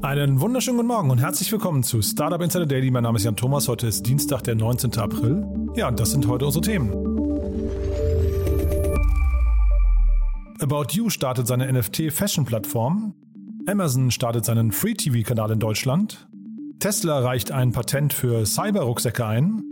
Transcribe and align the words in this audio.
Einen 0.00 0.40
wunderschönen 0.40 0.76
guten 0.76 0.86
Morgen 0.86 1.10
und 1.10 1.18
herzlich 1.18 1.50
willkommen 1.50 1.82
zu 1.82 2.02
Startup 2.02 2.40
Insider 2.40 2.66
Daily. 2.66 2.88
Mein 2.88 3.02
Name 3.02 3.18
ist 3.18 3.24
Jan 3.24 3.34
Thomas. 3.34 3.66
Heute 3.66 3.88
ist 3.88 4.06
Dienstag, 4.06 4.42
der 4.44 4.54
19. 4.54 4.96
April. 4.96 5.44
Ja, 5.74 5.88
und 5.88 5.98
das 5.98 6.12
sind 6.12 6.28
heute 6.28 6.46
unsere 6.46 6.62
Themen. 6.62 6.92
About 10.60 10.92
You 10.92 11.10
startet 11.10 11.48
seine 11.48 11.72
NFT-Fashion-Plattform. 11.72 13.12
Amazon 13.66 14.12
startet 14.12 14.44
seinen 14.44 14.70
Free-TV-Kanal 14.70 15.50
in 15.50 15.58
Deutschland. 15.58 16.28
Tesla 16.78 17.18
reicht 17.18 17.50
ein 17.50 17.72
Patent 17.72 18.12
für 18.12 18.46
Cyber-Rucksäcke 18.46 19.26
ein. 19.26 19.64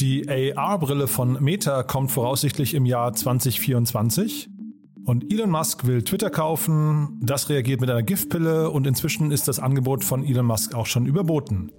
Die 0.00 0.28
AR-Brille 0.28 1.06
von 1.06 1.40
Meta 1.40 1.84
kommt 1.84 2.10
voraussichtlich 2.10 2.74
im 2.74 2.84
Jahr 2.84 3.12
2024. 3.12 4.51
Und 5.04 5.32
Elon 5.32 5.50
Musk 5.50 5.84
will 5.84 6.02
Twitter 6.02 6.30
kaufen, 6.30 7.18
das 7.20 7.48
reagiert 7.48 7.80
mit 7.80 7.90
einer 7.90 8.04
Giftpille 8.04 8.70
und 8.70 8.86
inzwischen 8.86 9.32
ist 9.32 9.48
das 9.48 9.58
Angebot 9.58 10.04
von 10.04 10.24
Elon 10.24 10.46
Musk 10.46 10.74
auch 10.74 10.86
schon 10.86 11.06
überboten. 11.06 11.72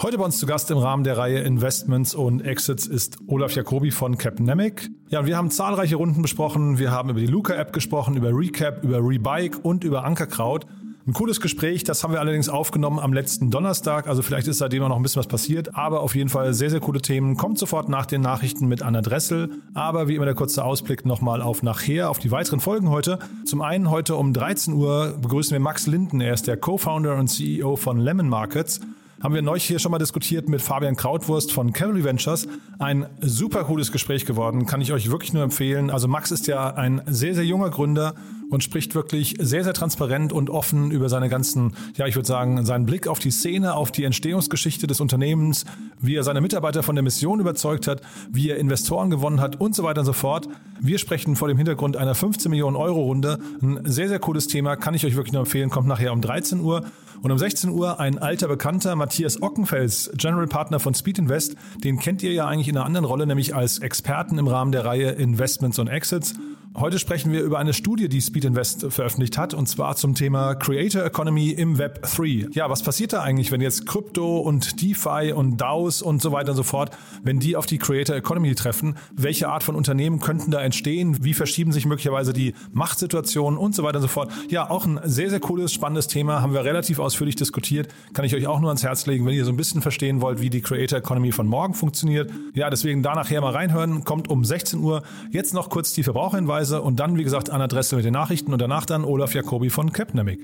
Heute 0.00 0.16
bei 0.16 0.24
uns 0.24 0.38
zu 0.38 0.46
Gast 0.46 0.70
im 0.70 0.78
Rahmen 0.78 1.04
der 1.04 1.18
Reihe 1.18 1.40
Investments 1.40 2.14
und 2.14 2.40
Exits 2.40 2.86
ist 2.86 3.18
Olaf 3.26 3.54
Jacobi 3.54 3.90
von 3.90 4.16
Capnemic. 4.16 4.88
Ja, 5.10 5.26
wir 5.26 5.36
haben 5.36 5.50
zahlreiche 5.50 5.96
Runden 5.96 6.22
besprochen. 6.22 6.78
Wir 6.78 6.92
haben 6.92 7.10
über 7.10 7.20
die 7.20 7.26
Luca-App 7.26 7.72
gesprochen, 7.72 8.16
über 8.16 8.30
Recap, 8.30 8.82
über 8.82 8.98
Rebike 9.00 9.58
und 9.58 9.84
über 9.84 10.04
Ankerkraut. 10.04 10.66
Ein 11.08 11.14
cooles 11.14 11.40
Gespräch, 11.40 11.84
das 11.84 12.04
haben 12.04 12.12
wir 12.12 12.20
allerdings 12.20 12.50
aufgenommen 12.50 12.98
am 12.98 13.14
letzten 13.14 13.50
Donnerstag, 13.50 14.08
also 14.08 14.20
vielleicht 14.20 14.46
ist 14.46 14.58
seitdem 14.58 14.82
auch 14.82 14.90
noch 14.90 14.96
ein 14.96 15.02
bisschen 15.02 15.20
was 15.20 15.26
passiert, 15.26 15.74
aber 15.74 16.02
auf 16.02 16.14
jeden 16.14 16.28
Fall 16.28 16.52
sehr, 16.52 16.68
sehr 16.68 16.80
coole 16.80 17.00
Themen. 17.00 17.38
Kommt 17.38 17.58
sofort 17.58 17.88
nach 17.88 18.04
den 18.04 18.20
Nachrichten 18.20 18.68
mit 18.68 18.82
Anna 18.82 19.00
Dressel, 19.00 19.48
aber 19.72 20.08
wie 20.08 20.16
immer 20.16 20.26
der 20.26 20.34
kurze 20.34 20.62
Ausblick 20.62 21.06
nochmal 21.06 21.40
auf 21.40 21.62
nachher, 21.62 22.10
auf 22.10 22.18
die 22.18 22.30
weiteren 22.30 22.60
Folgen 22.60 22.90
heute. 22.90 23.20
Zum 23.46 23.62
einen 23.62 23.90
heute 23.90 24.16
um 24.16 24.34
13 24.34 24.74
Uhr 24.74 25.16
begrüßen 25.18 25.52
wir 25.52 25.60
Max 25.60 25.86
Linden, 25.86 26.20
er 26.20 26.34
ist 26.34 26.46
der 26.46 26.58
Co-Founder 26.58 27.16
und 27.16 27.28
CEO 27.28 27.76
von 27.76 27.98
Lemon 27.98 28.28
Markets 28.28 28.82
haben 29.22 29.34
wir 29.34 29.42
neulich 29.42 29.64
hier 29.64 29.78
schon 29.78 29.90
mal 29.90 29.98
diskutiert 29.98 30.48
mit 30.48 30.62
Fabian 30.62 30.94
Krautwurst 30.96 31.52
von 31.52 31.72
Cavalry 31.72 32.04
Ventures. 32.04 32.46
Ein 32.78 33.06
super 33.20 33.64
cooles 33.64 33.90
Gespräch 33.90 34.26
geworden, 34.26 34.66
kann 34.66 34.80
ich 34.80 34.92
euch 34.92 35.10
wirklich 35.10 35.32
nur 35.32 35.42
empfehlen. 35.42 35.90
Also 35.90 36.06
Max 36.06 36.30
ist 36.30 36.46
ja 36.46 36.74
ein 36.74 37.02
sehr, 37.06 37.34
sehr 37.34 37.44
junger 37.44 37.70
Gründer 37.70 38.14
und 38.50 38.62
spricht 38.62 38.94
wirklich 38.94 39.36
sehr, 39.40 39.64
sehr 39.64 39.74
transparent 39.74 40.32
und 40.32 40.50
offen 40.50 40.90
über 40.90 41.08
seine 41.08 41.28
ganzen, 41.28 41.74
ja, 41.96 42.06
ich 42.06 42.14
würde 42.14 42.28
sagen, 42.28 42.64
seinen 42.64 42.86
Blick 42.86 43.06
auf 43.08 43.18
die 43.18 43.30
Szene, 43.30 43.74
auf 43.74 43.90
die 43.90 44.04
Entstehungsgeschichte 44.04 44.86
des 44.86 45.00
Unternehmens, 45.00 45.64
wie 46.00 46.14
er 46.14 46.22
seine 46.22 46.40
Mitarbeiter 46.40 46.82
von 46.82 46.94
der 46.94 47.02
Mission 47.02 47.40
überzeugt 47.40 47.86
hat, 47.86 48.00
wie 48.30 48.50
er 48.50 48.56
Investoren 48.56 49.10
gewonnen 49.10 49.40
hat 49.40 49.60
und 49.60 49.74
so 49.74 49.82
weiter 49.82 50.00
und 50.00 50.06
so 50.06 50.12
fort. 50.12 50.48
Wir 50.80 50.98
sprechen 50.98 51.36
vor 51.36 51.48
dem 51.48 51.56
Hintergrund 51.56 51.96
einer 51.96 52.14
15 52.14 52.50
Millionen 52.50 52.76
Euro 52.76 53.02
Runde. 53.02 53.38
Ein 53.60 53.80
sehr, 53.84 54.08
sehr 54.08 54.18
cooles 54.18 54.46
Thema, 54.46 54.76
kann 54.76 54.94
ich 54.94 55.04
euch 55.04 55.16
wirklich 55.16 55.32
nur 55.32 55.42
empfehlen, 55.42 55.70
kommt 55.70 55.88
nachher 55.88 56.12
um 56.12 56.20
13 56.20 56.60
Uhr. 56.60 56.84
Und 57.22 57.30
um 57.30 57.38
16 57.38 57.70
Uhr 57.70 58.00
ein 58.00 58.18
alter 58.18 58.48
Bekannter, 58.48 58.94
Matthias 58.96 59.42
Ockenfels, 59.42 60.10
General 60.16 60.46
Partner 60.46 60.80
von 60.80 60.94
Speed 60.94 61.18
Invest. 61.18 61.56
Den 61.82 61.98
kennt 61.98 62.22
ihr 62.22 62.32
ja 62.32 62.46
eigentlich 62.46 62.68
in 62.68 62.76
einer 62.76 62.86
anderen 62.86 63.04
Rolle, 63.04 63.26
nämlich 63.26 63.54
als 63.54 63.80
Experten 63.80 64.38
im 64.38 64.46
Rahmen 64.46 64.72
der 64.72 64.84
Reihe 64.84 65.10
Investments 65.10 65.78
und 65.78 65.88
Exits. 65.88 66.34
Heute 66.76 66.98
sprechen 67.00 67.32
wir 67.32 67.42
über 67.42 67.58
eine 67.58 67.72
Studie, 67.72 68.08
die 68.08 68.20
Speed 68.20 68.44
Invest 68.44 68.86
veröffentlicht 68.92 69.36
hat, 69.36 69.52
und 69.52 69.68
zwar 69.68 69.96
zum 69.96 70.14
Thema 70.14 70.54
Creator 70.54 71.04
Economy 71.04 71.50
im 71.50 71.78
Web 71.78 72.02
3. 72.02 72.48
Ja, 72.52 72.70
was 72.70 72.82
passiert 72.82 73.12
da 73.12 73.22
eigentlich, 73.22 73.50
wenn 73.50 73.60
jetzt 73.60 73.86
Krypto 73.86 74.38
und 74.38 74.80
DeFi 74.80 75.32
und 75.34 75.56
DAOs 75.56 76.02
und 76.02 76.22
so 76.22 76.30
weiter 76.30 76.50
und 76.50 76.56
so 76.56 76.62
fort, 76.62 76.96
wenn 77.24 77.40
die 77.40 77.56
auf 77.56 77.66
die 77.66 77.78
Creator 77.78 78.14
Economy 78.14 78.54
treffen? 78.54 78.96
Welche 79.12 79.48
Art 79.48 79.64
von 79.64 79.74
Unternehmen 79.74 80.20
könnten 80.20 80.52
da 80.52 80.60
entstehen? 80.60 81.24
Wie 81.24 81.34
verschieben 81.34 81.72
sich 81.72 81.84
möglicherweise 81.84 82.32
die 82.32 82.54
Machtsituationen 82.72 83.58
und 83.58 83.74
so 83.74 83.82
weiter 83.82 83.96
und 83.96 84.02
so 84.02 84.08
fort? 84.08 84.30
Ja, 84.48 84.70
auch 84.70 84.86
ein 84.86 85.00
sehr, 85.02 85.30
sehr 85.30 85.40
cooles, 85.40 85.72
spannendes 85.72 86.06
Thema, 86.06 86.42
haben 86.42 86.52
wir 86.52 86.64
relativ 86.64 87.00
ausführlich 87.00 87.34
diskutiert. 87.34 87.88
Kann 88.12 88.24
ich 88.24 88.36
euch 88.36 88.46
auch 88.46 88.60
nur 88.60 88.68
ans 88.68 88.84
Herz 88.84 89.06
legen, 89.06 89.26
wenn 89.26 89.34
ihr 89.34 89.44
so 89.44 89.50
ein 89.50 89.56
bisschen 89.56 89.82
verstehen 89.82 90.20
wollt, 90.20 90.40
wie 90.40 90.50
die 90.50 90.60
Creator 90.60 91.00
Economy 91.00 91.32
von 91.32 91.48
morgen 91.48 91.74
funktioniert. 91.74 92.30
Ja, 92.54 92.70
deswegen 92.70 93.02
da 93.02 93.14
nachher 93.14 93.40
mal 93.40 93.52
reinhören. 93.52 94.04
Kommt 94.04 94.28
um 94.28 94.44
16 94.44 94.78
Uhr. 94.78 95.02
Jetzt 95.30 95.54
noch 95.54 95.70
kurz 95.70 95.92
die 95.92 96.04
Verbraucherhinweise. 96.04 96.57
Hinweise 96.58 96.82
und 96.82 96.98
dann, 97.00 97.16
wie 97.16 97.24
gesagt, 97.24 97.50
an 97.50 97.60
Adresse 97.60 97.96
mit 97.96 98.04
den 98.04 98.12
Nachrichten 98.12 98.52
und 98.52 98.60
danach 98.60 98.84
dann 98.84 99.04
Olaf 99.04 99.34
Jacobi 99.34 99.70
von 99.70 99.92
Capnemic. 99.92 100.40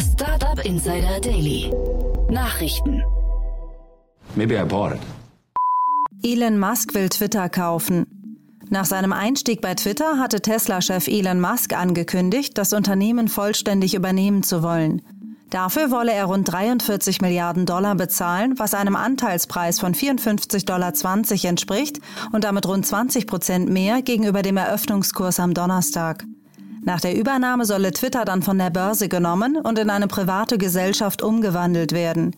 Startup 0.00 0.64
Insider 0.64 1.20
Daily. 1.20 1.72
Nachrichten. 2.30 3.02
Maybe 4.36 4.54
I 4.54 4.64
bought 4.64 4.94
it. 4.94 5.00
Elon 6.24 6.58
Musk 6.58 6.94
will 6.94 7.08
Twitter 7.08 7.48
kaufen. 7.48 8.06
Nach 8.70 8.84
seinem 8.84 9.12
Einstieg 9.12 9.60
bei 9.60 9.74
Twitter 9.74 10.18
hatte 10.18 10.40
Tesla-Chef 10.40 11.08
Elon 11.08 11.40
Musk 11.40 11.76
angekündigt, 11.76 12.56
das 12.56 12.72
Unternehmen 12.72 13.28
vollständig 13.28 13.94
übernehmen 13.94 14.42
zu 14.42 14.62
wollen. 14.62 15.02
Dafür 15.52 15.90
wolle 15.90 16.14
er 16.14 16.24
rund 16.24 16.50
43 16.50 17.20
Milliarden 17.20 17.66
Dollar 17.66 17.94
bezahlen, 17.94 18.58
was 18.58 18.72
einem 18.72 18.96
Anteilspreis 18.96 19.78
von 19.80 19.94
54,20 19.94 20.64
Dollar 20.64 20.94
entspricht 21.44 22.00
und 22.32 22.44
damit 22.44 22.66
rund 22.66 22.86
20 22.86 23.26
Prozent 23.26 23.68
mehr 23.68 24.00
gegenüber 24.00 24.40
dem 24.40 24.56
Eröffnungskurs 24.56 25.38
am 25.38 25.52
Donnerstag. 25.52 26.24
Nach 26.84 27.02
der 27.02 27.14
Übernahme 27.14 27.66
solle 27.66 27.92
Twitter 27.92 28.24
dann 28.24 28.40
von 28.40 28.56
der 28.56 28.70
Börse 28.70 29.10
genommen 29.10 29.58
und 29.58 29.78
in 29.78 29.90
eine 29.90 30.08
private 30.08 30.56
Gesellschaft 30.56 31.20
umgewandelt 31.20 31.92
werden. 31.92 32.34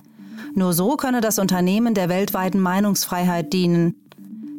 Nur 0.56 0.72
so 0.72 0.96
könne 0.96 1.20
das 1.20 1.38
Unternehmen 1.38 1.94
der 1.94 2.08
weltweiten 2.08 2.58
Meinungsfreiheit 2.58 3.52
dienen. 3.52 3.94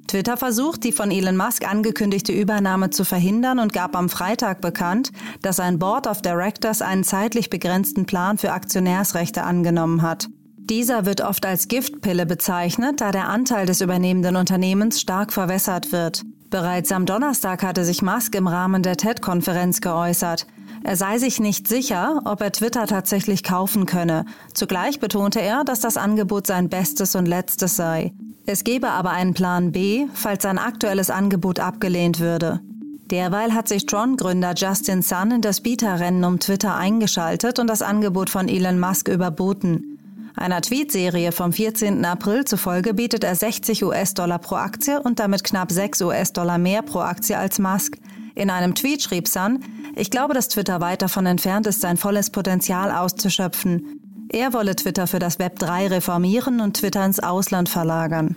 Twitter 0.07 0.38
versucht, 0.38 0.83
die 0.83 0.91
von 0.91 1.09
Elon 1.09 1.35
Musk 1.38 1.67
angekündigte 1.67 2.31
Übernahme 2.31 2.91
zu 2.91 3.03
verhindern 3.03 3.59
und 3.59 3.73
gab 3.73 3.95
am 3.95 4.09
Freitag 4.09 4.61
bekannt, 4.61 5.11
dass 5.41 5.59
ein 5.59 5.79
Board 5.79 6.07
of 6.07 6.21
Directors 6.21 6.81
einen 6.81 7.03
zeitlich 7.03 7.49
begrenzten 7.49 8.05
Plan 8.05 8.38
für 8.38 8.51
Aktionärsrechte 8.51 9.44
angenommen 9.44 10.01
hat. 10.01 10.27
Dieser 10.57 11.05
wird 11.05 11.21
oft 11.21 11.45
als 11.45 11.67
Giftpille 11.67 12.25
bezeichnet, 12.25 13.01
da 13.01 13.11
der 13.11 13.29
Anteil 13.29 13.65
des 13.65 13.81
übernehmenden 13.81 14.35
Unternehmens 14.35 14.99
stark 14.99 15.31
verwässert 15.31 15.91
wird. 15.91 16.23
Bereits 16.49 16.91
am 16.91 17.05
Donnerstag 17.05 17.63
hatte 17.63 17.83
sich 17.83 18.01
Musk 18.01 18.33
im 18.35 18.47
Rahmen 18.47 18.81
der 18.81 18.97
TED-Konferenz 18.97 19.81
geäußert. 19.81 20.47
Er 20.83 20.95
sei 20.95 21.17
sich 21.17 21.39
nicht 21.39 21.67
sicher, 21.67 22.21
ob 22.25 22.41
er 22.41 22.51
Twitter 22.51 22.85
tatsächlich 22.85 23.44
kaufen 23.44 23.85
könne. 23.85 24.25
Zugleich 24.53 24.99
betonte 24.99 25.41
er, 25.41 25.63
dass 25.63 25.79
das 25.79 25.97
Angebot 25.97 26.47
sein 26.47 26.69
bestes 26.69 27.15
und 27.15 27.25
letztes 27.25 27.75
sei. 27.75 28.13
Es 28.47 28.63
gebe 28.63 28.89
aber 28.89 29.11
einen 29.11 29.33
Plan 29.33 29.72
B, 29.72 30.06
falls 30.13 30.44
sein 30.44 30.59
aktuelles 30.59 31.09
Angebot 31.09 31.59
abgelehnt 31.59 32.19
würde. 32.19 32.61
Derweil 33.09 33.53
hat 33.53 33.67
sich 33.67 33.85
Tron-Gründer 33.85 34.53
Justin 34.56 35.01
Sun 35.01 35.31
in 35.31 35.41
das 35.41 35.61
Bieterrennen 35.61 36.23
um 36.23 36.39
Twitter 36.39 36.75
eingeschaltet 36.75 37.59
und 37.59 37.67
das 37.67 37.81
Angebot 37.81 38.29
von 38.29 38.47
Elon 38.47 38.79
Musk 38.79 39.07
überboten. 39.07 40.00
Einer 40.35 40.61
Tweetserie 40.61 41.31
vom 41.31 41.53
14. 41.53 42.03
April 42.03 42.45
zufolge 42.45 42.94
bietet 42.94 43.23
er 43.23 43.35
60 43.35 43.83
US-Dollar 43.83 44.39
pro 44.39 44.56
Aktie 44.56 45.01
und 45.01 45.19
damit 45.19 45.44
knapp 45.44 45.72
6 45.72 46.01
US-Dollar 46.01 46.57
mehr 46.57 46.81
pro 46.81 47.00
Aktie 47.00 47.38
als 47.38 47.57
Musk. 47.57 47.97
In 48.35 48.50
einem 48.50 48.75
Tweet 48.75 49.01
schrieb 49.01 49.27
Sun, 49.27 49.63
ich 49.95 50.12
glaube, 50.12 50.33
dass 50.33 50.50
Twitter 50.50 50.81
weit 50.81 51.01
davon 51.01 51.25
entfernt 51.25 51.67
ist, 51.67 51.81
sein 51.81 51.97
volles 51.97 52.29
Potenzial 52.29 52.91
auszuschöpfen. 52.91 54.04
Er 54.30 54.53
wolle 54.53 54.75
Twitter 54.75 55.08
für 55.08 55.19
das 55.19 55.40
Web 55.40 55.60
3 55.60 55.88
reformieren 55.88 56.60
und 56.62 56.77
Twitter 56.77 57.06
ins 57.06 57.19
Ausland 57.19 57.69
verlagern. 57.69 58.36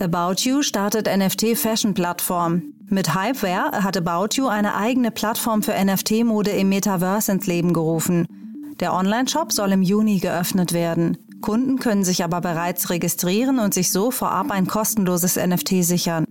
About 0.00 0.42
You 0.42 0.62
startet 0.62 1.06
NFT-Fashion-Plattform. 1.06 2.62
Mit 2.88 3.14
Hypeware 3.14 3.84
hat 3.84 3.96
About 3.96 4.34
You 4.34 4.48
eine 4.48 4.74
eigene 4.74 5.12
Plattform 5.12 5.62
für 5.62 5.72
NFT-Mode 5.72 6.50
im 6.50 6.68
Metaverse 6.68 7.30
ins 7.30 7.46
Leben 7.46 7.72
gerufen. 7.72 8.26
Der 8.80 8.94
Online-Shop 8.94 9.52
soll 9.52 9.70
im 9.70 9.82
Juni 9.82 10.18
geöffnet 10.18 10.72
werden. 10.72 11.18
Kunden 11.40 11.78
können 11.78 12.04
sich 12.04 12.24
aber 12.24 12.40
bereits 12.40 12.90
registrieren 12.90 13.60
und 13.60 13.74
sich 13.74 13.92
so 13.92 14.10
vorab 14.10 14.50
ein 14.50 14.66
kostenloses 14.66 15.36
NFT 15.36 15.84
sichern. 15.84 16.24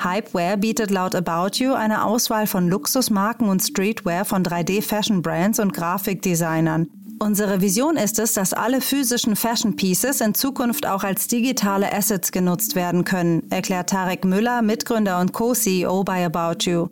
Hypeware 0.00 0.56
bietet 0.56 0.90
laut 0.90 1.14
About 1.14 1.56
You 1.56 1.72
eine 1.74 2.04
Auswahl 2.04 2.46
von 2.46 2.68
Luxusmarken 2.68 3.48
und 3.48 3.60
Streetwear 3.60 4.24
von 4.24 4.44
3D-Fashion-Brands 4.44 5.58
und 5.58 5.72
Grafikdesignern. 5.72 6.88
Unsere 7.20 7.60
Vision 7.60 7.96
ist 7.96 8.20
es, 8.20 8.34
dass 8.34 8.52
alle 8.52 8.80
physischen 8.80 9.34
Fashion 9.34 9.74
Pieces 9.74 10.20
in 10.20 10.34
Zukunft 10.34 10.86
auch 10.86 11.02
als 11.02 11.26
digitale 11.26 11.92
Assets 11.92 12.30
genutzt 12.30 12.76
werden 12.76 13.04
können, 13.04 13.50
erklärt 13.50 13.90
Tarek 13.90 14.24
Müller, 14.24 14.62
Mitgründer 14.62 15.18
und 15.18 15.32
Co-CEO 15.32 16.04
bei 16.04 16.24
About 16.24 16.64
You. 16.70 16.88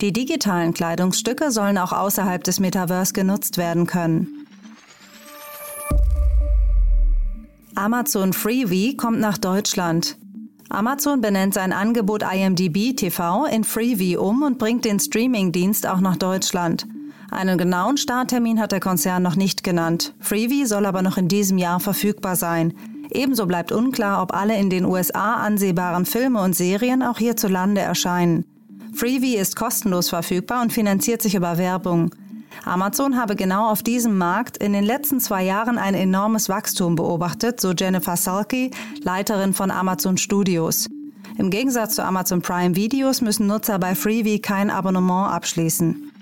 Die 0.00 0.14
digitalen 0.14 0.72
Kleidungsstücke 0.72 1.50
sollen 1.50 1.76
auch 1.76 1.92
außerhalb 1.92 2.42
des 2.42 2.58
Metaverse 2.58 3.12
genutzt 3.12 3.58
werden 3.58 3.86
können. 3.86 4.46
Amazon 7.74 8.32
Freevee 8.32 8.94
kommt 8.94 9.20
nach 9.20 9.36
Deutschland. 9.36 10.16
Amazon 10.68 11.20
benennt 11.20 11.54
sein 11.54 11.72
Angebot 11.72 12.22
IMDb 12.22 12.96
TV 12.96 13.46
in 13.46 13.64
Freevee 13.64 14.16
um 14.16 14.42
und 14.42 14.58
bringt 14.58 14.84
den 14.84 14.98
Streamingdienst 14.98 15.86
auch 15.86 16.00
nach 16.00 16.16
Deutschland. 16.16 16.86
Einen 17.30 17.58
genauen 17.58 17.96
Starttermin 17.96 18.60
hat 18.60 18.72
der 18.72 18.80
Konzern 18.80 19.22
noch 19.22 19.36
nicht 19.36 19.62
genannt. 19.62 20.14
Freevee 20.20 20.64
soll 20.64 20.86
aber 20.86 21.02
noch 21.02 21.18
in 21.18 21.28
diesem 21.28 21.58
Jahr 21.58 21.80
verfügbar 21.80 22.36
sein. 22.36 22.74
Ebenso 23.10 23.46
bleibt 23.46 23.72
unklar, 23.72 24.22
ob 24.22 24.34
alle 24.34 24.58
in 24.58 24.70
den 24.70 24.84
USA 24.84 25.34
ansehbaren 25.34 26.06
Filme 26.06 26.40
und 26.42 26.56
Serien 26.56 27.02
auch 27.02 27.18
hierzulande 27.18 27.80
erscheinen. 27.80 28.44
Freevee 28.94 29.36
ist 29.36 29.56
kostenlos 29.56 30.08
verfügbar 30.08 30.62
und 30.62 30.72
finanziert 30.72 31.22
sich 31.22 31.34
über 31.34 31.58
Werbung. 31.58 32.10
Amazon 32.64 33.16
habe 33.16 33.36
genau 33.36 33.70
auf 33.70 33.82
diesem 33.82 34.18
Markt 34.18 34.56
in 34.56 34.72
den 34.72 34.84
letzten 34.84 35.20
zwei 35.20 35.44
Jahren 35.44 35.78
ein 35.78 35.94
enormes 35.94 36.48
Wachstum 36.48 36.94
beobachtet, 36.94 37.60
so 37.60 37.72
Jennifer 37.72 38.16
Salke, 38.16 38.70
Leiterin 39.02 39.54
von 39.54 39.70
Amazon 39.70 40.16
Studios. 40.16 40.88
Im 41.38 41.50
Gegensatz 41.50 41.94
zu 41.96 42.04
Amazon 42.04 42.40
Prime 42.40 42.76
Videos 42.76 43.20
müssen 43.20 43.46
Nutzer 43.46 43.78
bei 43.78 43.94
Freevee 43.94 44.38
kein 44.38 44.70
Abonnement 44.70 45.30
abschließen. 45.30 46.12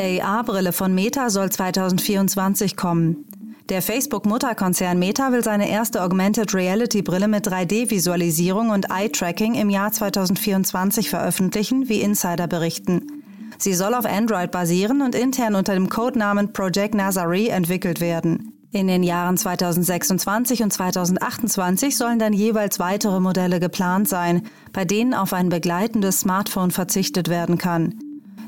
AR-Brille 0.00 0.72
von 0.72 0.94
Meta 0.94 1.28
soll 1.28 1.50
2024 1.50 2.76
kommen. 2.76 3.26
Der 3.70 3.82
Facebook-Mutterkonzern 3.82 4.98
Meta 4.98 5.30
will 5.30 5.44
seine 5.44 5.70
erste 5.70 6.02
Augmented 6.02 6.52
Reality-Brille 6.52 7.28
mit 7.28 7.46
3D-Visualisierung 7.46 8.70
und 8.70 8.90
Eye-Tracking 8.90 9.54
im 9.54 9.70
Jahr 9.70 9.92
2024 9.92 11.08
veröffentlichen, 11.08 11.88
wie 11.88 12.00
Insider 12.00 12.48
berichten. 12.48 13.22
Sie 13.58 13.74
soll 13.74 13.94
auf 13.94 14.06
Android 14.06 14.50
basieren 14.50 15.02
und 15.02 15.14
intern 15.14 15.54
unter 15.54 15.74
dem 15.74 15.88
Codenamen 15.88 16.52
Project 16.52 16.96
Nazare 16.96 17.48
entwickelt 17.50 18.00
werden. 18.00 18.54
In 18.72 18.88
den 18.88 19.04
Jahren 19.04 19.36
2026 19.36 20.64
und 20.64 20.72
2028 20.72 21.96
sollen 21.96 22.18
dann 22.18 22.32
jeweils 22.32 22.80
weitere 22.80 23.20
Modelle 23.20 23.60
geplant 23.60 24.08
sein, 24.08 24.42
bei 24.72 24.84
denen 24.84 25.14
auf 25.14 25.32
ein 25.32 25.48
begleitendes 25.48 26.18
Smartphone 26.18 26.72
verzichtet 26.72 27.28
werden 27.28 27.56
kann. 27.56 27.94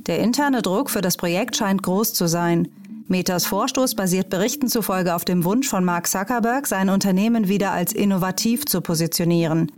Der 0.09 0.19
interne 0.19 0.63
Druck 0.63 0.91
für 0.91 1.01
das 1.01 1.17
Projekt 1.17 1.57
scheint 1.57 1.85
groß 1.85 2.13
zu 2.13 2.27
sein. 2.27 2.67
Metas 3.09 3.47
Vorstoß 3.47 3.95
basiert 3.95 4.31
Berichten 4.31 4.69
zufolge 4.69 5.15
auf 5.15 5.25
dem 5.25 5.45
Wunsch 5.45 5.69
von 5.69 5.85
Mark 5.85 6.07
Zuckerberg, 6.07 6.67
sein 6.67 6.89
Unternehmen 6.89 7.49
wieder 7.49 7.73
als 7.73 7.93
innovativ 7.93 8.65
zu 8.67 8.81
positionieren. 8.81 9.71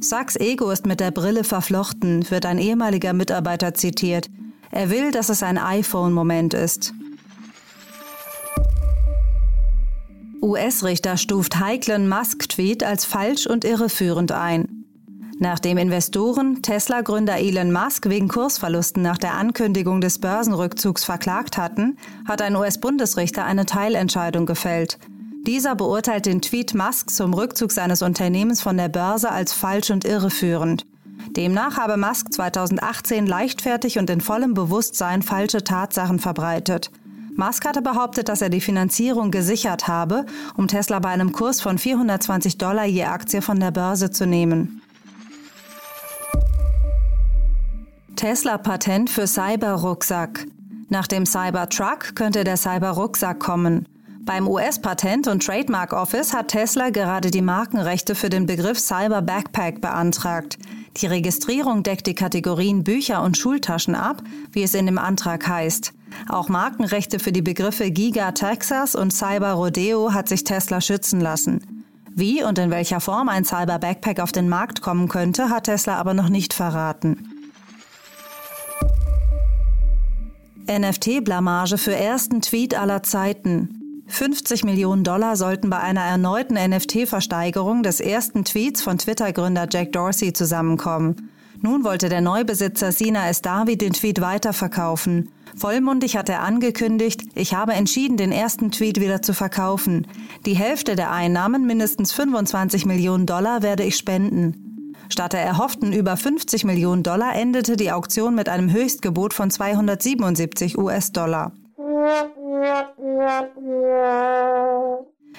Sachs 0.00 0.36
Ego 0.36 0.70
ist 0.70 0.86
mit 0.86 1.00
der 1.00 1.10
Brille 1.12 1.44
verflochten, 1.44 2.28
wird 2.30 2.46
ein 2.46 2.58
ehemaliger 2.58 3.12
Mitarbeiter 3.12 3.74
zitiert. 3.74 4.28
Er 4.70 4.90
will, 4.90 5.10
dass 5.10 5.28
es 5.28 5.42
ein 5.42 5.58
iPhone-Moment 5.58 6.54
ist. 6.54 6.92
US-Richter 10.42 11.16
stuft 11.16 11.60
heiklen 11.60 12.08
Musk-Tweet 12.08 12.82
als 12.82 13.04
falsch 13.04 13.46
und 13.46 13.64
irreführend 13.64 14.32
ein. 14.32 14.71
Nachdem 15.42 15.76
Investoren 15.76 16.62
Tesla-Gründer 16.62 17.36
Elon 17.38 17.72
Musk 17.72 18.08
wegen 18.08 18.28
Kursverlusten 18.28 19.02
nach 19.02 19.18
der 19.18 19.34
Ankündigung 19.34 20.00
des 20.00 20.20
Börsenrückzugs 20.20 21.02
verklagt 21.02 21.58
hatten, 21.58 21.96
hat 22.28 22.40
ein 22.40 22.54
US-Bundesrichter 22.54 23.44
eine 23.44 23.66
Teilentscheidung 23.66 24.46
gefällt. 24.46 25.00
Dieser 25.44 25.74
beurteilt 25.74 26.26
den 26.26 26.42
Tweet 26.42 26.76
Musk 26.76 27.10
zum 27.10 27.34
Rückzug 27.34 27.72
seines 27.72 28.02
Unternehmens 28.02 28.62
von 28.62 28.76
der 28.76 28.88
Börse 28.88 29.32
als 29.32 29.52
falsch 29.52 29.90
und 29.90 30.04
irreführend. 30.04 30.86
Demnach 31.30 31.76
habe 31.76 31.96
Musk 31.96 32.32
2018 32.32 33.26
leichtfertig 33.26 33.98
und 33.98 34.10
in 34.10 34.20
vollem 34.20 34.54
Bewusstsein 34.54 35.22
falsche 35.22 35.64
Tatsachen 35.64 36.20
verbreitet. 36.20 36.92
Musk 37.34 37.66
hatte 37.66 37.82
behauptet, 37.82 38.28
dass 38.28 38.42
er 38.42 38.48
die 38.48 38.60
Finanzierung 38.60 39.32
gesichert 39.32 39.88
habe, 39.88 40.24
um 40.56 40.68
Tesla 40.68 41.00
bei 41.00 41.08
einem 41.08 41.32
Kurs 41.32 41.60
von 41.60 41.78
420 41.78 42.58
Dollar 42.58 42.84
je 42.84 43.06
Aktie 43.06 43.42
von 43.42 43.58
der 43.58 43.72
Börse 43.72 44.12
zu 44.12 44.24
nehmen. 44.24 44.81
Tesla-Patent 48.16 49.10
für 49.10 49.26
Cyber-Rucksack. 49.26 50.46
Nach 50.88 51.06
dem 51.06 51.26
Cyber-Truck 51.26 52.14
könnte 52.14 52.44
der 52.44 52.56
Cyber-Rucksack 52.56 53.40
kommen. 53.40 53.86
Beim 54.24 54.46
US-Patent- 54.46 55.26
und 55.26 55.44
Trademark 55.44 55.92
Office 55.92 56.32
hat 56.32 56.48
Tesla 56.48 56.90
gerade 56.90 57.30
die 57.30 57.42
Markenrechte 57.42 58.14
für 58.14 58.28
den 58.28 58.46
Begriff 58.46 58.78
Cyber 58.78 59.22
Backpack 59.22 59.80
beantragt. 59.80 60.58
Die 60.98 61.06
Registrierung 61.06 61.82
deckt 61.82 62.06
die 62.06 62.14
Kategorien 62.14 62.84
Bücher 62.84 63.22
und 63.22 63.36
Schultaschen 63.36 63.96
ab, 63.96 64.22
wie 64.52 64.62
es 64.62 64.74
in 64.74 64.86
dem 64.86 64.98
Antrag 64.98 65.48
heißt. 65.48 65.92
Auch 66.28 66.48
Markenrechte 66.48 67.18
für 67.18 67.32
die 67.32 67.42
Begriffe 67.42 67.90
Giga 67.90 68.32
Texas 68.32 68.94
und 68.94 69.12
Cyber 69.12 69.52
Rodeo 69.54 70.12
hat 70.12 70.28
sich 70.28 70.44
Tesla 70.44 70.80
schützen 70.80 71.20
lassen. 71.20 71.84
Wie 72.14 72.44
und 72.44 72.58
in 72.58 72.70
welcher 72.70 73.00
Form 73.00 73.28
ein 73.28 73.44
Cyber 73.44 73.78
Backpack 73.78 74.20
auf 74.20 74.30
den 74.32 74.48
Markt 74.48 74.82
kommen 74.82 75.08
könnte, 75.08 75.48
hat 75.48 75.64
Tesla 75.64 75.96
aber 75.96 76.14
noch 76.14 76.28
nicht 76.28 76.52
verraten. 76.52 77.31
NFT-Blamage 80.66 81.78
für 81.78 81.94
ersten 81.94 82.40
Tweet 82.40 82.78
aller 82.78 83.02
Zeiten. 83.02 84.04
50 84.06 84.64
Millionen 84.64 85.04
Dollar 85.04 85.36
sollten 85.36 85.70
bei 85.70 85.80
einer 85.80 86.02
erneuten 86.02 86.54
NFT-Versteigerung 86.54 87.82
des 87.82 88.00
ersten 88.00 88.44
Tweets 88.44 88.82
von 88.82 88.98
Twitter-Gründer 88.98 89.66
Jack 89.70 89.92
Dorsey 89.92 90.32
zusammenkommen. 90.32 91.30
Nun 91.60 91.84
wollte 91.84 92.08
der 92.08 92.20
Neubesitzer 92.20 92.92
Sina 92.92 93.28
Estavi 93.28 93.78
den 93.78 93.92
Tweet 93.92 94.20
weiterverkaufen. 94.20 95.30
Vollmundig 95.56 96.16
hat 96.16 96.28
er 96.28 96.42
angekündigt, 96.42 97.22
ich 97.34 97.54
habe 97.54 97.72
entschieden, 97.72 98.16
den 98.16 98.32
ersten 98.32 98.70
Tweet 98.70 99.00
wieder 99.00 99.22
zu 99.22 99.32
verkaufen. 99.32 100.06
Die 100.44 100.56
Hälfte 100.56 100.96
der 100.96 101.12
Einnahmen, 101.12 101.66
mindestens 101.66 102.12
25 102.12 102.84
Millionen 102.86 103.26
Dollar, 103.26 103.62
werde 103.62 103.84
ich 103.84 103.96
spenden. 103.96 104.71
Statt 105.12 105.34
der 105.34 105.42
erhofften 105.42 105.92
über 105.92 106.16
50 106.16 106.64
Millionen 106.64 107.02
Dollar 107.02 107.36
endete 107.36 107.76
die 107.76 107.92
Auktion 107.92 108.34
mit 108.34 108.48
einem 108.48 108.72
Höchstgebot 108.72 109.34
von 109.34 109.50
277 109.50 110.78
US-Dollar. 110.78 111.52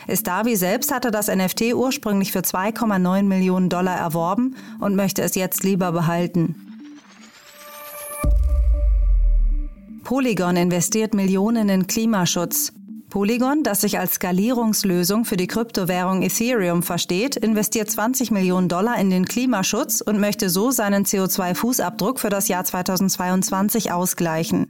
Istavi 0.08 0.56
selbst 0.58 0.94
hatte 0.94 1.10
das 1.10 1.28
NFT 1.28 1.74
ursprünglich 1.74 2.32
für 2.32 2.42
2,9 2.42 3.24
Millionen 3.24 3.70
Dollar 3.70 3.98
erworben 3.98 4.56
und 4.80 4.96
möchte 4.96 5.24
es 5.24 5.34
jetzt 5.34 5.64
lieber 5.64 5.92
behalten. 5.92 6.56
Polygon 10.04 10.56
investiert 10.56 11.16
Millionen 11.16 11.70
in 11.70 11.88
Klimaschutz. 11.88 12.74
Polygon, 13.14 13.62
das 13.62 13.82
sich 13.82 14.00
als 14.00 14.14
Skalierungslösung 14.16 15.24
für 15.24 15.38
die 15.38 15.46
Kryptowährung 15.46 16.24
Ethereum 16.24 16.82
versteht, 16.82 17.36
investiert 17.36 17.92
20 17.92 18.32
Millionen 18.32 18.70
Dollar 18.70 18.98
in 18.98 19.12
den 19.12 19.26
Klimaschutz 19.26 20.02
und 20.02 20.20
möchte 20.20 20.50
so 20.50 20.72
seinen 20.72 21.06
CO2-Fußabdruck 21.06 22.18
für 22.18 22.32
das 22.32 22.48
Jahr 22.48 22.64
2022 22.64 23.92
ausgleichen. 23.92 24.66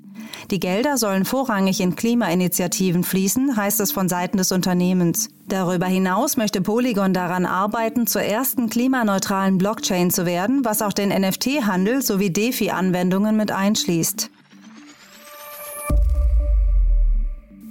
Die 0.52 0.60
Gelder 0.60 0.98
sollen 0.98 1.24
vorrangig 1.24 1.80
in 1.80 1.96
Klimainitiativen 1.96 3.06
fließen, 3.06 3.56
heißt 3.56 3.80
es 3.80 3.94
von 3.94 4.10
Seiten 4.10 4.36
des 4.36 4.52
Unternehmens. 4.52 5.30
Darüber 5.48 5.86
hinaus 5.86 6.36
möchte 6.36 6.60
Polygon 6.60 7.14
daran 7.14 7.46
arbeiten, 7.46 8.08
zur 8.08 8.24
ersten 8.24 8.70
klimaneutralen 8.70 9.58
Blockchain 9.58 10.12
zu 10.12 10.26
werden, 10.26 10.66
was 10.66 10.82
auch 10.82 10.92
den 10.92 11.18
NFT-Handel 11.18 12.02
sowie 12.02 12.30
DeFi-Anwendungen 12.30 13.38
mit 13.38 13.54
einschließt. 13.54 14.30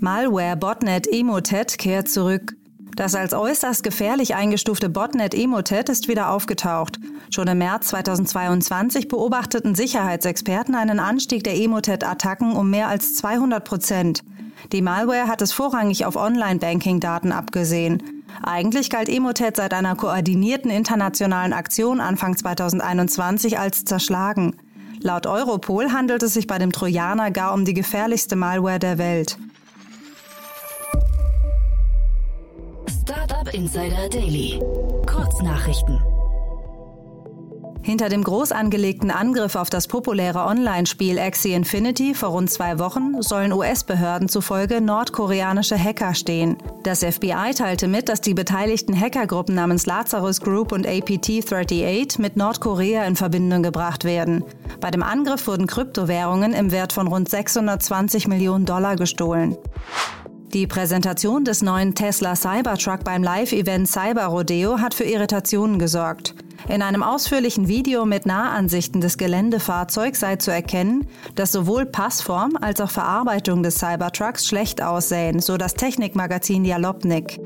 Malware 0.04 0.56
Botnet 0.56 1.06
Emotet 1.06 1.78
kehrt 1.78 2.08
zurück. 2.08 2.56
Das 2.96 3.14
als 3.14 3.34
äußerst 3.34 3.84
gefährlich 3.84 4.34
eingestufte 4.34 4.88
Botnet 4.88 5.32
Emotet 5.32 5.88
ist 5.88 6.08
wieder 6.08 6.30
aufgetaucht. 6.30 6.98
Schon 7.32 7.46
im 7.46 7.58
März 7.58 7.86
2022 7.90 9.06
beobachteten 9.06 9.76
Sicherheitsexperten 9.76 10.74
einen 10.74 10.98
Anstieg 10.98 11.44
der 11.44 11.54
Emotet-Attacken 11.54 12.50
um 12.56 12.68
mehr 12.68 12.88
als 12.88 13.14
200 13.14 13.64
Prozent. 13.64 14.24
Die 14.72 14.82
Malware 14.82 15.28
hat 15.28 15.40
es 15.40 15.52
vorrangig 15.52 16.04
auf 16.04 16.16
Online-Banking-Daten 16.16 17.30
abgesehen. 17.30 18.24
Eigentlich 18.42 18.90
galt 18.90 19.08
Emotet 19.08 19.54
seit 19.54 19.72
einer 19.72 19.94
koordinierten 19.94 20.72
internationalen 20.72 21.52
Aktion 21.52 22.00
Anfang 22.00 22.36
2021 22.36 23.56
als 23.60 23.84
zerschlagen. 23.84 24.56
Laut 24.98 25.28
Europol 25.28 25.92
handelt 25.92 26.24
es 26.24 26.34
sich 26.34 26.48
bei 26.48 26.58
dem 26.58 26.72
Trojaner 26.72 27.30
gar 27.30 27.54
um 27.54 27.64
die 27.64 27.74
gefährlichste 27.74 28.34
Malware 28.34 28.80
der 28.80 28.98
Welt. 28.98 29.38
Startup 33.02 33.52
Insider 33.52 34.08
Daily. 34.08 34.60
Kurznachrichten. 35.06 36.00
Hinter 37.82 38.08
dem 38.08 38.22
groß 38.22 38.52
angelegten 38.52 39.10
Angriff 39.10 39.56
auf 39.56 39.70
das 39.70 39.88
populäre 39.88 40.46
Online-Spiel 40.46 41.18
Axie 41.18 41.52
Infinity 41.52 42.14
vor 42.14 42.28
rund 42.28 42.48
zwei 42.48 42.78
Wochen 42.78 43.20
sollen 43.20 43.52
US-Behörden 43.52 44.28
zufolge 44.28 44.80
nordkoreanische 44.80 45.76
Hacker 45.76 46.14
stehen. 46.14 46.58
Das 46.84 47.02
FBI 47.02 47.54
teilte 47.56 47.88
mit, 47.88 48.08
dass 48.08 48.20
die 48.20 48.34
beteiligten 48.34 48.98
Hackergruppen 48.98 49.56
namens 49.56 49.84
Lazarus 49.86 50.40
Group 50.40 50.70
und 50.70 50.86
APT-38 50.86 52.20
mit 52.20 52.36
Nordkorea 52.36 53.04
in 53.04 53.16
Verbindung 53.16 53.64
gebracht 53.64 54.04
werden. 54.04 54.44
Bei 54.80 54.92
dem 54.92 55.02
Angriff 55.02 55.48
wurden 55.48 55.66
Kryptowährungen 55.66 56.52
im 56.52 56.70
Wert 56.70 56.92
von 56.92 57.08
rund 57.08 57.28
620 57.28 58.28
Millionen 58.28 58.64
Dollar 58.64 58.94
gestohlen. 58.94 59.56
Die 60.54 60.66
Präsentation 60.66 61.46
des 61.46 61.62
neuen 61.62 61.94
Tesla 61.94 62.36
Cybertruck 62.36 63.04
beim 63.04 63.22
Live-Event 63.22 63.88
Cyber 63.88 64.26
Rodeo 64.26 64.80
hat 64.80 64.92
für 64.92 65.04
Irritationen 65.04 65.78
gesorgt. 65.78 66.34
In 66.68 66.82
einem 66.82 67.02
ausführlichen 67.02 67.68
Video 67.68 68.04
mit 68.04 68.26
Nahansichten 68.26 69.00
des 69.00 69.16
Geländefahrzeugs 69.16 70.20
sei 70.20 70.36
zu 70.36 70.52
erkennen, 70.52 71.06
dass 71.36 71.52
sowohl 71.52 71.86
Passform 71.86 72.58
als 72.60 72.82
auch 72.82 72.90
Verarbeitung 72.90 73.62
des 73.62 73.78
Cybertrucks 73.78 74.46
schlecht 74.46 74.82
aussähen, 74.82 75.40
so 75.40 75.56
das 75.56 75.72
Technikmagazin 75.72 76.66
Jalopnik. 76.66 77.40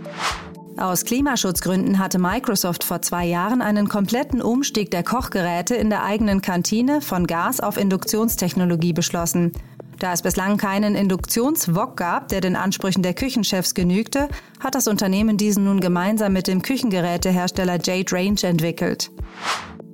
Aus 0.76 1.04
Klimaschutzgründen 1.04 2.00
hatte 2.00 2.18
Microsoft 2.18 2.82
vor 2.82 3.02
zwei 3.02 3.24
Jahren 3.24 3.62
einen 3.62 3.88
kompletten 3.88 4.42
Umstieg 4.42 4.90
der 4.90 5.04
Kochgeräte 5.04 5.76
in 5.76 5.90
der 5.90 6.02
eigenen 6.02 6.42
Kantine 6.42 7.00
von 7.00 7.28
Gas 7.28 7.60
auf 7.60 7.76
Induktionstechnologie 7.76 8.92
beschlossen. 8.92 9.52
Da 9.98 10.12
es 10.12 10.22
bislang 10.22 10.58
keinen 10.58 10.94
Induktionswok 10.94 11.96
gab, 11.96 12.28
der 12.28 12.42
den 12.42 12.54
Ansprüchen 12.54 13.02
der 13.02 13.14
Küchenchefs 13.14 13.72
genügte, 13.74 14.28
hat 14.60 14.74
das 14.74 14.88
Unternehmen 14.88 15.38
diesen 15.38 15.64
nun 15.64 15.80
gemeinsam 15.80 16.34
mit 16.34 16.48
dem 16.48 16.60
Küchengerätehersteller 16.60 17.78
Jade 17.82 18.12
Range 18.12 18.42
entwickelt. 18.42 19.10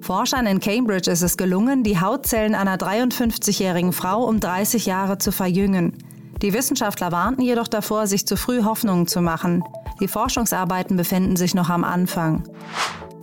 Forschern 0.01 0.47
in 0.47 0.59
Cambridge 0.59 1.09
ist 1.11 1.23
es 1.23 1.37
gelungen, 1.37 1.85
die 1.85 2.01
Hautzellen 2.01 2.57
einer 2.57 2.77
53-jährigen 2.77 3.93
Frau 3.93 4.25
um 4.25 4.41
30 4.41 4.87
Jahre 4.87 5.19
zu 5.19 5.31
verjüngen. 5.31 5.97
Die 6.43 6.53
Wissenschaftler 6.53 7.13
warnten 7.13 7.43
jedoch 7.43 7.69
davor, 7.69 8.09
sich 8.09 8.27
zu 8.27 8.37
früh 8.37 8.65
Hoffnungen 8.65 9.07
zu 9.07 9.21
machen. 9.21 9.63
Die 10.01 10.09
Forschungsarbeiten 10.09 10.97
befinden 10.97 11.37
sich 11.37 11.55
noch 11.55 11.71
am 11.71 11.85
Anfang. 11.85 12.43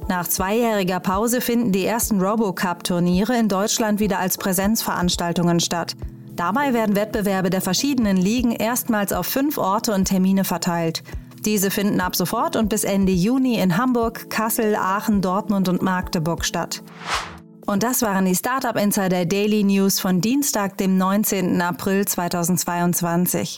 Nach 0.07 0.25
zweijähriger 0.25 1.01
Pause 1.01 1.41
finden 1.41 1.73
die 1.73 1.85
ersten 1.85 2.21
RoboCup-Turniere 2.21 3.37
in 3.37 3.49
Deutschland 3.49 3.99
wieder 3.99 4.19
als 4.19 4.37
Präsenzveranstaltungen 4.37 5.59
statt. 5.59 5.97
Dabei 6.39 6.73
werden 6.73 6.95
Wettbewerbe 6.95 7.49
der 7.49 7.59
verschiedenen 7.59 8.15
Ligen 8.15 8.53
erstmals 8.53 9.11
auf 9.11 9.27
fünf 9.27 9.57
Orte 9.57 9.93
und 9.93 10.05
Termine 10.05 10.45
verteilt. 10.45 11.03
Diese 11.43 11.69
finden 11.69 11.99
ab 11.99 12.15
sofort 12.15 12.55
und 12.55 12.69
bis 12.69 12.85
Ende 12.85 13.11
Juni 13.11 13.59
in 13.59 13.75
Hamburg, 13.75 14.29
Kassel, 14.29 14.77
Aachen, 14.77 15.21
Dortmund 15.21 15.67
und 15.67 15.81
Magdeburg 15.81 16.45
statt. 16.45 16.81
Und 17.65 17.83
das 17.83 18.01
waren 18.03 18.23
die 18.23 18.35
Startup 18.35 18.77
Insider 18.77 19.25
Daily 19.25 19.65
News 19.65 19.99
von 19.99 20.21
Dienstag, 20.21 20.77
dem 20.77 20.97
19. 20.97 21.61
April 21.61 22.05
2022. 22.05 23.57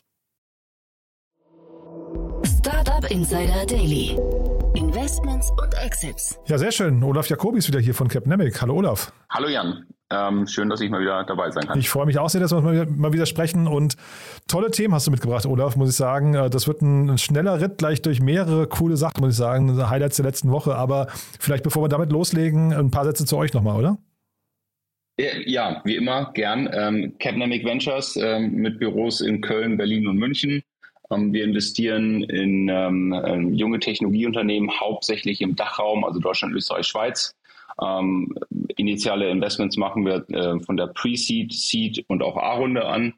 Startup 2.43 3.11
Insider 3.11 3.63
Daily. 3.67 4.17
Investments 4.75 5.51
und 5.51 5.73
Exits. 5.83 6.39
Ja, 6.47 6.57
sehr 6.57 6.71
schön. 6.71 7.03
Olaf 7.03 7.27
Jacobi 7.27 7.57
ist 7.57 7.67
wieder 7.67 7.79
hier 7.79 7.93
von 7.93 8.07
Capnemic. 8.07 8.61
Hallo 8.61 8.75
Olaf. 8.75 9.11
Hallo 9.29 9.49
Jan. 9.49 9.85
Ähm, 10.09 10.47
schön, 10.47 10.69
dass 10.69 10.79
ich 10.79 10.89
mal 10.89 11.01
wieder 11.01 11.23
dabei 11.25 11.51
sein 11.51 11.67
kann. 11.67 11.77
Ich 11.77 11.89
freue 11.89 12.05
mich 12.05 12.17
auch 12.17 12.29
sehr, 12.29 12.39
dass 12.39 12.51
wir 12.53 12.61
mal, 12.61 12.85
mal 12.85 13.11
wieder 13.11 13.25
sprechen 13.25 13.67
und 13.67 13.95
tolle 14.47 14.71
Themen 14.71 14.93
hast 14.93 15.07
du 15.07 15.11
mitgebracht, 15.11 15.45
Olaf, 15.45 15.75
muss 15.75 15.89
ich 15.89 15.95
sagen. 15.95 16.35
Äh, 16.35 16.49
das 16.49 16.67
wird 16.67 16.81
ein 16.81 17.17
schneller 17.17 17.59
Ritt 17.59 17.79
gleich 17.79 18.01
durch 18.01 18.21
mehrere 18.21 18.65
coole 18.67 18.95
Sachen, 18.95 19.19
muss 19.19 19.31
ich 19.31 19.37
sagen. 19.37 19.89
Highlights 19.89 20.15
der 20.15 20.25
letzten 20.25 20.51
Woche. 20.51 20.75
Aber 20.75 21.07
vielleicht 21.39 21.63
bevor 21.63 21.83
wir 21.83 21.89
damit 21.89 22.11
loslegen, 22.11 22.73
ein 22.73 22.91
paar 22.91 23.03
Sätze 23.03 23.25
zu 23.25 23.37
euch 23.37 23.53
nochmal, 23.53 23.77
oder? 23.77 23.97
Ja, 25.45 25.81
wie 25.83 25.97
immer, 25.97 26.31
gern. 26.33 26.69
Ähm, 26.73 27.13
Capnamic 27.19 27.65
Ventures 27.65 28.15
ähm, 28.15 28.53
mit 28.53 28.79
Büros 28.79 29.19
in 29.21 29.41
Köln, 29.41 29.77
Berlin 29.77 30.07
und 30.07 30.17
München. 30.17 30.63
Ähm, 31.11 31.33
wir 31.33 31.43
investieren 31.43 32.23
in 32.23 32.69
ähm, 32.69 33.13
ähm, 33.25 33.53
junge 33.53 33.79
Technologieunternehmen, 33.79 34.71
hauptsächlich 34.79 35.41
im 35.41 35.55
Dachraum, 35.55 36.03
also 36.03 36.19
Deutschland, 36.19 36.53
Österreich, 36.55 36.87
Schweiz. 36.87 37.35
Ähm, 37.81 38.33
initiale 38.77 39.29
Investments 39.29 39.77
machen 39.77 40.05
wir 40.05 40.25
äh, 40.29 40.59
von 40.61 40.77
der 40.77 40.87
Pre-Seed, 40.87 41.53
Seed 41.53 42.05
und 42.07 42.23
auch 42.23 42.37
A-Runde 42.37 42.85
an. 42.85 43.13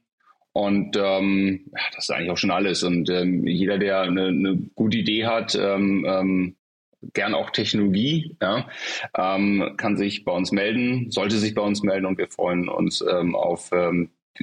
Und 0.54 0.96
ähm, 0.98 1.66
das 1.96 2.06
ist 2.06 2.12
eigentlich 2.12 2.30
auch 2.30 2.38
schon 2.38 2.52
alles. 2.52 2.84
Und 2.84 3.10
ähm, 3.10 3.48
jeder, 3.48 3.80
der 3.80 4.02
eine, 4.02 4.28
eine 4.28 4.58
gute 4.76 4.98
Idee 4.98 5.26
hat, 5.26 5.54
gern 7.14 7.34
auch 7.34 7.50
Technologie, 7.50 8.38
ja, 8.42 8.70
kann 9.14 9.98
sich 9.98 10.24
bei 10.24 10.32
uns 10.32 10.52
melden, 10.54 11.12
sollte 11.12 11.38
sich 11.38 11.54
bei 11.56 11.62
uns 11.64 11.82
melden 11.84 12.06
und 12.06 12.18
wir 12.18 12.30
freuen 12.30 12.70
uns 12.70 13.02
auf 13.02 13.72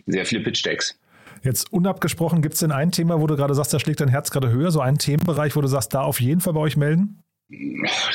sehr 0.07 0.27
viele 0.27 0.43
Pitch-Decks. 0.43 1.00
Jetzt 1.43 1.73
unabgesprochen, 1.73 2.43
gibt 2.43 2.55
es 2.55 2.61
denn 2.61 2.73
ein 2.73 2.93
Thema, 2.93 3.21
wo 3.21 3.27
du 3.27 3.37
gerade 3.37 3.55
sagst, 3.55 3.73
da 3.73 3.79
schlägt 3.79 4.01
dein 4.01 4.09
Herz 4.09 4.31
gerade 4.31 4.51
höher, 4.51 4.71
so 4.71 4.81
einen 4.81 4.99
Themenbereich, 4.99 5.57
wo 5.57 5.61
du 5.61 5.69
sagst, 5.69 5.95
da 5.95 6.03
auf 6.03 6.21
jeden 6.21 6.41
Fall 6.41 6.53
bei 6.53 6.61
euch 6.61 6.77
melden? 6.77 7.23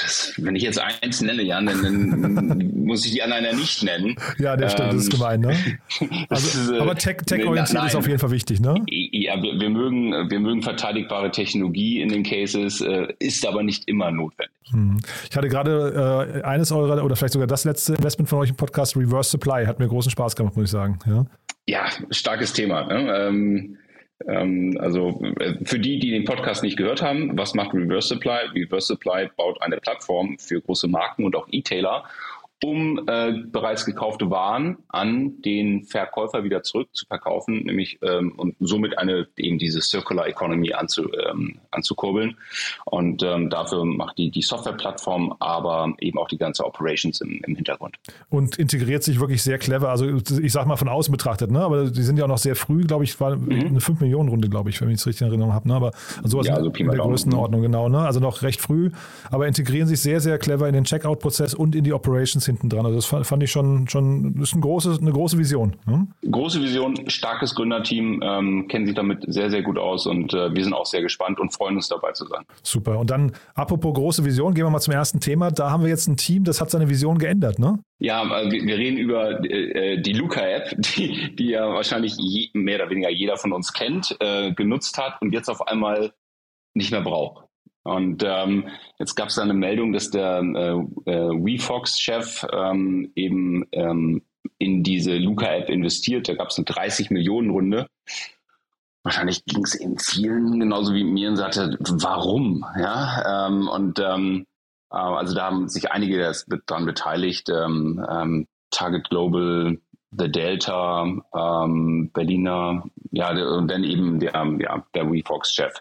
Das, 0.02 0.34
wenn 0.38 0.56
ich 0.56 0.64
jetzt 0.64 0.80
eins 0.80 1.20
nenne, 1.22 1.42
Jan, 1.42 1.66
dann, 1.66 1.82
dann 1.82 2.72
muss 2.86 3.06
ich 3.06 3.12
die 3.12 3.22
anderen 3.22 3.44
ja 3.44 3.54
nicht 3.54 3.84
nennen. 3.84 4.16
Ja, 4.38 4.56
der 4.56 4.70
stimmt, 4.70 4.92
ähm, 4.92 4.96
das 4.96 5.08
ist 5.08 5.14
ähm, 5.14 5.20
gemein, 5.20 5.40
ne? 5.42 5.78
Also, 6.30 6.62
ist, 6.62 6.70
äh, 6.72 6.80
aber 6.80 6.96
tech-orientiert 6.96 7.82
tech 7.82 7.88
ist 7.88 7.96
auf 7.96 8.08
jeden 8.08 8.20
Fall 8.20 8.32
wichtig, 8.32 8.62
ne? 8.62 8.76
Ja, 8.88 9.42
wir, 9.42 9.60
wir, 9.60 9.70
mögen, 9.70 10.12
wir 10.30 10.40
mögen 10.40 10.62
verteidigbare 10.62 11.32
Technologie 11.32 12.02
in 12.02 12.10
den 12.10 12.24
Cases, 12.24 12.80
äh, 12.80 13.08
ist 13.20 13.46
aber 13.46 13.62
nicht 13.62 13.90
immer 13.90 14.10
notwendig. 14.10 14.56
Hm. 14.72 15.00
Ich 15.30 15.36
hatte 15.36 15.50
gerade 15.50 16.40
äh, 16.42 16.44
eines 16.44 16.72
eurer, 16.72 17.04
oder 17.04 17.18
vielleicht 17.18 17.34
sogar 17.34 17.48
das 17.48 17.66
letzte 17.66 17.96
Investment 17.96 18.30
von 18.30 18.40
euch 18.40 18.50
im 18.50 18.56
Podcast, 18.56 18.96
Reverse 18.96 19.32
Supply, 19.32 19.66
hat 19.66 19.80
mir 19.80 19.88
großen 19.90 20.12
Spaß 20.12 20.36
gemacht, 20.38 20.56
muss 20.56 20.66
ich 20.66 20.72
sagen. 20.72 20.98
Ja, 21.06 21.26
ja 21.68 21.86
starkes 22.12 22.54
Thema. 22.54 22.86
Ne? 22.86 23.14
Ähm, 23.14 23.36
ähm, 23.36 23.78
also 24.80 25.22
äh, 25.40 25.56
für 25.66 25.80
die, 25.80 26.00
die 26.00 26.12
den 26.12 26.24
Podcast 26.24 26.64
nicht 26.64 26.78
gehört 26.78 27.02
haben, 27.02 27.38
was 27.38 27.54
macht 27.54 27.74
Reverse 27.74 28.08
Supply? 28.08 28.46
Reverse 28.54 28.88
Supply 28.88 29.30
baut 29.36 29.62
eine 29.62 29.78
Plattform 29.78 30.38
für 30.40 30.62
große 30.62 30.88
Marken 30.88 31.26
und 31.26 31.36
auch 31.36 31.48
E-Tailer, 31.52 32.06
um 32.64 33.02
äh, 33.08 33.34
bereits 33.48 33.86
gekaufte 33.86 34.30
Waren 34.30 34.78
an 34.88 35.42
den 35.42 35.84
Verkäufer 35.84 36.44
wieder 36.44 36.64
zurück 36.64 36.90
zu 36.94 37.06
verkaufen, 37.06 37.64
nämlich 37.66 38.00
ähm, 38.02 38.34
und 38.38 38.56
somit 38.60 38.98
eine 38.98 39.28
eben 39.38 39.60
diese 39.60 39.82
Circular 39.82 40.28
Economy 40.28 40.74
anzu, 40.74 41.10
ähm, 41.14 41.60
anzukurbeln. 41.72 42.38
Und 42.86 43.24
ähm, 43.24 43.50
dafür 43.50 43.86
macht 43.86 44.18
die 44.18 44.32
die 44.32 44.42
Softwareplattform, 44.42 45.36
aber 45.40 45.94
eben 46.00 46.18
auch 46.18 46.28
die 46.28 46.38
ganze 46.38 46.66
Operations 46.66 47.22
im, 47.22 47.42
im 47.46 47.56
Hintergrund. 47.56 47.98
Und 48.30 48.58
integriert 48.58 49.04
sich 49.04 49.20
wirklich 49.20 49.44
sehr 49.44 49.58
clever. 49.58 49.90
Also 49.90 50.08
ich 50.42 50.52
sage 50.52 50.68
mal 50.68 50.78
von 50.78 50.90
außen 50.90 51.12
betrachtet, 51.12 51.52
ne? 51.52 51.60
Aber 51.60 51.90
die 51.90 52.04
sind 52.04 52.18
ja 52.18 52.26
auch 52.26 52.30
noch 52.30 52.38
sehr 52.38 52.56
früh, 52.56 52.84
glaube 52.84 53.04
ich, 53.04 53.20
war 53.20 53.36
mhm. 53.36 53.68
eine 53.68 53.82
5 53.82 54.00
Millionen 54.00 54.30
Runde, 54.30 54.50
glaube 54.50 54.70
ich, 54.70 54.82
wenn 54.82 54.90
ich 54.90 54.96
es 54.96 55.08
richtig 55.08 55.22
in 55.22 55.28
Erinnerung 55.28 55.54
habe. 55.54 55.68
Ne? 55.68 55.76
Aber 55.76 55.92
sowas 56.24 56.48
ja, 56.48 56.56
also 56.56 56.70
in 56.70 56.88
der 56.88 56.98
Größenordnung, 56.98 57.62
genau. 57.62 57.90
Ne? 57.90 58.00
Also 58.00 58.20
noch 58.20 58.42
recht 58.42 58.62
früh, 58.62 58.92
aber 59.30 59.48
integrieren 59.48 59.88
sich 59.88 60.02
sehr, 60.02 60.22
sehr 60.22 60.38
clever 60.38 60.68
in 60.68 60.74
den 60.74 60.86
Checkout-Prozess 60.86 61.54
und 61.54 61.76
in 61.76 61.84
die 61.84 61.94
Operations 61.94 62.45
hinten 62.46 62.70
dran. 62.70 62.86
Also 62.86 62.98
das 62.98 63.28
fand 63.28 63.44
ich 63.44 63.52
schon, 63.52 63.88
schon 63.88 64.36
ist 64.42 64.56
ein 64.56 64.62
großes, 64.62 65.00
eine 65.00 65.12
große 65.12 65.38
Vision. 65.38 65.76
Ne? 65.86 66.08
Große 66.30 66.62
Vision, 66.62 67.10
starkes 67.10 67.56
Gründerteam, 67.56 68.22
ähm, 68.24 68.68
kennen 68.68 68.86
sich 68.86 68.96
damit 68.96 69.24
sehr, 69.28 69.50
sehr 69.50 69.62
gut 69.62 69.78
aus 69.78 70.08
und 70.08 70.34
äh, 70.34 70.54
wir 70.54 70.64
sind 70.64 70.74
auch 70.74 70.86
sehr 70.86 71.02
gespannt 71.02 71.40
und 71.40 71.54
freuen 71.54 71.76
uns 71.76 71.88
dabei 71.88 72.12
zu 72.12 72.26
sein. 72.26 72.44
Super. 72.64 73.00
Und 73.00 73.10
dann, 73.10 73.32
apropos 73.54 73.94
große 73.94 74.26
Vision, 74.26 74.54
gehen 74.54 74.66
wir 74.66 74.70
mal 74.70 74.80
zum 74.80 74.94
ersten 74.94 75.20
Thema. 75.20 75.52
Da 75.52 75.70
haben 75.70 75.84
wir 75.84 75.90
jetzt 75.90 76.08
ein 76.08 76.18
Team, 76.18 76.44
das 76.44 76.62
hat 76.62 76.72
seine 76.72 76.90
Vision 76.90 77.18
geändert, 77.18 77.60
ne? 77.60 77.80
Ja, 78.00 78.24
äh, 78.24 78.52
wir 78.52 78.78
reden 78.78 78.98
über 78.98 79.44
äh, 79.44 80.02
die 80.02 80.14
Luca-App, 80.14 80.76
die, 80.78 81.36
die 81.36 81.50
ja 81.50 81.74
wahrscheinlich 81.74 82.16
je, 82.18 82.50
mehr 82.54 82.82
oder 82.82 82.90
weniger 82.90 83.10
jeder 83.10 83.38
von 83.38 83.54
uns 83.54 83.74
kennt, 83.74 84.16
äh, 84.20 84.52
genutzt 84.54 84.98
hat 84.98 85.22
und 85.22 85.34
jetzt 85.34 85.50
auf 85.50 85.68
einmal 85.68 86.14
nicht 86.74 86.92
mehr 86.92 87.02
braucht. 87.02 87.45
Und 87.86 88.24
ähm, 88.26 88.68
jetzt 88.98 89.14
gab 89.14 89.30
es 89.30 89.36
da 89.36 89.44
eine 89.44 89.54
Meldung, 89.54 89.94
dass 89.94 90.10
der 90.10 90.40
äh, 90.40 91.12
äh, 91.12 91.30
WeFox-Chef 91.30 92.44
ähm, 92.52 93.12
eben 93.16 93.68
ähm, 93.74 94.24
in 94.58 94.82
diese 94.82 95.16
Luca-App 95.18 95.70
investiert. 95.70 96.28
Da 96.28 96.34
gab 96.34 96.50
es 96.50 96.58
eine 96.58 96.66
30 96.66 97.12
Millionen 97.12 97.52
Runde. 97.52 97.88
Wahrscheinlich 99.04 99.46
ging 99.46 99.64
es 99.64 99.80
eben 99.80 100.00
vielen 100.00 100.60
genauso 100.60 100.96
wie 100.96 101.04
mir 101.04 101.30
und 101.30 101.36
sagte, 101.36 101.78
warum? 101.80 102.66
Ja, 102.76 103.48
ähm, 103.48 103.68
und 103.68 104.00
ähm, 104.00 104.48
äh, 104.92 104.98
also 104.98 105.36
da 105.36 105.44
haben 105.46 105.70
sich 105.70 105.92
einige 105.92 106.32
daran 106.66 106.88
beteiligt. 106.88 107.50
Ähm, 107.50 108.04
ähm, 108.10 108.48
Target 108.72 109.10
Global, 109.10 109.78
The 110.18 110.32
Delta, 110.32 111.04
ähm, 111.04 112.12
Berliner, 112.14 112.84
ja, 113.12 113.32
und 113.32 113.70
dann 113.70 113.84
eben 113.84 114.20
der, 114.20 114.36
ähm, 114.36 114.60
ja, 114.60 114.86
der 114.94 115.12
WeFox-Chef. 115.12 115.74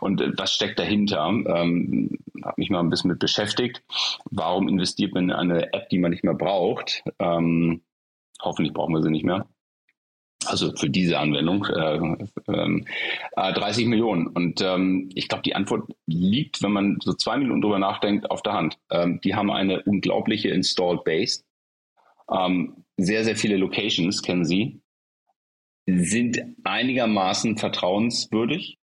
Und 0.00 0.20
äh, 0.20 0.32
was 0.36 0.54
steckt 0.54 0.78
dahinter? 0.78 1.26
Ähm, 1.26 2.18
habe 2.44 2.54
mich 2.56 2.70
mal 2.70 2.80
ein 2.80 2.90
bisschen 2.90 3.10
mit 3.10 3.18
beschäftigt. 3.18 3.82
Warum 4.30 4.68
investiert 4.68 5.14
man 5.14 5.24
in 5.24 5.32
eine 5.32 5.72
App, 5.72 5.88
die 5.88 5.98
man 5.98 6.10
nicht 6.10 6.24
mehr 6.24 6.34
braucht? 6.34 7.02
Ähm, 7.18 7.82
hoffentlich 8.42 8.74
brauchen 8.74 8.94
wir 8.94 9.02
sie 9.02 9.10
nicht 9.10 9.24
mehr. 9.24 9.46
Also 10.46 10.74
für 10.76 10.90
diese 10.90 11.18
Anwendung 11.18 11.64
äh, 11.66 12.16
äh, 12.48 13.52
30 13.52 13.86
Millionen. 13.86 14.26
Und 14.26 14.60
ähm, 14.60 15.08
ich 15.14 15.28
glaube, 15.28 15.42
die 15.42 15.54
Antwort 15.54 15.90
liegt, 16.06 16.62
wenn 16.62 16.72
man 16.72 16.98
so 17.02 17.14
zwei 17.14 17.38
Minuten 17.38 17.62
drüber 17.62 17.78
nachdenkt, 17.78 18.30
auf 18.30 18.42
der 18.42 18.52
Hand. 18.52 18.78
Ähm, 18.90 19.20
die 19.22 19.34
haben 19.34 19.50
eine 19.50 19.82
unglaubliche 19.82 20.50
Installed 20.50 21.04
Base. 21.04 21.44
Ähm, 22.30 22.83
sehr, 22.96 23.24
sehr 23.24 23.36
viele 23.36 23.56
Locations 23.56 24.22
kennen 24.22 24.44
sie, 24.44 24.80
sind 25.86 26.40
einigermaßen 26.64 27.56
vertrauenswürdig 27.56 28.78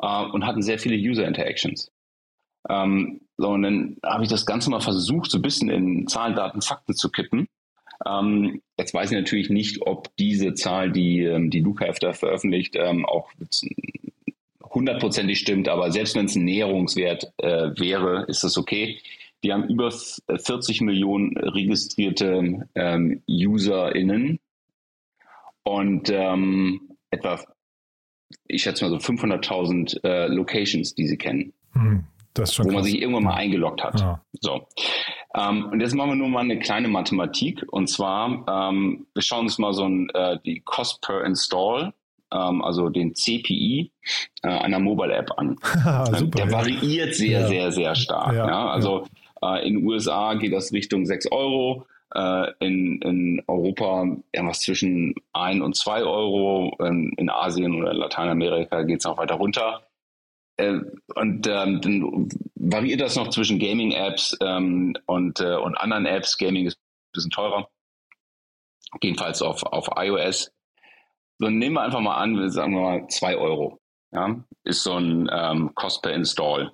äh, 0.00 0.24
und 0.24 0.46
hatten 0.46 0.62
sehr 0.62 0.78
viele 0.78 0.96
User 0.96 1.26
Interactions. 1.26 1.90
Ähm, 2.68 3.20
so, 3.36 3.48
und 3.48 3.62
dann 3.62 3.96
habe 4.04 4.24
ich 4.24 4.30
das 4.30 4.44
Ganze 4.44 4.70
mal 4.70 4.80
versucht, 4.80 5.30
so 5.30 5.38
ein 5.38 5.42
bisschen 5.42 5.70
in 5.70 6.06
Zahlen, 6.06 6.34
Daten, 6.34 6.60
Fakten 6.60 6.94
zu 6.94 7.10
kippen. 7.10 7.48
Ähm, 8.06 8.62
jetzt 8.78 8.92
weiß 8.92 9.10
ich 9.10 9.18
natürlich 9.18 9.50
nicht, 9.50 9.82
ob 9.82 10.14
diese 10.16 10.54
Zahl, 10.54 10.90
die 10.90 11.22
ähm, 11.22 11.50
die 11.50 11.60
Luca 11.60 11.90
da 12.00 12.12
veröffentlicht, 12.12 12.76
ähm, 12.76 13.06
auch 13.06 13.30
hundertprozentig 14.62 15.38
stimmt, 15.38 15.68
aber 15.68 15.90
selbst 15.90 16.14
wenn 16.16 16.26
es 16.26 16.36
ein 16.36 16.44
Näherungswert 16.44 17.32
äh, 17.38 17.70
wäre, 17.78 18.24
ist 18.28 18.44
das 18.44 18.56
okay. 18.56 19.00
Die 19.42 19.52
haben 19.52 19.68
über 19.68 19.90
40 19.90 20.82
Millionen 20.82 21.36
registrierte 21.36 22.68
ähm, 22.74 23.22
UserInnen 23.28 24.38
und 25.62 26.10
ähm, 26.10 26.96
etwa, 27.10 27.40
ich 28.46 28.62
schätze 28.62 28.84
mal 28.84 28.90
so 28.90 28.96
500.000 28.96 30.04
äh, 30.04 30.26
Locations, 30.26 30.94
die 30.94 31.06
sie 31.06 31.16
kennen. 31.16 31.52
Hm, 31.72 32.04
wo 32.36 32.42
krass. 32.42 32.58
man 32.58 32.84
sich 32.84 33.00
irgendwann 33.00 33.24
mal 33.24 33.34
eingeloggt 33.34 33.82
hat. 33.82 34.00
Ja. 34.00 34.22
So. 34.40 34.66
Ähm, 35.34 35.66
und 35.66 35.80
jetzt 35.80 35.94
machen 35.94 36.10
wir 36.10 36.16
nur 36.16 36.28
mal 36.28 36.40
eine 36.40 36.58
kleine 36.58 36.88
Mathematik. 36.88 37.64
Und 37.70 37.88
zwar, 37.88 38.44
ähm, 38.48 39.06
wir 39.14 39.22
schauen 39.22 39.46
uns 39.46 39.58
mal 39.58 39.72
so 39.72 39.84
ein, 39.84 40.10
äh, 40.10 40.38
die 40.44 40.60
Cost 40.60 41.02
per 41.02 41.24
Install, 41.24 41.92
ähm, 42.32 42.62
also 42.62 42.88
den 42.88 43.14
CPI 43.14 43.92
äh, 44.42 44.48
einer 44.48 44.78
Mobile 44.78 45.14
App 45.14 45.30
an. 45.36 45.56
Super, 46.16 46.38
Der 46.38 46.46
ja. 46.46 46.52
variiert 46.52 47.14
sehr, 47.14 47.40
ja. 47.40 47.48
sehr, 47.48 47.72
sehr 47.72 47.94
stark. 47.94 48.34
Ja, 48.34 48.70
also 48.70 49.06
äh, 49.42 49.66
in 49.66 49.76
den 49.76 49.86
USA 49.86 50.34
geht 50.34 50.52
das 50.52 50.72
Richtung 50.72 51.06
6 51.06 51.30
Euro. 51.32 51.86
Äh, 52.14 52.52
in, 52.58 53.00
in 53.02 53.42
Europa 53.46 54.16
irgendwas 54.32 54.60
zwischen 54.60 55.14
1 55.32 55.62
und 55.62 55.76
2 55.76 56.02
Euro. 56.02 56.76
In, 56.80 57.12
in 57.16 57.30
Asien 57.30 57.74
oder 57.74 57.94
Lateinamerika 57.94 58.82
geht 58.82 58.98
es 59.00 59.04
noch 59.04 59.18
weiter 59.18 59.36
runter. 59.36 59.86
Äh, 60.56 60.80
und 61.14 61.46
ähm, 61.46 61.80
dann 61.80 62.28
variiert 62.56 63.00
das 63.00 63.16
noch 63.16 63.28
zwischen 63.28 63.58
Gaming-Apps 63.58 64.36
ähm, 64.42 64.94
und, 65.06 65.40
äh, 65.40 65.56
und 65.56 65.76
anderen 65.76 66.06
Apps. 66.06 66.36
Gaming 66.36 66.66
ist 66.66 66.76
ein 66.76 67.12
bisschen 67.12 67.30
teurer. 67.30 67.68
Jedenfalls 69.02 69.40
auf, 69.40 69.62
auf 69.62 69.88
iOS. 69.96 70.52
So, 71.38 71.48
nehmen 71.48 71.76
wir 71.76 71.82
einfach 71.82 72.00
mal 72.00 72.16
an, 72.16 72.50
sagen 72.50 72.74
wir 72.74 72.82
mal 72.82 73.08
2 73.08 73.36
Euro. 73.36 73.78
Ja, 74.12 74.44
ist 74.64 74.82
so 74.82 74.94
ein 74.94 75.30
ähm, 75.32 75.74
Cost 75.74 76.02
per 76.02 76.12
Install. 76.12 76.72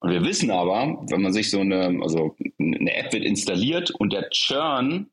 Und 0.00 0.10
wir 0.10 0.24
wissen 0.24 0.50
aber, 0.50 1.04
wenn 1.10 1.22
man 1.22 1.32
sich 1.32 1.50
so 1.50 1.60
eine, 1.60 1.98
also 2.02 2.36
eine 2.58 2.94
App 2.94 3.12
wird 3.12 3.24
installiert 3.24 3.90
und 3.90 4.12
der 4.12 4.30
Churn, 4.30 5.10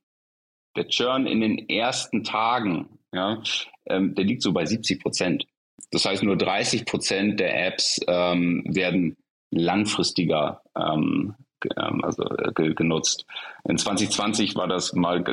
der 0.76 0.88
Churn 0.88 1.26
in 1.26 1.42
den 1.42 1.70
ersten 1.70 2.24
Tagen, 2.24 3.00
ja, 3.14 3.42
ähm, 3.88 4.14
der 4.16 4.26
liegt 4.26 4.42
so 4.42 4.54
bei 4.54 4.66
70 4.66 5.02
Prozent. 5.02 5.48
Das 5.92 6.06
heißt, 6.06 6.24
nur 6.24 6.38
30 6.38 6.86
Prozent 6.86 7.40
der 7.40 7.68
Apps 7.68 8.00
ähm, 8.08 8.64
werden 8.68 9.18
langfristiger 9.52 10.62
ähm, 10.78 11.36
ähm 11.78 12.04
also, 12.04 12.24
äh, 12.24 12.74
genutzt. 12.74 13.26
In 13.68 13.78
2020 13.78 14.56
war 14.56 14.68
das 14.68 14.94
mal, 14.94 15.24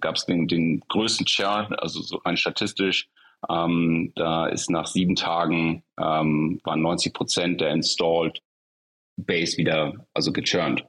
gab 0.00 0.16
es 0.16 0.26
den, 0.26 0.48
den 0.48 0.80
größten 0.88 1.26
Churn, 1.26 1.74
also 1.74 2.00
so 2.00 2.16
rein 2.18 2.36
statistisch. 2.36 3.08
Ähm, 3.48 4.12
da 4.16 4.46
ist 4.46 4.70
nach 4.70 4.86
sieben 4.86 5.14
Tagen 5.14 5.84
ähm, 6.00 6.60
waren 6.64 6.82
90 6.82 7.12
Prozent 7.12 7.60
der 7.60 7.70
installed 7.70 8.40
Base 9.16 9.56
wieder 9.56 10.06
also 10.14 10.32
gechurnt. 10.32 10.84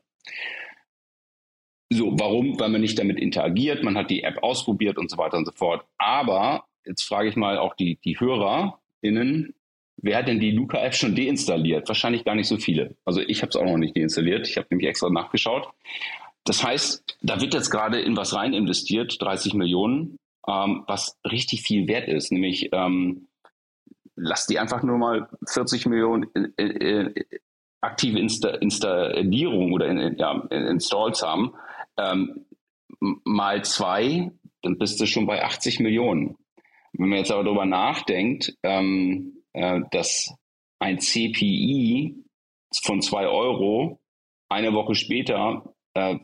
So, 1.90 2.12
warum? 2.20 2.60
Weil 2.60 2.70
man 2.70 2.82
nicht 2.82 3.00
damit 3.00 3.20
interagiert, 3.20 3.84
man 3.84 3.98
hat 3.98 4.10
die 4.10 4.24
App 4.24 4.44
ausprobiert 4.44 4.98
und 4.98 5.10
so 5.10 5.18
weiter 5.18 5.38
und 5.38 5.46
so 5.46 5.54
fort. 5.54 5.86
Aber 5.98 6.66
jetzt 6.86 7.04
frage 7.04 7.30
ich 7.30 7.36
mal 7.36 7.58
auch 7.58 7.76
die, 7.76 7.98
die 8.04 8.20
HörerInnen, 8.20 9.56
wer 9.98 10.18
hat 10.18 10.28
denn 10.28 10.40
die 10.40 10.52
Luca-App 10.52 10.96
schon 10.96 11.16
deinstalliert? 11.16 11.88
Wahrscheinlich 11.88 12.26
gar 12.26 12.36
nicht 12.36 12.48
so 12.48 12.58
viele. 12.58 12.96
Also 13.06 13.22
ich 13.22 13.42
habe 13.42 13.50
es 13.50 13.56
auch 13.56 13.66
noch 13.66 13.78
nicht 13.78 13.96
deinstalliert. 13.96 14.48
Ich 14.48 14.58
habe 14.58 14.68
nämlich 14.70 14.90
extra 14.90 15.10
nachgeschaut. 15.10 15.70
Das 16.44 16.64
heißt, 16.64 17.04
da 17.22 17.42
wird 17.42 17.54
jetzt 17.54 17.70
gerade 17.70 18.00
in 18.00 18.16
was 18.16 18.34
rein 18.34 18.54
investiert, 18.54 19.18
30 19.22 19.54
Millionen, 19.54 20.18
ähm, 20.48 20.84
was 20.88 21.18
richtig 21.30 21.62
viel 21.62 21.88
wert 21.88 22.08
ist. 22.08 22.32
Nämlich 22.32 22.70
ähm, 22.74 23.28
lass 24.16 24.48
die 24.48 24.60
einfach 24.60 24.84
nur 24.84 24.98
mal 24.98 25.30
40 25.48 25.86
Millionen 25.88 26.26
äh, 26.58 27.12
aktive 27.82 28.20
Insta 28.20 28.50
Installierung 28.50 29.74
oder 29.74 29.88
in, 29.88 30.18
ja, 30.18 30.34
Installs 30.50 31.22
haben, 31.24 31.54
ähm, 31.98 32.46
mal 33.00 33.64
zwei, 33.64 34.32
dann 34.62 34.78
bist 34.78 35.00
du 35.00 35.06
schon 35.06 35.28
bei 35.28 35.44
80 35.44 35.80
Millionen. 35.80 36.38
Wenn 36.94 37.10
man 37.10 37.20
jetzt 37.20 37.32
aber 37.32 37.44
darüber 37.44 37.66
nachdenkt, 37.66 38.56
ähm, 38.64 39.44
äh, 39.54 39.82
dass 39.92 40.34
ein 40.80 41.00
CPI 41.00 42.16
von 42.84 43.02
zwei 43.02 43.28
Euro 43.28 44.00
eine 44.50 44.74
Woche 44.74 44.96
später 44.96 45.74
äh, 45.94 46.18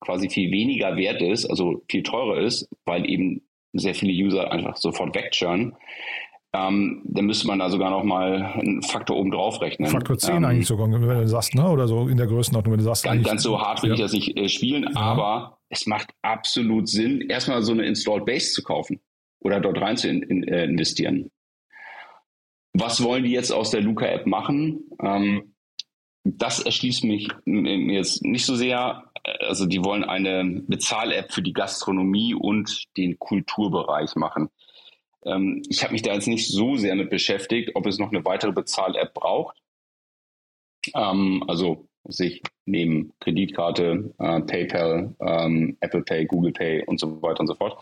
quasi 0.00 0.28
viel 0.30 0.50
weniger 0.50 0.96
wert 0.96 1.22
ist, 1.22 1.46
also 1.46 1.82
viel 1.90 2.02
teurer 2.02 2.40
ist, 2.40 2.68
weil 2.84 3.08
eben 3.08 3.48
sehr 3.72 3.94
viele 3.94 4.12
User 4.12 4.50
einfach 4.50 4.76
sofort 4.76 5.14
wegchurnen, 5.14 5.76
ähm, 6.58 7.02
dann 7.04 7.26
müsste 7.26 7.46
man 7.46 7.58
da 7.58 7.70
sogar 7.70 7.90
noch 7.90 8.04
mal 8.04 8.42
einen 8.42 8.82
Faktor 8.82 9.16
oben 9.16 9.30
drauf 9.30 9.60
rechnen. 9.60 9.90
Faktor 9.90 10.18
10 10.18 10.36
ähm, 10.36 10.44
eigentlich 10.44 10.66
sogar, 10.66 10.90
wenn 10.90 11.02
du 11.02 11.28
sagst, 11.28 11.54
ne? 11.54 11.68
oder 11.68 11.86
so 11.86 12.08
in 12.08 12.16
der 12.16 12.26
Größenordnung, 12.26 12.72
wenn 12.72 12.78
du 12.78 12.84
sagst. 12.84 13.04
Ganz, 13.04 13.26
ganz 13.26 13.42
so 13.42 13.60
hart 13.60 13.82
will 13.82 13.90
ja. 13.90 13.94
ich 13.94 14.00
das 14.00 14.12
nicht 14.12 14.36
äh, 14.36 14.48
spielen, 14.48 14.84
ja. 14.84 15.00
aber 15.00 15.58
es 15.68 15.86
macht 15.86 16.08
absolut 16.22 16.88
Sinn, 16.88 17.20
erstmal 17.20 17.62
so 17.62 17.72
eine 17.72 17.84
Installed 17.86 18.24
Base 18.24 18.52
zu 18.52 18.62
kaufen 18.62 19.00
oder 19.40 19.60
dort 19.60 19.80
rein 19.80 19.96
zu 19.96 20.08
in, 20.08 20.22
in, 20.22 20.42
äh, 20.44 20.64
investieren. 20.64 21.30
Was 22.72 23.02
wollen 23.02 23.24
die 23.24 23.32
jetzt 23.32 23.52
aus 23.52 23.70
der 23.70 23.82
Luca-App 23.82 24.26
machen? 24.26 24.80
Ähm, 25.02 25.54
das 26.24 26.60
erschließt 26.60 27.04
mich 27.04 27.28
jetzt 27.46 28.22
nicht 28.22 28.44
so 28.44 28.54
sehr. 28.54 29.04
Also 29.40 29.66
die 29.66 29.82
wollen 29.84 30.04
eine 30.04 30.62
Bezahl-App 30.66 31.32
für 31.32 31.42
die 31.42 31.52
Gastronomie 31.52 32.34
und 32.34 32.84
den 32.96 33.18
Kulturbereich 33.18 34.14
machen. 34.16 34.48
Ähm, 35.28 35.62
ich 35.68 35.82
habe 35.82 35.92
mich 35.92 36.02
da 36.02 36.14
jetzt 36.14 36.28
nicht 36.28 36.48
so 36.48 36.76
sehr 36.76 36.94
mit 36.94 37.10
beschäftigt, 37.10 37.72
ob 37.74 37.86
es 37.86 37.98
noch 37.98 38.10
eine 38.10 38.24
weitere 38.24 38.52
Bezahl-App 38.52 39.14
braucht. 39.14 39.58
Ähm, 40.94 41.44
also 41.46 41.88
sich 42.08 42.42
neben 42.64 43.12
Kreditkarte, 43.20 44.14
äh, 44.18 44.40
PayPal, 44.40 45.14
ähm, 45.20 45.76
Apple 45.80 46.02
Pay, 46.02 46.26
Google 46.26 46.52
Pay 46.52 46.84
und 46.86 46.98
so 46.98 47.20
weiter 47.22 47.40
und 47.40 47.46
so 47.46 47.54
fort. 47.54 47.78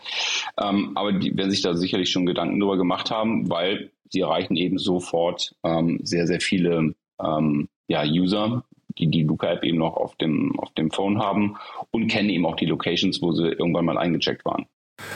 Ähm, 0.59 0.91
aber 0.95 1.13
die 1.13 1.35
werden 1.35 1.51
sich 1.51 1.61
da 1.61 1.75
sicherlich 1.75 2.11
schon 2.11 2.25
Gedanken 2.25 2.59
darüber 2.59 2.77
gemacht 2.77 3.11
haben, 3.11 3.49
weil 3.49 3.91
sie 4.09 4.21
erreichen 4.21 4.55
eben 4.55 4.77
sofort 4.77 5.55
ähm, 5.63 5.99
sehr, 6.03 6.27
sehr 6.27 6.41
viele 6.41 6.95
ähm, 7.23 7.69
ja, 7.87 8.03
User, 8.03 8.63
die 8.97 9.07
die 9.07 9.23
Luca-App 9.23 9.63
eben 9.63 9.77
noch 9.77 9.95
auf 9.95 10.15
dem, 10.15 10.57
auf 10.59 10.71
dem 10.73 10.91
Phone 10.91 11.19
haben 11.19 11.57
und 11.91 12.07
kennen 12.07 12.29
eben 12.29 12.45
auch 12.45 12.55
die 12.55 12.65
Locations, 12.65 13.21
wo 13.21 13.31
sie 13.31 13.47
irgendwann 13.47 13.85
mal 13.85 13.97
eingecheckt 13.97 14.45
waren. 14.45 14.66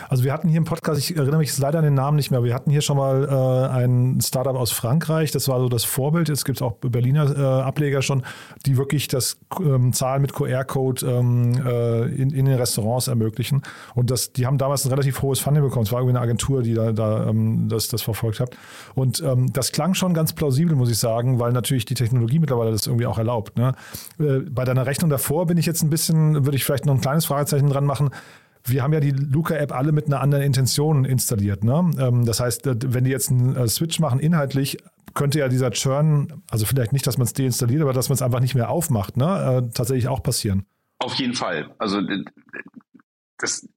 Also 0.10 0.24
wir 0.24 0.34
hatten 0.34 0.48
hier 0.48 0.58
im 0.58 0.66
Podcast, 0.66 1.00
ich 1.00 1.16
erinnere 1.16 1.40
mich 1.40 1.58
leider 1.58 1.80
an 1.80 1.84
den 1.84 1.94
Namen 1.94 2.18
nicht 2.18 2.32
mehr, 2.32 2.44
wir 2.44 2.54
hatten 2.54 2.70
hier 2.70 2.82
schon 2.82 2.98
mal 2.98 3.24
äh, 3.24 3.76
ein 3.76 4.20
Startup 4.22 4.56
aus 4.56 4.72
Frankreich, 4.72 5.32
das 5.32 5.48
war 5.48 5.60
so 5.60 5.70
das 5.70 5.84
Vorbild, 5.84 6.30
jetzt 6.30 6.46
gibt 6.46 6.60
es 6.60 6.62
auch 6.62 6.74
Berliner 6.74 7.36
äh, 7.36 7.62
Ableger 7.64 8.02
schon, 8.02 8.24
die 8.66 8.78
wirklich 8.78 9.08
das 9.08 9.40
ähm, 9.60 9.94
Zahlen 9.94 10.22
mit 10.22 10.34
QR-Code 10.34 11.06
ähm, 11.06 11.54
äh, 11.66 12.04
in, 12.14 12.30
in 12.32 12.46
den 12.46 12.56
Restaurants 12.56 13.08
ermöglichen. 13.08 13.64
Und 13.96 14.12
das, 14.12 14.34
die 14.34 14.46
haben 14.46 14.58
damals 14.58 14.86
ein 14.86 14.90
relativ 14.90 15.22
hohes 15.22 15.40
Funding 15.40 15.64
bekommen, 15.64 15.86
es 15.86 15.92
war 15.92 16.00
irgendwie 16.00 16.18
eine 16.18 16.24
Agentur, 16.24 16.62
die 16.62 16.74
da, 16.74 16.92
da 16.92 17.28
ähm, 17.28 17.68
das, 17.68 17.88
das 17.88 18.02
verfolgt 18.02 18.40
hat. 18.40 18.56
Und 18.94 19.22
ähm, 19.22 19.52
das 19.52 19.72
klang 19.72 19.94
schon 19.94 20.14
ganz 20.14 20.34
plausibel, 20.34 20.76
muss 20.76 20.92
ich 20.92 20.98
sagen, 20.98 21.40
weil 21.40 21.52
natürlich 21.54 21.86
die 21.86 21.96
Technologie 21.96 22.40
mittlerweile 22.40 22.72
das 22.72 22.86
irgendwie 22.86 23.08
auch 23.08 23.18
erlaubt. 23.18 23.58
Ne? 23.58 23.74
Äh, 24.20 24.40
bei 24.40 24.64
deiner 24.64 24.86
Rechnung 24.86 25.10
davor 25.10 25.48
bin 25.48 25.58
ich 25.58 25.66
jetzt 25.66 25.82
ein 25.82 25.90
bisschen, 25.90 26.46
würde 26.46 26.56
ich 26.56 26.64
vielleicht 26.64 26.86
noch 26.86 26.94
ein 26.94 27.02
kleines 27.02 27.26
Fragezeichen 27.26 27.70
dran 27.70 27.86
machen, 27.86 28.12
wir 28.64 28.84
haben 28.84 28.94
ja 28.94 29.00
die 29.00 29.12
Luca-App 29.12 29.72
alle 29.72 29.92
mit 29.92 30.08
einer 30.08 30.22
anderen 30.22 30.44
Intention 30.44 31.06
installiert. 31.06 31.64
Ne? 31.64 31.92
Ähm, 32.00 32.26
das 32.26 32.40
heißt, 32.40 32.64
wenn 32.66 33.04
die 33.04 33.12
jetzt 33.12 33.32
einen 33.32 33.56
äh, 33.56 33.68
Switch 33.68 34.00
machen, 34.00 34.20
inhaltlich 34.20 34.78
könnte 35.14 35.40
ja 35.40 35.48
dieser 35.48 35.72
Churn, 35.72 36.42
also 36.50 36.66
vielleicht 36.66 36.94
nicht, 36.94 37.06
dass 37.06 37.18
man 37.18 37.26
es 37.26 37.34
deinstalliert, 37.34 37.82
aber 37.82 37.94
dass 37.94 38.10
man 38.10 38.16
es 38.16 38.22
einfach 38.22 38.40
nicht 38.40 38.56
mehr 38.56 38.70
aufmacht, 38.70 39.18
ne? 39.18 39.64
Äh, 39.68 39.74
tatsächlich 39.74 40.08
auch 40.08 40.24
passieren. 40.24 40.66
Auf 41.00 41.16
jeden 41.16 41.34
Fall. 41.34 41.70
Also 41.80 42.00
das, 43.38 43.68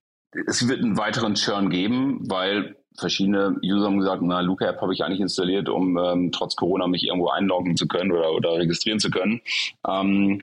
es 0.47 0.69
wird 0.69 0.81
einen 0.81 0.97
weiteren 0.97 1.35
Churn 1.35 1.71
geben, 1.71 2.21
weil 2.29 2.77
verschiedene 2.97 3.57
User 3.65 3.87
haben 3.87 3.99
gesagt, 3.99 4.23
na, 4.23 4.41
Luca-App 4.41 4.81
habe 4.81 4.93
ich 4.93 5.03
eigentlich 5.03 5.21
installiert, 5.21 5.69
um 5.69 5.99
ähm, 5.99 6.31
trotz 6.33 6.55
Corona 6.55 6.87
mich 6.87 7.05
irgendwo 7.05 7.29
einloggen 7.29 7.77
zu 7.77 7.89
können 7.89 8.13
oder, 8.13 8.33
oder 8.33 8.59
registrieren 8.59 9.01
zu 9.01 9.11
können. 9.11 9.41
Ähm, 9.89 10.41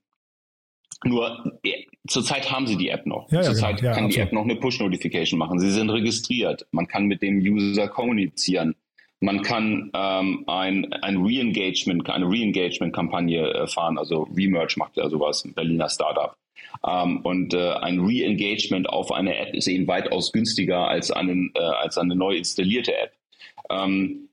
Nur 1.03 1.59
äh, 1.63 1.85
zurzeit 2.07 2.51
haben 2.51 2.67
sie 2.67 2.77
die 2.77 2.89
App 2.89 3.05
noch. 3.05 3.31
Ja, 3.31 3.37
ja, 3.37 3.43
zurzeit 3.43 3.77
genau. 3.77 3.89
ja, 3.89 3.95
kann 3.95 4.05
absolut. 4.05 4.15
die 4.15 4.19
App 4.19 4.33
noch 4.33 4.43
eine 4.43 4.55
Push-Notification 4.55 5.39
machen. 5.39 5.59
Sie 5.59 5.71
sind 5.71 5.89
registriert. 5.89 6.67
Man 6.71 6.87
kann 6.87 7.05
mit 7.05 7.21
dem 7.21 7.39
User 7.39 7.87
kommunizieren. 7.87 8.75
Man 9.19 9.41
kann 9.43 9.91
ähm, 9.93 10.43
ein, 10.47 10.91
ein 10.93 11.17
Re-Engagement, 11.17 12.09
eine 12.09 12.25
Re-Engagement-Kampagne 12.25 13.53
äh, 13.53 13.67
fahren. 13.67 13.97
Also 13.97 14.27
Remerge 14.35 14.75
macht 14.77 14.97
ja 14.97 15.09
sowas, 15.09 15.45
ein 15.45 15.53
Berliner 15.53 15.89
Startup. 15.89 16.35
Ähm, 16.87 17.21
und 17.21 17.53
äh, 17.53 17.73
ein 17.73 17.99
Re-Engagement 17.99 18.89
auf 18.89 19.11
eine 19.11 19.37
App 19.37 19.53
ist 19.53 19.67
eben 19.67 19.87
weitaus 19.87 20.31
günstiger 20.31 20.87
als, 20.87 21.11
einen, 21.11 21.51
äh, 21.55 21.59
als 21.59 21.97
eine 21.97 22.15
neu 22.15 22.35
installierte 22.35 22.95
App. 22.95 23.11
Ähm, 23.69 24.29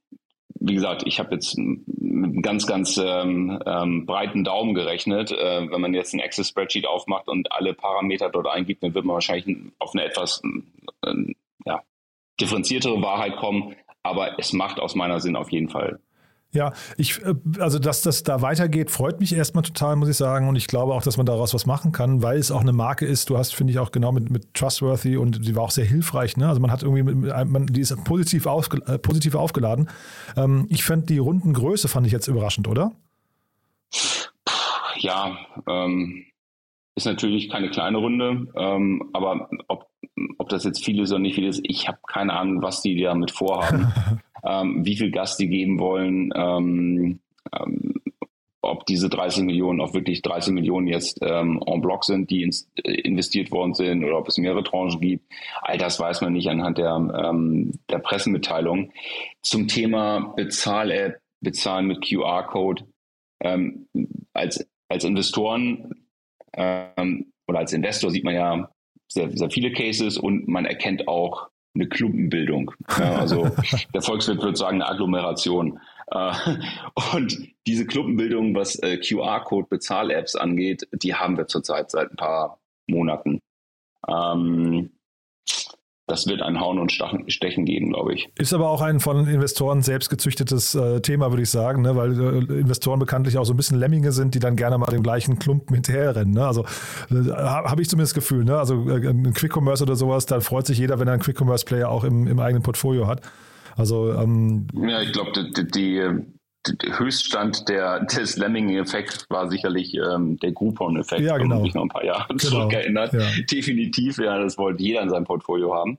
wie 0.61 0.75
gesagt, 0.75 1.03
ich 1.07 1.19
habe 1.19 1.35
jetzt 1.35 1.57
mit 1.57 1.87
einem 1.91 2.43
ganz, 2.43 2.67
ganz 2.67 2.99
ähm, 2.99 3.61
ähm, 3.65 4.07
breiten 4.07 4.45
Daumen 4.45 4.75
gerechnet. 4.75 5.31
Äh, 5.31 5.71
wenn 5.71 5.81
man 5.81 5.95
jetzt 5.95 6.15
ein 6.15 6.21
Access-Spreadsheet 6.21 6.87
aufmacht 6.87 7.29
und 7.29 7.53
alle 7.53 7.75
Parameter 7.75 8.29
dort 8.29 8.49
eingibt, 8.49 8.83
dann 8.83 8.95
wird 8.95 9.05
man 9.05 9.15
wahrscheinlich 9.15 9.57
auf 9.79 9.95
eine 9.95 10.05
etwas 10.05 10.43
äh, 11.05 11.35
ja, 11.65 11.83
differenziertere 12.41 13.01
Wahrheit 13.03 13.37
kommen. 13.37 13.77
Aber 14.03 14.39
es 14.39 14.53
macht 14.53 14.81
aus 14.81 14.95
meiner 14.95 15.21
Sinn 15.21 15.37
auf 15.37 15.51
jeden 15.51 15.69
Fall 15.69 16.01
ja, 16.51 16.73
ich, 16.97 17.23
äh, 17.23 17.35
also 17.59 17.79
dass 17.79 18.03
das 18.03 18.23
da 18.23 18.41
weitergeht, 18.41 18.91
freut 18.91 19.21
mich 19.21 19.35
erstmal 19.35 19.65
total, 19.65 19.97
muss 19.97 20.09
ich 20.09 20.17
sagen. 20.17 20.49
Und 20.49 20.57
ich 20.57 20.67
glaube 20.67 20.95
auch, 20.95 21.03
dass 21.03 21.17
man 21.17 21.27
daraus 21.27 21.53
was 21.53 21.67
machen 21.67 21.93
kann, 21.93 22.23
weil 22.23 22.39
es 22.39 22.51
auch 22.51 22.63
eine 22.63 22.73
Marke 22.73 23.05
ist. 23.05 23.29
Du 23.29 23.37
hast, 23.37 23.55
finde 23.55 23.73
ich, 23.73 23.79
auch 23.79 23.93
genau 23.93 24.13
mit, 24.13 24.31
mit 24.31 24.55
Trustworthy 24.55 25.17
und 25.19 25.47
die 25.47 25.55
war 25.55 25.65
auch 25.65 25.71
sehr 25.71 25.85
hilfreich. 25.85 26.37
Ne? 26.37 26.49
Also 26.49 26.61
man 26.61 26.71
hat 26.71 26.83
irgendwie, 26.83 27.03
man, 27.03 27.67
die 27.67 27.81
ist 27.81 27.95
positiv, 28.05 28.47
aufge, 28.47 28.79
äh, 28.87 28.99
positiv 28.99 29.35
aufgeladen. 29.35 29.91
Ähm, 30.37 30.67
ich 30.71 30.85
fand 30.85 31.11
die 31.11 31.19
Rundengröße, 31.19 31.89
fand 31.89 32.07
ich 32.07 32.13
jetzt 32.13 32.29
überraschend, 32.29 32.67
oder? 32.67 32.93
Ja, 34.97 35.39
ähm, 35.69 36.25
ist 36.97 37.05
natürlich 37.05 37.51
keine 37.51 37.71
kleine 37.71 37.99
Runde, 37.99 38.49
ähm, 38.57 39.11
aber 39.13 39.49
ob, 39.69 39.87
ob 40.39 40.49
das 40.49 40.65
jetzt 40.65 40.85
viel 40.85 41.01
ist 41.01 41.11
oder 41.11 41.21
nicht 41.21 41.35
viel 41.35 41.47
ist, 41.47 41.61
ich 41.63 41.89
habe 41.89 41.99
keine 42.07 42.33
Ahnung, 42.35 42.63
was 42.63 42.83
die 42.83 43.01
damit 43.01 43.31
vorhaben. 43.31 43.93
ähm, 44.45 44.85
wie 44.85 44.97
viel 44.97 45.11
Gas 45.11 45.37
die 45.37 45.49
geben 45.49 45.79
wollen, 45.79 46.33
ähm, 46.35 47.21
ähm, 47.59 47.95
ob 48.61 48.87
diese 48.87 49.09
30 49.09 49.45
Millionen 49.45 49.81
auch 49.81 49.95
wirklich 49.95 50.23
30 50.23 50.53
Millionen 50.53 50.89
jetzt 50.89 51.19
ähm, 51.23 51.63
en 51.65 51.81
bloc 51.81 52.05
sind, 52.05 52.31
die 52.31 52.43
ins, 52.43 52.69
äh, 52.83 52.93
investiert 53.01 53.51
worden 53.51 53.75
sind 53.75 54.05
oder 54.05 54.19
ob 54.19 54.29
es 54.29 54.39
mehrere 54.39 54.65
Tranchen 54.65 55.01
gibt. 55.01 55.25
All 55.63 55.79
das 55.79 55.99
weiß 56.01 56.21
man 56.21 56.33
nicht 56.33 56.49
anhand 56.49 56.79
der, 56.79 56.95
ähm, 56.95 57.73
der 57.91 57.99
Pressemitteilung. 57.99 58.93
Zum 59.43 59.69
Thema 59.69 60.33
Bezahl-App, 60.37 61.21
Bezahlen 61.41 61.87
mit 61.87 62.05
QR-Code. 62.07 62.85
Ähm, 63.41 63.87
als, 64.33 64.69
als 64.89 65.05
Investoren 65.05 65.95
ähm, 66.55 67.33
oder 67.47 67.61
als 67.61 67.73
Investor 67.73 68.11
sieht 68.11 68.25
man 68.25 68.35
ja 68.35 68.71
sehr, 69.09 69.31
sehr 69.37 69.51
viele 69.51 69.73
Cases 69.73 70.19
und 70.19 70.49
man 70.49 70.67
erkennt 70.67 71.09
auch 71.09 71.49
eine 71.75 71.89
Klumpenbildung. 71.89 72.73
Ja, 72.99 73.17
also 73.17 73.51
der 73.95 74.03
Volkswirt 74.03 74.43
würde 74.43 74.57
sagen 74.57 74.83
eine 74.83 74.91
Agglomeration. 74.91 75.81
Äh, 76.11 76.33
und 77.15 77.39
diese 77.67 77.87
Klumpenbildung, 77.87 78.55
was 78.55 78.77
äh, 78.77 78.99
QR-Code-Bezahl-Apps 78.99 80.37
angeht, 80.37 80.89
die 80.93 81.15
haben 81.15 81.37
wir 81.37 81.47
zurzeit 81.47 81.91
seit 81.91 82.11
ein 82.11 82.17
paar 82.17 82.59
Monaten. 82.87 83.41
Ähm, 84.09 84.91
das 86.09 86.27
wird 86.27 86.43
ein 86.43 86.59
Hauen 86.59 86.79
und 86.79 86.91
Stechen 86.91 87.65
geben, 87.65 87.91
glaube 87.91 88.15
ich. 88.15 88.29
Ist 88.39 88.53
aber 88.53 88.71
auch 88.71 88.81
ein 88.81 88.99
von 88.99 89.29
Investoren 89.29 89.83
selbst 89.83 90.09
gezüchtetes 90.09 90.75
äh, 90.75 91.01
Thema, 91.01 91.31
würde 91.31 91.43
ich 91.43 91.51
sagen, 91.51 91.83
ne? 91.83 91.95
weil 91.97 92.19
äh, 92.19 92.61
Investoren 92.61 92.99
bekanntlich 92.99 93.37
auch 93.37 93.45
so 93.45 93.53
ein 93.53 93.57
bisschen 93.57 93.79
Lemminge 93.79 94.13
sind, 94.13 94.35
die 94.35 94.39
dann 94.39 94.57
gerne 94.57 94.79
mal 94.79 94.87
dem 94.87 95.03
gleichen 95.03 95.39
Klumpen 95.39 95.75
hinterherrennen. 95.75 96.33
Ne? 96.33 96.47
Also 96.47 96.65
äh, 97.11 97.31
habe 97.31 97.83
ich 97.83 97.89
zumindest 97.89 98.17
das 98.17 98.23
Gefühl. 98.23 98.45
Ne? 98.45 98.59
Also 98.59 98.89
äh, 98.89 99.07
ein 99.07 99.35
Quick 99.35 99.55
Commerce 99.55 99.83
oder 99.83 99.97
sowas, 99.97 100.27
da 100.27 100.41
freut 100.41 100.67
sich 100.67 100.79
jeder, 100.79 100.99
wenn 100.99 101.09
er 101.09 101.13
einen 101.13 101.23
Quick 101.23 101.39
Commerce 101.39 101.65
Player 101.65 101.91
auch 101.91 102.05
im, 102.05 102.27
im 102.27 102.41
eigenen 102.41 102.63
Portfolio 102.63 103.07
hat. 103.07 103.21
Also 103.77 104.13
ähm, 104.13 104.67
ja, 104.75 105.03
ich 105.03 105.13
glaube, 105.13 105.31
die, 105.33 105.53
die, 105.53 105.95
der 105.95 106.25
Höchststand 106.67 107.69
der, 107.69 108.01
des 108.05 108.37
Lemming-Effekts 108.37 109.27
war 109.31 109.49
sicherlich 109.49 109.95
ähm, 109.95 110.39
der 110.39 110.53
Groupon-Effekt, 110.53 111.23
ja, 111.23 111.37
genau. 111.37 111.43
wenn 111.43 111.49
man 111.49 111.65
sich 111.65 111.75
noch 111.75 111.83
ein 111.83 111.89
paar 111.89 112.05
Jahre 112.05 112.29
genau. 112.29 112.39
zurückerinnert. 112.39 113.13
Ja. 113.13 113.31
Definitiv, 113.51 114.19
ja, 114.19 114.39
das 114.39 114.59
wollte 114.59 114.83
jeder 114.83 115.03
in 115.03 115.11
seinem 115.11 115.25
Portfolio 115.25 115.75
haben. 115.75 115.99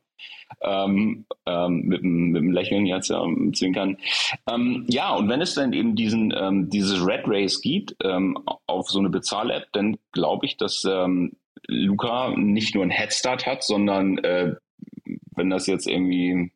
Ähm, 0.62 1.26
ähm, 1.46 1.82
mit, 1.84 2.04
mit 2.04 2.42
dem 2.42 2.52
Lächeln 2.52 2.86
jetzt 2.86 3.10
ja, 3.10 3.24
mit 3.26 3.56
Zwinkern. 3.56 3.98
Ähm, 4.52 4.86
ja, 4.90 5.14
und 5.14 5.30
wenn 5.30 5.42
es 5.42 5.54
dann 5.54 5.74
eben 5.74 5.96
diesen 5.96 6.34
ähm, 6.36 6.70
dieses 6.70 7.06
Red 7.06 7.22
Race 7.26 7.62
gibt 7.62 7.96
ähm, 8.04 8.38
auf 8.66 8.90
so 8.90 9.00
eine 9.00 9.10
Bezahl-App, 9.10 9.68
dann 9.74 9.98
glaube 10.12 10.48
ich, 10.48 10.58
dass 10.58 10.84
ähm, 10.86 11.34
Luca 11.68 12.34
nicht 12.36 12.74
nur 12.74 12.84
einen 12.84 12.92
Headstart 12.92 13.46
hat, 13.46 13.64
sondern 13.64 14.18
äh, 14.20 14.56
wenn 15.36 15.50
das 15.50 15.68
jetzt 15.68 15.88
irgendwie 15.88 16.52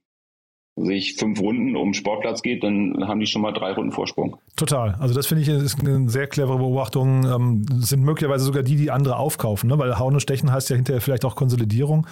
sich 0.76 1.16
fünf 1.16 1.40
Runden 1.40 1.76
um 1.76 1.94
Sportplatz 1.94 2.42
geht, 2.42 2.64
dann 2.64 3.08
haben 3.08 3.20
die 3.20 3.28
schon 3.28 3.42
mal 3.42 3.52
drei 3.52 3.74
Runden 3.74 3.92
Vorsprung. 3.92 4.38
Total. 4.56 4.96
Also 5.00 5.14
das 5.14 5.28
finde 5.28 5.44
ich 5.44 5.50
ist 5.50 5.80
eine 5.80 6.10
sehr 6.10 6.28
clevere 6.28 6.58
Beobachtung. 6.58 7.26
Ähm, 7.26 7.66
sind 7.80 8.04
möglicherweise 8.04 8.44
sogar 8.44 8.64
die, 8.64 8.76
die 8.76 8.90
andere 8.90 9.18
aufkaufen, 9.18 9.70
ne? 9.70 9.78
weil 9.78 10.00
Hauen 10.00 10.16
und 10.16 10.20
Stechen 10.20 10.52
heißt 10.52 10.70
ja 10.70 10.76
hinterher 10.76 11.02
vielleicht 11.02 11.26
auch 11.26 11.36
Konsolidierung. 11.36 12.08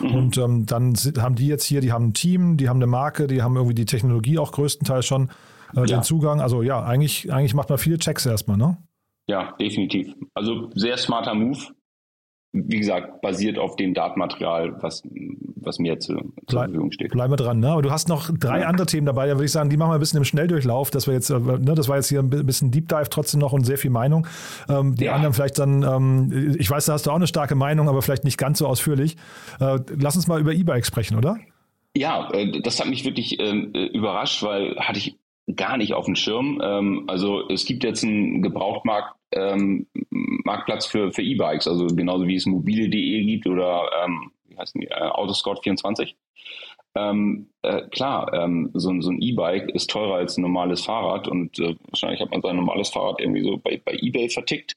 Mhm. 0.00 0.14
Und 0.14 0.38
ähm, 0.38 0.66
dann 0.66 0.94
haben 1.18 1.34
die 1.34 1.48
jetzt 1.48 1.64
hier, 1.64 1.80
die 1.80 1.92
haben 1.92 2.08
ein 2.08 2.14
Team, 2.14 2.56
die 2.56 2.68
haben 2.68 2.78
eine 2.78 2.86
Marke, 2.86 3.26
die 3.26 3.42
haben 3.42 3.56
irgendwie 3.56 3.74
die 3.74 3.84
Technologie 3.84 4.38
auch 4.38 4.52
größtenteils 4.52 5.06
schon, 5.06 5.30
äh, 5.74 5.80
ja. 5.80 5.84
den 5.86 6.02
Zugang. 6.02 6.40
Also 6.40 6.62
ja, 6.62 6.82
eigentlich, 6.82 7.32
eigentlich 7.32 7.54
macht 7.54 7.68
man 7.68 7.78
viele 7.78 7.98
Checks 7.98 8.26
erstmal, 8.26 8.56
ne? 8.56 8.78
Ja, 9.26 9.54
definitiv. 9.58 10.12
Also 10.34 10.70
sehr 10.74 10.98
smarter 10.98 11.34
Move 11.34 11.73
wie 12.54 12.78
gesagt, 12.78 13.20
basiert 13.20 13.58
auf 13.58 13.74
dem 13.74 13.94
Datenmaterial, 13.94 14.80
was, 14.80 15.02
was 15.56 15.80
mir 15.80 15.98
zu, 15.98 16.14
zur 16.14 16.32
Bleib, 16.46 16.64
Verfügung 16.66 16.92
steht. 16.92 17.10
Bleiben 17.10 17.32
wir 17.32 17.36
dran, 17.36 17.58
ne? 17.58 17.70
Aber 17.70 17.82
du 17.82 17.90
hast 17.90 18.08
noch 18.08 18.30
drei 18.32 18.60
ja. 18.60 18.68
andere 18.68 18.86
Themen 18.86 19.06
dabei, 19.06 19.26
da 19.26 19.34
würde 19.34 19.46
ich 19.46 19.52
sagen, 19.52 19.70
die 19.70 19.76
machen 19.76 19.90
wir 19.90 19.94
ein 19.94 20.00
bisschen 20.00 20.18
im 20.18 20.24
Schnelldurchlauf, 20.24 20.90
dass 20.90 21.08
wir 21.08 21.14
jetzt, 21.14 21.30
äh, 21.30 21.38
ne, 21.38 21.74
das 21.74 21.88
war 21.88 21.96
jetzt 21.96 22.08
hier 22.08 22.20
ein 22.20 22.30
bisschen 22.30 22.70
Deep 22.70 22.88
Dive 22.88 23.10
trotzdem 23.10 23.40
noch 23.40 23.52
und 23.52 23.64
sehr 23.64 23.76
viel 23.76 23.90
Meinung. 23.90 24.28
Ähm, 24.68 24.94
die 24.94 25.06
ja. 25.06 25.14
anderen 25.14 25.34
vielleicht 25.34 25.58
dann, 25.58 25.82
ähm, 25.82 26.54
ich 26.56 26.70
weiß, 26.70 26.86
da 26.86 26.92
hast 26.92 27.06
du 27.06 27.10
auch 27.10 27.16
eine 27.16 27.26
starke 27.26 27.56
Meinung, 27.56 27.88
aber 27.88 28.02
vielleicht 28.02 28.22
nicht 28.22 28.38
ganz 28.38 28.60
so 28.60 28.68
ausführlich. 28.68 29.16
Äh, 29.58 29.80
lass 29.98 30.14
uns 30.14 30.28
mal 30.28 30.40
über 30.40 30.52
E-Bike 30.52 30.86
sprechen, 30.86 31.16
oder? 31.16 31.36
Ja, 31.96 32.30
äh, 32.32 32.60
das 32.60 32.78
hat 32.78 32.86
mich 32.86 33.04
wirklich 33.04 33.40
ähm, 33.40 33.72
äh, 33.74 33.86
überrascht, 33.86 34.44
weil 34.44 34.76
hatte 34.76 34.98
ich 34.98 35.16
gar 35.56 35.76
nicht 35.76 35.94
auf 35.94 36.06
dem 36.06 36.16
Schirm. 36.16 36.60
Ähm, 36.62 37.04
also 37.06 37.48
es 37.48 37.64
gibt 37.64 37.84
jetzt 37.84 38.04
einen 38.04 38.42
Gebrauchtmarkt 38.42 39.16
ähm, 39.32 39.86
Marktplatz 40.10 40.86
für, 40.86 41.12
für 41.12 41.22
E-Bikes, 41.22 41.66
also 41.66 41.86
genauso 41.86 42.26
wie 42.26 42.36
es 42.36 42.46
mobile.de 42.46 43.24
gibt 43.24 43.46
oder 43.46 43.90
ähm, 44.04 44.30
wie 44.48 44.56
heißen 44.56 44.80
die, 44.80 44.86
äh, 44.86 45.10
Autoscout24. 45.10 46.14
Ähm, 46.96 47.48
äh, 47.62 47.88
klar, 47.88 48.32
ähm, 48.32 48.70
so, 48.74 49.00
so 49.00 49.10
ein 49.10 49.20
E-Bike 49.20 49.70
ist 49.70 49.90
teurer 49.90 50.16
als 50.16 50.36
ein 50.36 50.42
normales 50.42 50.84
Fahrrad 50.84 51.26
und 51.26 51.58
äh, 51.58 51.74
wahrscheinlich 51.90 52.20
hat 52.20 52.30
man 52.30 52.40
sein 52.40 52.56
normales 52.56 52.90
Fahrrad 52.90 53.20
irgendwie 53.20 53.42
so 53.42 53.56
bei, 53.58 53.80
bei 53.84 53.94
eBay 54.00 54.28
vertickt. 54.28 54.74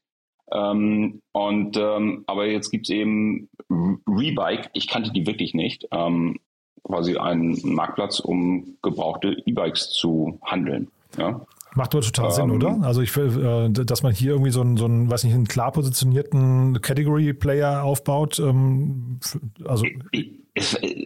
Ähm, 0.52 1.22
und 1.34 1.78
ähm, 1.78 2.24
aber 2.26 2.48
jetzt 2.48 2.72
gibt's 2.72 2.90
eben 2.90 3.50
Rebike, 3.70 4.70
ich 4.74 4.88
kannte 4.88 5.12
die 5.12 5.28
wirklich 5.28 5.54
nicht, 5.54 5.88
ähm, 5.92 6.40
quasi 6.84 7.18
einen 7.18 7.58
Marktplatz, 7.64 8.20
um 8.20 8.76
gebrauchte 8.82 9.36
E-Bikes 9.46 9.90
zu 9.92 10.40
handeln. 10.44 10.88
Ja? 11.18 11.42
Macht 11.76 11.94
aber 11.94 12.04
total 12.04 12.26
ähm, 12.26 12.32
Sinn, 12.32 12.52
oder? 12.52 12.80
Also 12.82 13.02
ich 13.02 13.16
will, 13.16 13.70
äh, 13.76 13.86
dass 13.86 14.02
man 14.02 14.14
hier 14.14 14.32
irgendwie 14.32 14.52
so 14.52 14.62
einen, 14.62 14.78
so 14.78 14.86
einen, 14.86 15.12
weiß 15.12 15.24
nicht, 15.24 15.34
einen 15.34 15.48
klar 15.48 15.72
positionierten 15.72 16.82
Category-Player 16.82 17.84
aufbaut. 17.84 18.40
Ähm, 18.40 19.20
also 19.66 19.86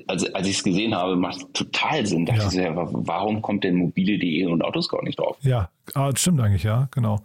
also 0.08 0.34
als 0.34 0.48
ich 0.48 0.58
es 0.58 0.64
gesehen 0.64 0.96
habe, 0.96 1.16
macht 1.16 1.38
es 1.38 1.52
total 1.52 2.06
Sinn. 2.06 2.26
Dachte 2.26 2.42
ja. 2.42 2.48
ich 2.48 2.54
ja, 2.54 2.74
warum 2.76 3.42
kommt 3.42 3.64
denn 3.64 3.76
mobile.de 3.76 4.46
und 4.46 4.64
Autoscout 4.64 5.02
nicht 5.04 5.20
drauf? 5.20 5.38
Ja, 5.42 5.70
ah, 5.94 6.12
stimmt 6.16 6.40
eigentlich, 6.42 6.64
ja, 6.64 6.88
genau. 6.92 7.20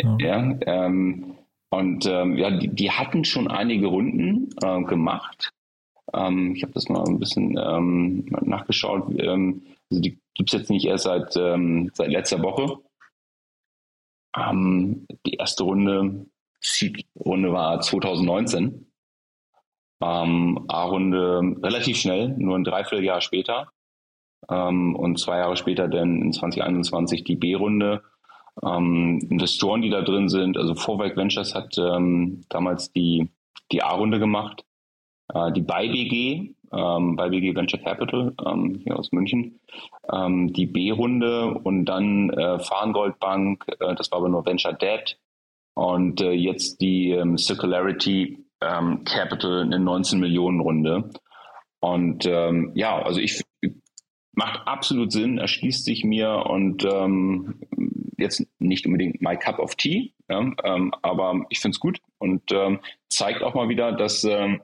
Ja, 0.00 0.16
ja 0.20 0.54
ähm, 0.66 1.34
und 1.70 2.06
ähm, 2.06 2.36
ja, 2.36 2.50
die, 2.50 2.68
die, 2.68 2.90
hatten 2.90 3.24
schon 3.24 3.48
einige 3.48 3.86
Runden 3.86 4.50
äh, 4.62 4.82
gemacht. 4.82 5.50
Ähm, 6.14 6.54
ich 6.54 6.62
habe 6.62 6.72
das 6.72 6.88
mal 6.88 7.04
ein 7.04 7.18
bisschen 7.18 7.58
ähm, 7.58 8.26
nachgeschaut. 8.42 9.08
Ähm, 9.18 9.62
also 9.90 10.00
die 10.00 10.18
gibt 10.34 10.52
es 10.52 10.60
jetzt 10.60 10.70
nicht 10.70 10.86
erst 10.86 11.04
seit, 11.04 11.36
ähm, 11.36 11.90
seit 11.94 12.10
letzter 12.10 12.42
Woche. 12.42 12.78
Ähm, 14.36 15.06
die 15.26 15.34
erste 15.34 15.64
Runde, 15.64 16.26
Seed-Runde 16.60 17.52
war 17.52 17.80
2019. 17.80 18.86
Ähm, 20.02 20.64
A-Runde 20.68 21.56
relativ 21.62 21.96
schnell, 21.96 22.28
nur 22.36 22.56
ein 22.56 22.64
Dreivierteljahr 22.64 23.20
später. 23.20 23.70
Und 24.48 25.18
zwei 25.18 25.38
Jahre 25.38 25.56
später 25.56 25.88
dann 25.88 26.22
in 26.22 26.32
2021 26.32 27.24
die 27.24 27.34
B-Runde. 27.34 28.02
Investoren, 28.62 29.82
die 29.82 29.90
da 29.90 30.02
drin 30.02 30.28
sind, 30.28 30.56
also 30.56 30.76
Vorwerk 30.76 31.16
Ventures 31.16 31.54
hat 31.54 31.76
damals 31.76 32.92
die, 32.92 33.28
die 33.72 33.82
A-Runde 33.82 34.20
gemacht. 34.20 34.64
Äh, 35.32 35.52
die 35.52 35.62
BayBG, 35.62 36.54
ähm, 36.72 37.16
BG 37.16 37.54
Venture 37.54 37.80
Capital 37.80 38.34
ähm, 38.46 38.80
hier 38.82 38.98
aus 38.98 39.12
München, 39.12 39.60
ähm, 40.12 40.52
die 40.52 40.66
B-Runde 40.66 41.54
und 41.62 41.84
dann 41.84 42.30
äh, 42.30 42.58
Fahrengold 42.58 43.18
Bank, 43.18 43.64
äh, 43.80 43.94
das 43.94 44.10
war 44.10 44.18
aber 44.18 44.28
nur 44.28 44.44
Venture 44.44 44.72
Debt, 44.72 45.18
und 45.74 46.22
äh, 46.22 46.32
jetzt 46.32 46.80
die 46.80 47.10
ähm, 47.10 47.36
Circularity 47.36 48.46
ähm, 48.62 49.04
Capital 49.04 49.62
eine 49.62 49.78
19 49.78 50.18
Millionen 50.18 50.60
Runde. 50.60 51.10
Und 51.80 52.24
ähm, 52.24 52.72
ja, 52.74 53.02
also 53.02 53.20
ich 53.20 53.42
macht 54.32 54.66
absolut 54.66 55.12
Sinn, 55.12 55.38
erschließt 55.38 55.84
sich 55.84 56.02
mir 56.04 56.46
und 56.46 56.84
ähm, 56.84 57.60
jetzt 58.16 58.46
nicht 58.58 58.86
unbedingt 58.86 59.20
my 59.20 59.36
cup 59.36 59.58
of 59.58 59.74
tea, 59.74 60.14
ja, 60.28 60.50
ähm, 60.64 60.94
aber 61.02 61.44
ich 61.50 61.60
finde 61.60 61.74
es 61.74 61.80
gut 61.80 62.00
und 62.18 62.50
ähm, 62.50 62.80
zeigt 63.08 63.42
auch 63.42 63.54
mal 63.54 63.68
wieder, 63.68 63.92
dass 63.92 64.24
ähm, 64.24 64.62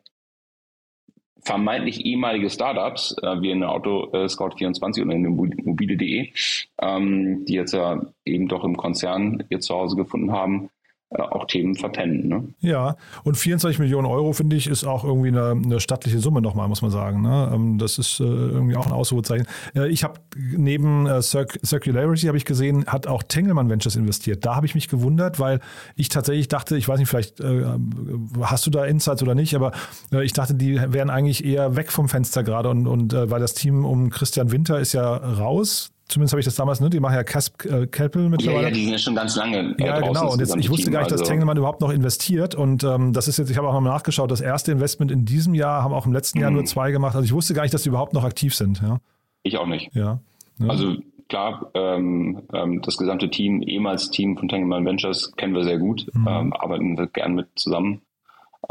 vermeintlich 1.42 2.06
ehemalige 2.06 2.50
Startups, 2.50 3.16
äh, 3.22 3.40
wie 3.40 3.50
in 3.50 3.60
der 3.60 3.70
Auto 3.70 4.10
äh, 4.12 4.28
Scout 4.28 4.56
24 4.56 5.04
oder 5.04 5.14
in 5.14 5.22
mobile.de, 5.22 6.32
ähm, 6.80 7.44
die 7.44 7.54
jetzt 7.54 7.72
ja 7.72 8.00
eben 8.24 8.48
doch 8.48 8.64
im 8.64 8.76
Konzern 8.76 9.42
ihr 9.48 9.60
Zuhause 9.60 9.96
gefunden 9.96 10.32
haben, 10.32 10.70
auch 11.18 11.46
Themen 11.46 11.74
verpennen. 11.74 12.28
Ne? 12.28 12.44
Ja, 12.60 12.96
und 13.24 13.36
24 13.36 13.78
Millionen 13.78 14.06
Euro, 14.06 14.32
finde 14.32 14.56
ich, 14.56 14.66
ist 14.66 14.84
auch 14.84 15.04
irgendwie 15.04 15.28
eine, 15.28 15.50
eine 15.50 15.80
stattliche 15.80 16.18
Summe 16.18 16.40
nochmal, 16.40 16.68
muss 16.68 16.82
man 16.82 16.90
sagen. 16.90 17.22
Ne? 17.22 17.50
Ähm, 17.54 17.78
das 17.78 17.98
ist 17.98 18.20
äh, 18.20 18.24
irgendwie 18.24 18.76
auch 18.76 18.86
ein 18.86 18.92
Ausrufezeichen. 18.92 19.46
Äh, 19.74 19.88
ich 19.88 20.04
habe 20.04 20.14
neben 20.36 21.06
Circ 21.22 21.58
Circularity, 21.64 22.26
habe 22.26 22.36
ich 22.36 22.44
gesehen, 22.44 22.86
hat 22.86 23.06
auch 23.06 23.22
Tengelmann 23.22 23.68
Ventures 23.68 23.96
investiert. 23.96 24.44
Da 24.44 24.56
habe 24.56 24.66
ich 24.66 24.74
mich 24.74 24.88
gewundert, 24.88 25.38
weil 25.38 25.60
ich 25.96 26.08
tatsächlich 26.08 26.48
dachte, 26.48 26.76
ich 26.76 26.88
weiß 26.88 26.98
nicht, 26.98 27.08
vielleicht 27.08 27.42
hast 28.40 28.66
du 28.66 28.70
da 28.70 28.84
Insights 28.84 29.22
oder 29.22 29.34
nicht, 29.34 29.54
aber 29.54 29.72
ich 30.10 30.32
dachte, 30.32 30.54
die 30.54 30.80
wären 30.92 31.10
eigentlich 31.10 31.44
eher 31.44 31.76
weg 31.76 31.92
vom 31.92 32.08
Fenster 32.08 32.42
gerade 32.42 32.68
und, 32.68 32.86
und 32.86 33.12
weil 33.12 33.40
das 33.40 33.54
Team 33.54 33.84
um 33.84 34.10
Christian 34.10 34.50
Winter 34.52 34.80
ist 34.80 34.92
ja 34.92 35.16
raus 35.16 35.92
Zumindest 36.12 36.34
habe 36.34 36.40
ich 36.40 36.44
das 36.44 36.56
damals, 36.56 36.80
ne? 36.80 36.90
Die 36.90 37.00
machen 37.00 37.14
ja 37.14 37.24
Casp, 37.24 37.64
äh, 37.64 37.86
Kelpel 37.86 38.28
mittlerweile. 38.28 38.64
Ja, 38.64 38.68
ja, 38.68 38.74
die 38.74 38.82
sind 38.82 38.92
ja 38.92 38.98
schon 38.98 39.14
ganz 39.14 39.34
lange. 39.34 39.74
Ja, 39.78 39.98
genau. 39.98 40.30
Und 40.30 40.40
jetzt, 40.40 40.54
ich 40.56 40.68
wusste 40.68 40.90
gar 40.90 41.00
nicht, 41.00 41.10
dass 41.10 41.20
also. 41.20 41.30
Tengelmann 41.32 41.56
überhaupt 41.56 41.80
noch 41.80 41.90
investiert. 41.90 42.54
Und 42.54 42.84
ähm, 42.84 43.14
das 43.14 43.28
ist 43.28 43.38
jetzt, 43.38 43.50
ich 43.50 43.56
habe 43.56 43.66
auch 43.66 43.72
noch 43.72 43.80
nachgeschaut, 43.80 44.30
das 44.30 44.42
erste 44.42 44.72
Investment 44.72 45.10
in 45.10 45.24
diesem 45.24 45.54
Jahr 45.54 45.82
haben 45.82 45.94
auch 45.94 46.04
im 46.04 46.12
letzten 46.12 46.38
mhm. 46.38 46.42
Jahr 46.42 46.50
nur 46.50 46.66
zwei 46.66 46.92
gemacht. 46.92 47.14
Also 47.14 47.24
ich 47.24 47.32
wusste 47.32 47.54
gar 47.54 47.62
nicht, 47.62 47.72
dass 47.72 47.82
die 47.82 47.88
überhaupt 47.88 48.12
noch 48.12 48.24
aktiv 48.24 48.54
sind. 48.54 48.82
Ja. 48.82 48.98
Ich 49.42 49.56
auch 49.56 49.66
nicht. 49.66 49.94
Ja. 49.94 50.20
ja. 50.58 50.68
Also 50.68 50.96
klar, 51.30 51.70
ähm, 51.72 52.42
ähm, 52.52 52.82
das 52.82 52.98
gesamte 52.98 53.30
Team, 53.30 53.62
ehemals 53.62 54.10
Team 54.10 54.36
von 54.36 54.50
Tengelmann 54.50 54.84
Ventures, 54.84 55.32
kennen 55.36 55.54
wir 55.54 55.64
sehr 55.64 55.78
gut, 55.78 56.06
mhm. 56.12 56.28
ähm, 56.28 56.52
arbeiten 56.52 56.98
wir 56.98 57.06
gern 57.06 57.34
mit 57.34 57.48
zusammen 57.56 58.02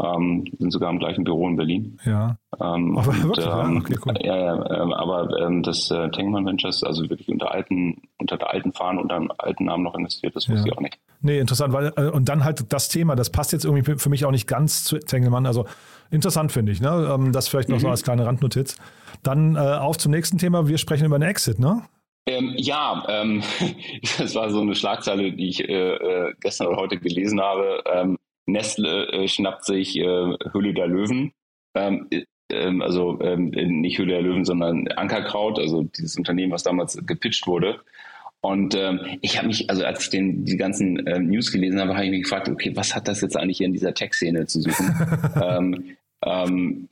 ähm, 0.00 0.44
sind 0.58 0.70
sogar 0.70 0.90
im 0.90 0.98
gleichen 0.98 1.24
Büro 1.24 1.48
in 1.48 1.56
Berlin. 1.56 1.98
Ja. 2.04 2.36
Ähm, 2.60 2.96
aber 2.96 3.08
und, 3.08 3.22
wirklich, 3.24 3.46
ähm, 3.46 3.76
okay, 3.78 3.96
cool. 4.06 4.14
ja, 4.22 4.36
ja, 4.36 4.82
ähm, 4.82 4.92
aber 4.92 5.38
ähm, 5.40 5.62
das 5.62 5.90
äh, 5.90 6.10
Tankman 6.10 6.46
Ventures, 6.46 6.82
also 6.82 7.08
wirklich 7.10 7.28
unter 7.28 7.50
alten, 7.50 8.02
unter 8.18 8.38
der 8.38 8.50
alten 8.50 8.72
Fahne, 8.72 9.00
unter 9.00 9.16
einem 9.16 9.32
alten 9.38 9.64
Namen 9.66 9.84
noch 9.84 9.94
investiert, 9.94 10.34
das 10.34 10.48
wusste 10.48 10.68
ja. 10.68 10.72
ich 10.72 10.78
auch 10.78 10.82
nicht. 10.82 10.98
Nee, 11.20 11.38
interessant, 11.38 11.72
weil 11.72 11.92
äh, 11.96 12.10
und 12.10 12.28
dann 12.28 12.44
halt 12.44 12.72
das 12.72 12.88
Thema, 12.88 13.16
das 13.16 13.30
passt 13.30 13.52
jetzt 13.52 13.64
irgendwie 13.64 13.96
für 13.96 14.08
mich 14.08 14.24
auch 14.24 14.30
nicht 14.30 14.46
ganz 14.46 14.84
zu 14.84 14.98
Tengelmann. 14.98 15.46
Also 15.46 15.66
interessant 16.10 16.52
finde 16.52 16.72
ich, 16.72 16.80
ne? 16.80 17.10
Ähm, 17.12 17.32
das 17.32 17.48
vielleicht 17.48 17.68
noch 17.68 17.76
mhm. 17.76 17.82
so 17.82 17.88
als 17.88 18.02
kleine 18.02 18.26
Randnotiz. 18.26 18.76
Dann 19.22 19.56
äh, 19.56 19.58
auf 19.58 19.98
zum 19.98 20.10
nächsten 20.10 20.38
Thema. 20.38 20.68
Wir 20.68 20.78
sprechen 20.78 21.04
über 21.04 21.16
einen 21.16 21.28
Exit, 21.28 21.58
ne? 21.58 21.82
Ähm, 22.26 22.54
ja, 22.56 23.04
ähm, 23.08 23.42
das 24.18 24.34
war 24.34 24.50
so 24.50 24.60
eine 24.60 24.74
Schlagzeile, 24.74 25.32
die 25.32 25.48
ich 25.48 25.68
äh, 25.68 25.94
äh 25.94 26.34
gestern 26.40 26.68
oder 26.68 26.76
heute 26.76 26.98
gelesen 26.98 27.40
habe. 27.40 27.82
Ähm, 27.92 28.18
Nestle 28.46 29.08
äh, 29.12 29.28
schnappt 29.28 29.64
sich 29.64 29.98
äh, 29.98 30.36
Hülle 30.52 30.74
der 30.74 30.86
Löwen. 30.86 31.32
Ähm, 31.74 32.06
äh, 32.10 32.24
ähm, 32.50 32.82
also 32.82 33.20
ähm, 33.20 33.50
nicht 33.50 33.98
Hülle 33.98 34.12
der 34.12 34.22
Löwen, 34.22 34.44
sondern 34.44 34.88
Ankerkraut, 34.88 35.58
also 35.58 35.84
dieses 35.84 36.16
Unternehmen, 36.16 36.52
was 36.52 36.62
damals 36.62 36.98
gepitcht 37.06 37.46
wurde. 37.46 37.80
Und 38.40 38.74
ähm, 38.74 39.00
ich 39.20 39.38
habe 39.38 39.46
mich, 39.46 39.70
also 39.70 39.84
als 39.84 40.04
ich 40.04 40.10
den, 40.10 40.44
die 40.44 40.56
ganzen 40.56 41.06
ähm, 41.06 41.28
News 41.28 41.52
gelesen 41.52 41.80
habe, 41.80 41.94
habe 41.94 42.04
ich 42.04 42.10
mich 42.10 42.22
gefragt, 42.24 42.48
okay, 42.48 42.72
was 42.74 42.94
hat 42.94 43.06
das 43.06 43.20
jetzt 43.20 43.36
eigentlich 43.36 43.58
hier 43.58 43.66
in 43.66 43.72
dieser 43.72 43.94
Tech-Szene 43.94 44.46
zu 44.46 44.60
suchen? 44.60 45.96
ähm, 46.24 46.88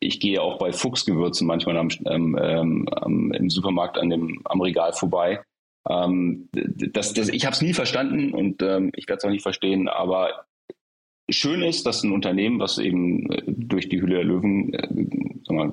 ich 0.00 0.18
gehe 0.18 0.42
auch 0.42 0.58
bei 0.58 0.72
Fuchsgewürzen 0.72 1.46
manchmal 1.46 1.76
am, 1.76 1.90
im 3.32 3.50
Supermarkt 3.50 3.96
an 3.98 4.10
dem, 4.10 4.40
am 4.44 4.60
Regal 4.60 4.92
vorbei. 4.92 5.40
Ähm, 5.88 6.48
das, 6.52 7.14
das, 7.14 7.28
ich 7.28 7.44
habe 7.46 7.54
es 7.54 7.62
nie 7.62 7.74
verstanden 7.74 8.32
und 8.34 8.62
ähm, 8.62 8.90
ich 8.94 9.08
werde 9.08 9.18
es 9.18 9.24
auch 9.24 9.30
nicht 9.30 9.42
verstehen, 9.42 9.88
aber 9.88 10.46
schön 11.28 11.62
ist, 11.62 11.86
dass 11.86 12.02
ein 12.02 12.12
Unternehmen, 12.12 12.58
was 12.60 12.78
eben 12.78 13.30
äh, 13.30 13.42
durch 13.46 13.88
die 13.88 14.00
Hülle 14.00 14.16
der 14.16 14.24
Löwen 14.24 14.72
äh, 14.74 15.52
mal, 15.52 15.72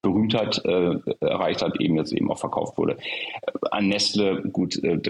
Berühmtheit 0.00 0.64
äh, 0.64 0.94
erreicht 1.20 1.60
hat, 1.60 1.80
eben 1.80 1.96
jetzt 1.96 2.12
eben 2.12 2.30
auch 2.30 2.38
verkauft 2.38 2.78
wurde. 2.78 2.98
Äh, 3.42 3.52
an 3.72 3.88
Nestle, 3.88 4.42
gut, 4.42 4.82
äh, 4.84 5.00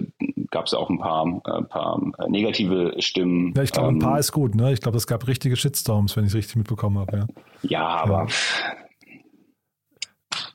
gab 0.51 0.67
es 0.67 0.75
auch 0.75 0.89
ein 0.89 0.99
paar, 0.99 1.27
äh, 1.45 1.63
paar 1.65 2.01
negative 2.29 2.95
Stimmen. 2.99 3.53
Ja, 3.55 3.63
ich 3.63 3.73
glaube, 3.73 3.89
ein 3.89 3.99
paar 3.99 4.15
ähm, 4.15 4.21
ist 4.21 4.33
gut, 4.33 4.55
ne? 4.55 4.73
Ich 4.73 4.81
glaube, 4.81 4.97
es 4.97 5.07
gab 5.07 5.27
richtige 5.27 5.57
Shitstorms, 5.57 6.17
wenn 6.17 6.25
ich 6.25 6.31
es 6.31 6.37
richtig 6.37 6.57
mitbekommen 6.57 6.99
habe. 6.99 7.19
Ja, 7.19 7.27
ja 7.63 7.87
aber 7.87 8.27
ja. 8.29 8.88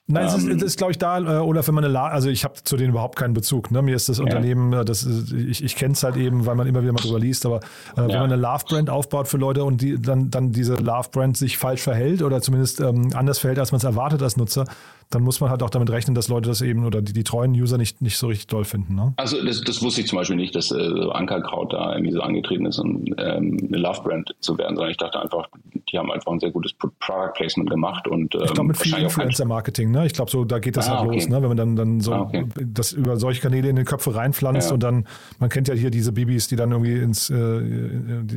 Nein, 0.06 0.26
es 0.26 0.36
ist, 0.36 0.44
ähm. 0.44 0.60
ist 0.60 0.78
glaube 0.78 0.92
ich, 0.92 0.98
da, 0.98 1.18
äh, 1.20 1.40
oder 1.40 1.66
wenn 1.66 1.76
man 1.76 1.86
eine, 1.86 1.94
La 1.94 2.08
also 2.08 2.30
ich 2.30 2.44
habe 2.44 2.56
zu 2.62 2.76
denen 2.76 2.90
überhaupt 2.90 3.16
keinen 3.18 3.34
Bezug. 3.34 3.72
Ne? 3.72 3.82
Mir 3.82 3.96
ist 3.96 4.10
das 4.10 4.18
ja. 4.18 4.24
Unternehmen, 4.26 4.74
äh, 4.74 4.84
das 4.84 5.04
ist, 5.04 5.32
ich, 5.32 5.64
ich 5.64 5.76
kenne 5.78 5.94
es 5.94 6.04
halt 6.04 6.18
eben, 6.18 6.46
weil 6.46 6.56
man 6.56 6.68
immer 6.68 6.82
wieder 6.82 6.92
mal 6.92 7.02
drüber 7.02 7.20
liest, 7.20 7.46
aber 7.46 7.62
äh, 7.96 8.02
ja. 8.02 8.08
wenn 8.10 8.20
man 8.20 8.34
eine 8.34 8.36
Love-Brand 8.36 8.90
aufbaut 8.90 9.30
für 9.30 9.38
Leute 9.38 9.64
und 9.64 9.82
die 9.82 10.02
dann, 10.02 10.30
dann 10.30 10.52
diese 10.52 10.76
Love-Brand 10.76 11.38
sich 11.38 11.58
falsch 11.58 11.82
verhält 11.82 12.22
oder 12.22 12.42
zumindest 12.42 12.82
ähm, 12.82 13.12
anders 13.14 13.40
verhält, 13.40 13.60
als 13.60 13.72
man 13.72 13.78
es 13.78 13.86
erwartet 13.86 14.22
als 14.22 14.36
Nutzer, 14.36 14.66
dann 15.10 15.24
muss 15.24 15.40
man 15.42 15.50
halt 15.50 15.64
auch 15.64 15.70
damit 15.70 15.90
rechnen, 15.90 16.16
dass 16.16 16.28
Leute 16.28 16.50
das 16.50 16.62
eben 16.62 16.86
oder 16.86 17.02
die, 17.02 17.14
die 17.14 17.24
treuen 17.24 17.52
User 17.52 17.78
nicht, 17.78 18.02
nicht 18.02 18.18
so 18.18 18.28
richtig 18.28 18.48
doll 18.48 18.66
finden. 18.66 18.96
Ne? 18.96 19.14
Also 19.18 19.44
das, 19.44 19.62
das 19.62 19.82
wusste 19.82 20.02
ich 20.02 20.08
zum 20.08 20.18
Beispiel 20.18 20.36
nicht, 20.36 20.56
dass 20.56 20.72
äh, 20.72 21.10
Ankerkraut 21.12 21.74
da 21.74 21.94
irgendwie 21.94 22.14
so 22.14 22.22
angetreten 22.22 22.66
ist, 22.66 22.80
um 22.80 23.06
ähm, 23.18 23.58
eine 23.68 23.78
Love-Brand 23.78 24.36
zu 24.40 24.58
werden, 24.58 24.76
sondern 24.76 24.92
ich 24.92 24.98
dachte 24.98 25.22
einfach, 25.22 25.48
die 25.92 25.98
haben 25.98 26.12
einfach 26.12 26.32
ein 26.32 26.40
sehr 26.40 26.52
gutes 26.52 26.74
Product 26.74 27.34
Placement 27.36 27.70
gemacht 27.70 28.08
und 28.08 28.34
ähm, 28.36 28.42
ich 28.46 28.54
glaube 28.54 28.68
mit 28.68 28.78
viel 28.78 28.98
Influencer-Marketing. 28.98 29.92
Ne? 29.92 30.06
Ich 30.06 30.14
glaube 30.14 30.32
so, 30.32 30.46
da 30.46 30.60
geht 30.60 30.78
das 30.78 30.90
ah, 30.90 31.00
halt 31.00 31.08
okay. 31.08 31.16
los, 31.16 31.30
ne? 31.30 31.42
wenn 31.42 31.50
man 31.50 31.58
dann 31.58 31.76
dann 31.76 32.00
so 32.02 32.14
ah, 32.14 32.22
okay. 32.22 32.46
das 32.62 32.92
über 32.92 33.18
solche 33.18 33.42
Kanäle 33.42 33.70
in 33.70 33.76
den 33.76 33.86
Köpfe 33.86 34.16
reinpflanzt 34.16 34.70
ja. 34.70 34.74
und 34.74 34.84
dann 34.84 35.08
man 35.40 35.50
kennt 35.50 35.68
ja 35.68 35.74
hier 35.74 35.92
diese 35.92 36.12
Bibis, 36.12 36.48
die 36.48 36.56
dann 36.56 36.72
irgendwie 36.72 36.98
ins 36.98 37.30
äh, 37.30 37.62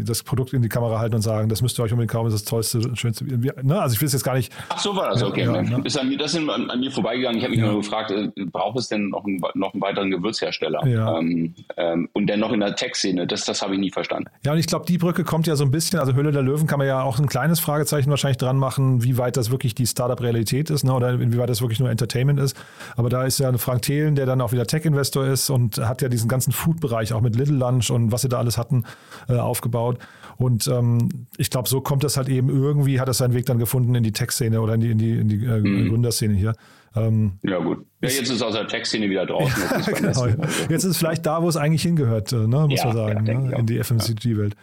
das 0.04 0.22
Produkt 0.22 0.52
in 0.52 0.62
die 0.62 0.68
Kamera 0.68 0.98
halten 0.98 1.16
und 1.16 1.22
sagen, 1.22 1.48
das 1.48 1.62
müsst 1.62 1.78
ihr 1.78 1.82
euch 1.82 1.92
unbedingt 1.92 2.12
kaufen, 2.12 2.26
das 2.26 2.34
ist 2.34 2.44
das 2.44 2.50
tollste, 2.50 2.96
schönste. 2.96 3.24
Ne? 3.24 3.80
Also 3.80 3.94
ich 3.94 4.00
will 4.00 4.06
es 4.06 4.12
jetzt 4.12 4.24
gar 4.24 4.34
nicht. 4.34 4.52
Ach 4.68 4.78
so 4.78 4.94
war 4.94 5.10
das 5.10 5.22
okay. 5.22 5.44
Ja, 5.44 5.62
ne? 5.62 5.82
Das 5.82 6.32
sind 6.32 6.48
an, 6.70 6.80
mir 6.80 6.90
vorbeigegangen. 6.90 7.38
Ich 7.38 7.44
habe 7.44 7.52
mich 7.52 7.60
ja. 7.60 7.70
nur 7.70 7.80
gefragt, 7.82 8.10
äh, 8.10 8.30
braucht 8.46 8.78
es 8.78 8.88
denn 8.88 9.10
noch 9.10 9.24
einen, 9.24 9.40
noch 9.54 9.72
einen 9.72 9.82
weiteren 9.82 10.10
Gewürzhersteller? 10.10 10.86
Ja. 10.86 11.18
Ähm, 11.18 11.54
ähm, 11.76 12.08
und 12.12 12.26
dann 12.28 12.40
noch 12.40 12.52
in 12.52 12.60
der 12.60 12.74
Tech-Szene, 12.74 13.26
das, 13.26 13.44
das 13.44 13.62
habe 13.62 13.74
ich 13.74 13.80
nie 13.80 13.90
verstanden. 13.90 14.28
Ja, 14.44 14.52
und 14.52 14.58
ich 14.58 14.66
glaube, 14.66 14.86
die 14.86 14.98
Brücke 14.98 15.24
kommt 15.24 15.46
ja 15.46 15.56
so 15.56 15.64
ein 15.64 15.70
bisschen, 15.70 15.98
also 15.98 16.14
Höhle 16.14 16.32
der 16.32 16.42
Löwen 16.42 16.66
kann 16.66 16.78
man 16.78 16.86
ja 16.86 17.02
auch 17.02 17.18
ein 17.18 17.26
kleines 17.28 17.60
Fragezeichen 17.60 18.10
wahrscheinlich 18.10 18.38
dran 18.38 18.56
machen, 18.56 19.02
wie 19.02 19.18
weit 19.18 19.36
das 19.36 19.50
wirklich 19.50 19.74
die 19.74 19.86
Startup-Realität 19.86 20.70
ist, 20.70 20.84
ne? 20.84 20.92
oder 20.92 21.10
inwieweit 21.10 21.48
das 21.48 21.60
wirklich 21.60 21.80
nur 21.80 21.90
Entertainment 21.90 22.40
ist. 22.40 22.56
Aber 22.96 23.08
da 23.08 23.24
ist 23.24 23.38
ja 23.38 23.48
eine 23.48 23.58
Frank 23.58 23.82
Thelen, 23.82 24.14
der 24.14 24.26
dann 24.26 24.40
auch 24.40 24.52
wieder 24.52 24.66
Tech-Investor 24.66 25.26
ist 25.26 25.50
und 25.50 25.78
hat 25.78 26.02
ja 26.02 26.08
diesen 26.08 26.28
ganzen 26.28 26.52
Food-Bereich 26.52 27.12
auch 27.12 27.20
mit 27.20 27.36
Little 27.36 27.56
Lunch 27.56 27.90
und 27.90 28.12
was 28.12 28.22
sie 28.22 28.28
da 28.28 28.38
alles 28.38 28.58
hatten, 28.58 28.84
äh, 29.28 29.36
aufgebaut. 29.36 29.98
Und 30.36 30.68
ähm, 30.68 31.08
ich 31.38 31.50
glaube, 31.50 31.68
so 31.68 31.80
kommt 31.80 32.04
das 32.04 32.16
halt 32.16 32.28
eben 32.28 32.48
irgendwie, 32.48 33.00
hat 33.00 33.08
das 33.08 33.18
seinen 33.18 33.34
Weg 33.34 33.46
dann 33.46 33.58
gefunden 33.58 33.94
in 33.94 34.02
die 34.02 34.12
Tech-Szene 34.12 34.60
oder 34.60 34.74
in 34.74 34.80
die, 34.80 34.90
in 34.90 34.98
die, 34.98 35.12
in 35.12 35.28
die 35.28 35.44
äh, 35.44 35.60
mhm. 35.60 35.88
Gründerszene 35.88 36.34
hier. 36.34 36.54
Ähm, 36.94 37.38
ja, 37.42 37.58
gut. 37.58 37.86
Ja, 38.02 38.08
jetzt 38.08 38.30
ist 38.30 38.42
aus 38.42 38.54
der 38.54 38.66
Tech-Szene 38.66 39.08
wieder 39.08 39.26
draußen. 39.26 39.62
Ja, 39.62 39.92
genau. 39.92 40.26
Jetzt 40.68 40.84
ist 40.84 40.84
es 40.84 40.96
vielleicht 40.96 41.26
da, 41.26 41.42
wo 41.42 41.48
es 41.48 41.56
eigentlich 41.56 41.82
hingehört, 41.82 42.32
äh, 42.32 42.46
ne, 42.46 42.66
muss 42.68 42.80
ja, 42.80 42.86
man 42.86 42.96
sagen, 42.96 43.26
ja, 43.26 43.34
ne? 43.34 43.56
in 43.58 43.66
die 43.66 43.82
FMCG-Welt. 43.82 44.54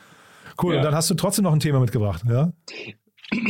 Cool, 0.62 0.76
und 0.76 0.84
dann 0.84 0.94
hast 0.94 1.10
du 1.10 1.16
trotzdem 1.16 1.44
noch 1.44 1.54
ein 1.54 1.60
Thema 1.60 1.80
mitgebracht, 1.80 2.24
ja? 2.30 2.52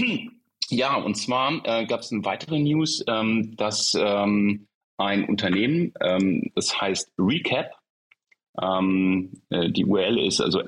Ja, 0.70 0.96
und 0.96 1.16
zwar 1.16 1.62
äh, 1.66 1.86
gab 1.86 2.00
es 2.00 2.12
eine 2.12 2.26
weitere 2.26 2.58
News, 2.58 3.04
ähm, 3.08 3.56
dass 3.58 3.94
ähm, 3.96 4.68
ein 4.98 5.26
Unternehmen, 5.26 5.94
ähm, 6.02 6.52
das 6.56 6.80
heißt 6.80 7.12
Recap, 7.20 7.72
ähm, 8.62 9.34
äh, 9.50 9.70
die 9.70 9.86
URL 9.86 10.20
ist 10.26 10.42
also 10.42 10.62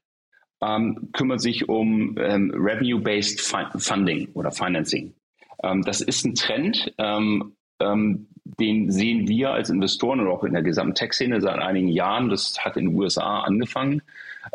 ähm, 0.63 1.11
kümmert 1.13 1.41
sich 1.41 1.69
um 1.69 2.17
ähm, 2.19 2.53
Revenue-Based 2.55 3.41
Funding 3.41 4.31
oder 4.35 4.51
Financing. 4.53 5.15
Ähm, 5.63 5.83
das 5.83 6.01
ist 6.01 6.25
ein 6.25 6.35
Trend, 6.35 6.93
ähm, 6.99 7.57
ähm, 7.81 8.29
den 8.45 8.91
sehen 8.91 9.29
wir 9.29 9.51
als 9.51 9.71
Investoren 9.71 10.21
und 10.21 10.29
auch 10.29 10.45
in 10.45 10.53
der 10.53 10.63
gesamten 10.63 10.95
Tech-Szene 10.95 11.41
seit 11.41 11.59
einigen 11.59 11.89
Jahren. 11.89 12.29
Das 12.29 12.59
hat 12.65 12.77
in 12.77 12.87
den 12.87 12.97
USA 12.97 13.41
angefangen. 13.41 14.03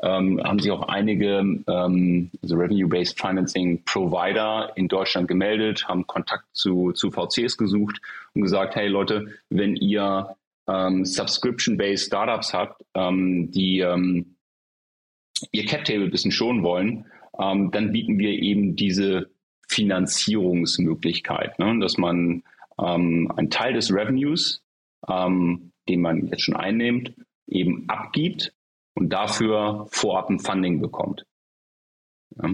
Ähm, 0.04 0.42
haben 0.44 0.60
sich 0.60 0.72
auch 0.72 0.90
einige 0.90 1.64
also 1.66 2.56
Revenue-Based 2.56 3.20
Financing 3.20 3.84
Provider 3.86 4.74
in 4.76 4.90
Deutschland 4.90 5.30
gemeldet, 5.30 5.88
haben 5.88 6.06
Kontakt 6.06 6.44
zu, 6.52 6.92
zu 6.92 7.10
VCs 7.10 7.58
gesucht 7.58 8.02
und 8.34 8.42
gesagt, 8.42 8.76
hey 8.76 8.88
Leute, 8.88 9.28
wenn 9.50 9.76
ihr 9.78 10.36
Subscription-Based 10.66 12.08
Startups 12.08 12.54
habt, 12.54 12.84
die 12.94 13.82
ihr 15.52 15.66
Cap-Table 15.66 16.06
ein 16.06 16.12
bisschen 16.12 16.32
schonen 16.32 16.64
wollen, 16.64 17.06
ähm, 17.40 17.72
dann 17.72 17.92
bieten 17.92 18.20
wir 18.20 18.32
eben 18.32 18.76
diese 18.76 19.30
Finanzierungsmöglichkeit, 19.68 21.60
ne? 21.60 21.80
dass 21.80 21.98
man 21.98 22.44
ähm, 22.82 23.32
einen 23.36 23.50
Teil 23.50 23.74
des 23.74 23.92
Revenues 23.94 24.62
ähm, 25.08 25.72
den 25.88 26.02
man 26.02 26.28
jetzt 26.28 26.44
schon 26.44 26.56
einnimmt, 26.56 27.14
eben 27.48 27.88
abgibt 27.88 28.54
und 28.96 29.10
dafür 29.10 29.88
vorab 29.92 30.30
ein 30.30 30.40
Funding 30.40 30.82
bekommt. 30.82 31.26
Ja. 32.36 32.50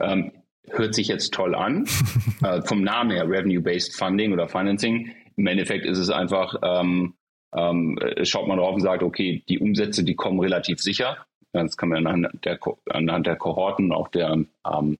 Ähm, 0.00 0.32
hört 0.68 0.94
sich 0.94 1.08
jetzt 1.08 1.34
toll 1.34 1.54
an, 1.54 1.86
äh, 2.42 2.62
vom 2.62 2.82
Namen 2.82 3.10
her 3.10 3.28
Revenue-Based 3.28 3.96
Funding 3.96 4.32
oder 4.32 4.48
Financing. 4.48 5.12
Im 5.36 5.46
Endeffekt 5.46 5.84
ist 5.84 5.98
es 5.98 6.10
einfach, 6.10 6.54
ähm, 6.62 7.14
ähm, 7.54 7.98
schaut 8.22 8.46
man 8.46 8.58
drauf 8.58 8.74
und 8.74 8.80
sagt, 8.80 9.02
okay, 9.02 9.42
die 9.48 9.58
Umsätze, 9.58 10.04
die 10.04 10.14
kommen 10.14 10.40
relativ 10.40 10.80
sicher. 10.80 11.26
Das 11.52 11.76
kann 11.76 11.88
man 11.88 12.06
anhand 12.06 12.44
der, 12.44 12.58
anhand 12.90 13.26
der 13.26 13.36
Kohorten, 13.36 13.92
auch 13.92 14.08
der, 14.08 14.44
ähm, 14.64 14.96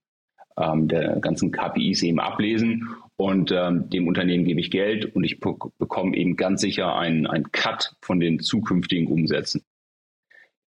ähm, 0.58 0.88
der 0.88 1.20
ganzen 1.20 1.52
KPIs 1.52 2.02
eben 2.02 2.18
ablesen. 2.18 2.88
Und 3.20 3.52
ähm, 3.52 3.90
dem 3.90 4.08
Unternehmen 4.08 4.46
gebe 4.46 4.60
ich 4.60 4.70
Geld 4.70 5.14
und 5.14 5.24
ich 5.24 5.40
bekomme 5.40 6.16
eben 6.16 6.36
ganz 6.36 6.62
sicher 6.62 6.96
einen, 6.96 7.26
einen 7.26 7.52
Cut 7.52 7.94
von 8.00 8.18
den 8.18 8.40
zukünftigen 8.40 9.08
Umsätzen. 9.08 9.62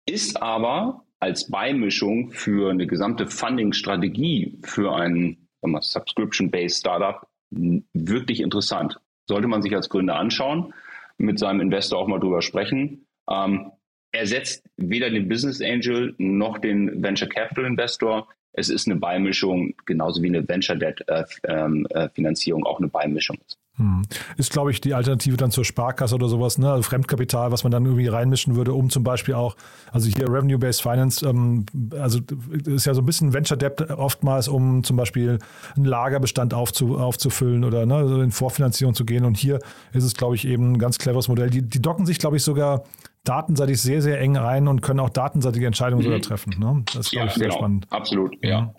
Ist 0.07 0.41
aber 0.41 1.05
als 1.19 1.51
Beimischung 1.51 2.31
für 2.31 2.71
eine 2.71 2.87
gesamte 2.87 3.27
Funding-Strategie 3.27 4.57
für 4.63 4.91
ein 4.91 5.49
Subscription-Based 5.63 6.79
Startup 6.79 7.27
wirklich 7.51 8.39
interessant. 8.41 8.99
Sollte 9.29 9.47
man 9.47 9.61
sich 9.61 9.75
als 9.75 9.87
Gründer 9.87 10.15
anschauen, 10.15 10.73
mit 11.19 11.37
seinem 11.37 11.61
Investor 11.61 11.99
auch 11.99 12.07
mal 12.07 12.19
drüber 12.19 12.41
sprechen. 12.41 13.05
Ähm, 13.29 13.71
ersetzt 14.11 14.67
weder 14.77 15.11
den 15.11 15.29
Business 15.29 15.61
Angel 15.61 16.15
noch 16.17 16.57
den 16.57 17.03
Venture 17.03 17.29
Capital 17.29 17.65
Investor. 17.65 18.27
Es 18.53 18.69
ist 18.69 18.87
eine 18.87 18.97
Beimischung, 18.97 19.73
genauso 19.85 20.21
wie 20.21 20.27
eine 20.27 20.47
Venture 20.47 20.75
Debt 20.75 21.03
äh, 21.07 21.23
ähm, 21.45 21.87
äh, 21.91 22.09
Finanzierung 22.09 22.65
auch 22.65 22.79
eine 22.79 22.87
Beimischung 22.87 23.37
ist. 23.47 23.57
Hm. 23.77 24.01
Ist, 24.35 24.51
glaube 24.51 24.71
ich, 24.71 24.81
die 24.81 24.93
Alternative 24.93 25.37
dann 25.37 25.49
zur 25.49 25.63
Sparkasse 25.63 26.13
oder 26.15 26.27
sowas, 26.27 26.57
ne? 26.57 26.69
Also 26.69 26.83
Fremdkapital, 26.83 27.51
was 27.51 27.63
man 27.63 27.71
dann 27.71 27.85
irgendwie 27.85 28.07
reinmischen 28.07 28.55
würde, 28.55 28.73
um 28.73 28.89
zum 28.89 29.03
Beispiel 29.03 29.33
auch, 29.33 29.55
also 29.91 30.09
hier 30.09 30.27
Revenue-Based 30.27 30.81
Finance, 30.81 31.25
ähm, 31.25 31.65
also 31.97 32.19
ist 32.65 32.85
ja 32.85 32.93
so 32.93 33.01
ein 33.01 33.05
bisschen 33.05 33.33
Venture 33.33 33.57
Debt 33.57 33.89
oftmals, 33.89 34.49
um 34.49 34.83
zum 34.83 34.97
Beispiel 34.97 35.39
einen 35.75 35.85
Lagerbestand 35.85 36.53
aufzu, 36.53 36.97
aufzufüllen 36.97 37.63
oder 37.63 37.85
ne, 37.85 37.95
also 37.95 38.21
in 38.21 38.31
Vorfinanzierung 38.31 38.93
zu 38.93 39.05
gehen. 39.05 39.23
Und 39.23 39.37
hier 39.37 39.59
ist 39.93 40.03
es, 40.03 40.15
glaube 40.15 40.35
ich, 40.35 40.45
eben 40.45 40.73
ein 40.73 40.77
ganz 40.77 40.97
cleveres 40.97 41.29
Modell. 41.29 41.49
Die, 41.49 41.61
die 41.61 41.81
docken 41.81 42.05
sich, 42.05 42.19
glaube 42.19 42.35
ich, 42.35 42.43
sogar 42.43 42.83
datenseitig 43.23 43.81
sehr, 43.81 44.01
sehr 44.01 44.19
eng 44.19 44.37
ein 44.37 44.67
und 44.67 44.81
können 44.81 44.99
auch 44.99 45.09
datenseitige 45.09 45.67
Entscheidungen 45.67 46.01
mhm. 46.01 46.05
sogar 46.05 46.21
treffen. 46.21 46.53
Ne? 46.59 46.83
Das 46.87 47.07
ist, 47.07 47.13
ja, 47.13 47.25
ich, 47.25 47.33
sehr 47.33 47.47
genau. 47.47 47.57
spannend. 47.57 47.87
Absolut, 47.89 48.35
ja. 48.43 48.61
Mhm. 48.61 48.69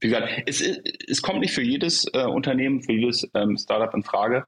Wie 0.00 0.08
gesagt, 0.08 0.28
es, 0.46 0.60
es 0.60 1.22
kommt 1.22 1.40
nicht 1.40 1.54
für 1.54 1.62
jedes 1.62 2.06
äh, 2.12 2.24
Unternehmen, 2.24 2.82
für 2.82 2.92
jedes 2.92 3.28
ähm, 3.34 3.56
Startup 3.56 3.94
in 3.94 4.02
Frage. 4.02 4.44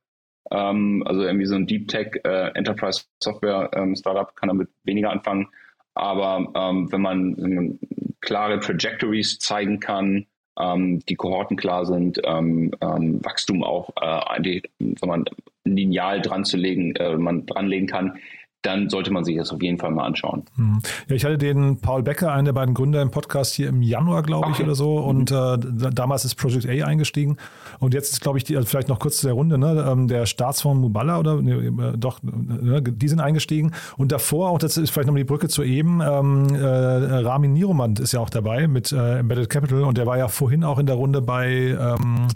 Ähm, 0.50 1.04
also 1.06 1.22
irgendwie 1.22 1.46
so 1.46 1.54
ein 1.54 1.66
Deep 1.66 1.88
Tech 1.88 2.08
äh, 2.24 2.50
Enterprise 2.54 3.04
Software 3.22 3.70
ähm, 3.74 3.94
Startup 3.94 4.34
kann 4.34 4.48
damit 4.48 4.68
weniger 4.82 5.10
anfangen. 5.10 5.48
Aber 5.94 6.52
ähm, 6.56 6.90
wenn, 6.90 7.00
man, 7.00 7.36
wenn, 7.36 7.54
man, 7.54 7.78
klare 8.20 8.58
Trajectories 8.58 9.38
zeigen 9.38 9.78
kann, 9.78 10.26
ähm, 10.58 10.98
die 11.08 11.14
Kohorten 11.14 11.56
klar 11.56 11.86
sind, 11.86 12.20
ähm, 12.24 12.72
Wachstum 12.80 13.62
auch 13.62 13.90
äh, 14.00 14.42
die, 14.42 14.62
wenn 14.78 15.08
man 15.08 15.24
lineal 15.64 16.20
dran 16.20 16.44
zu 16.44 16.56
legen, 16.56 16.96
äh, 16.96 17.16
man 17.16 17.46
dranlegen 17.46 17.86
kann, 17.86 18.18
dann 18.64 18.88
sollte 18.88 19.12
man 19.12 19.24
sich 19.24 19.36
das 19.36 19.52
auf 19.52 19.62
jeden 19.62 19.78
Fall 19.78 19.90
mal 19.90 20.04
anschauen. 20.04 20.42
Hm. 20.56 20.80
Ja, 21.08 21.16
ich 21.16 21.24
hatte 21.24 21.38
den 21.38 21.80
Paul 21.80 22.02
Becker, 22.02 22.32
einen 22.32 22.46
der 22.46 22.54
beiden 22.54 22.74
Gründer 22.74 23.02
im 23.02 23.10
Podcast 23.10 23.54
hier 23.54 23.68
im 23.68 23.82
Januar, 23.82 24.22
glaube 24.22 24.48
ich, 24.48 24.54
okay. 24.54 24.64
oder 24.64 24.74
so. 24.74 24.96
Und 24.96 25.30
äh, 25.30 25.58
damals 25.92 26.24
ist 26.24 26.36
Project 26.36 26.66
A 26.66 26.86
eingestiegen. 26.86 27.36
Und 27.78 27.92
jetzt 27.92 28.12
ist, 28.12 28.20
glaube 28.22 28.38
ich, 28.38 28.44
die, 28.44 28.56
also 28.56 28.66
vielleicht 28.66 28.88
noch 28.88 28.98
kurz 28.98 29.18
zu 29.18 29.26
der 29.26 29.34
Runde, 29.34 29.58
ne? 29.58 29.86
Ähm, 29.86 30.08
der 30.08 30.24
Staatsfonds 30.24 30.80
Mubala 30.80 31.18
oder 31.18 31.42
ne, 31.42 31.52
äh, 31.54 31.98
doch, 31.98 32.20
ne, 32.22 32.82
die 32.82 33.08
sind 33.08 33.20
eingestiegen. 33.20 33.72
Und 33.98 34.12
davor, 34.12 34.48
auch 34.48 34.58
das 34.58 34.78
ist 34.78 34.90
vielleicht 34.90 35.08
noch 35.08 35.14
die 35.14 35.24
Brücke 35.24 35.48
zu 35.48 35.62
eben, 35.62 36.00
ähm, 36.00 36.54
äh, 36.54 36.64
Ramin 36.64 37.52
Niromand 37.52 38.00
ist 38.00 38.12
ja 38.12 38.20
auch 38.20 38.30
dabei 38.30 38.66
mit 38.66 38.92
äh, 38.92 39.18
Embedded 39.18 39.50
Capital 39.50 39.82
und 39.82 39.98
der 39.98 40.06
war 40.06 40.16
ja 40.16 40.28
vorhin 40.28 40.64
auch 40.64 40.78
in 40.78 40.86
der 40.86 40.96
Runde 40.96 41.20
bei 41.20 41.76
ähm, 41.78 42.28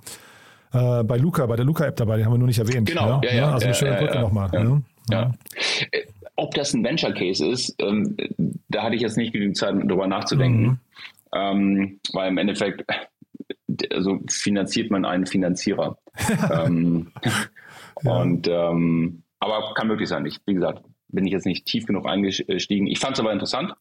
äh, 0.72 1.02
bei 1.04 1.16
Luca, 1.16 1.46
bei 1.46 1.56
der 1.56 1.64
Luca-App 1.64 1.96
dabei, 1.96 2.18
die 2.18 2.24
haben 2.24 2.32
wir 2.32 2.38
nur 2.38 2.48
nicht 2.48 2.58
erwähnt. 2.58 2.88
Genau, 2.88 3.20
ja, 3.24 3.32
ja, 3.32 3.52
also 3.52 3.64
eine 3.64 3.74
schöne 3.74 3.96
Brücke 3.96 4.20
nochmal. 4.20 4.50
Ja. 4.52 4.64
Ne? 4.64 4.82
ja. 5.10 5.32
Ob 6.38 6.54
das 6.54 6.72
ein 6.72 6.84
Venture 6.84 7.12
Case 7.12 7.44
ist, 7.44 7.74
ähm, 7.80 8.16
da 8.68 8.84
hatte 8.84 8.94
ich 8.94 9.02
jetzt 9.02 9.16
nicht 9.16 9.32
genügend 9.32 9.56
Zeit, 9.56 9.74
darüber 9.74 10.06
nachzudenken. 10.06 10.62
Mhm. 10.62 10.78
Ähm, 11.34 12.00
weil 12.12 12.28
im 12.28 12.38
Endeffekt, 12.38 12.84
also 13.92 14.20
finanziert 14.30 14.90
man 14.92 15.04
einen 15.04 15.26
Finanzierer. 15.26 15.98
ähm, 16.64 17.10
ja. 18.02 18.20
Und 18.20 18.46
ähm, 18.46 19.24
aber 19.40 19.74
kann 19.74 19.88
möglich 19.88 20.08
sein. 20.08 20.24
Ich, 20.26 20.38
wie 20.46 20.54
gesagt, 20.54 20.84
bin 21.08 21.26
ich 21.26 21.32
jetzt 21.32 21.44
nicht 21.46 21.66
tief 21.66 21.86
genug 21.86 22.06
eingestiegen. 22.06 22.86
Ich 22.86 23.00
fand 23.00 23.14
es 23.14 23.20
aber 23.20 23.32
interessant, 23.32 23.74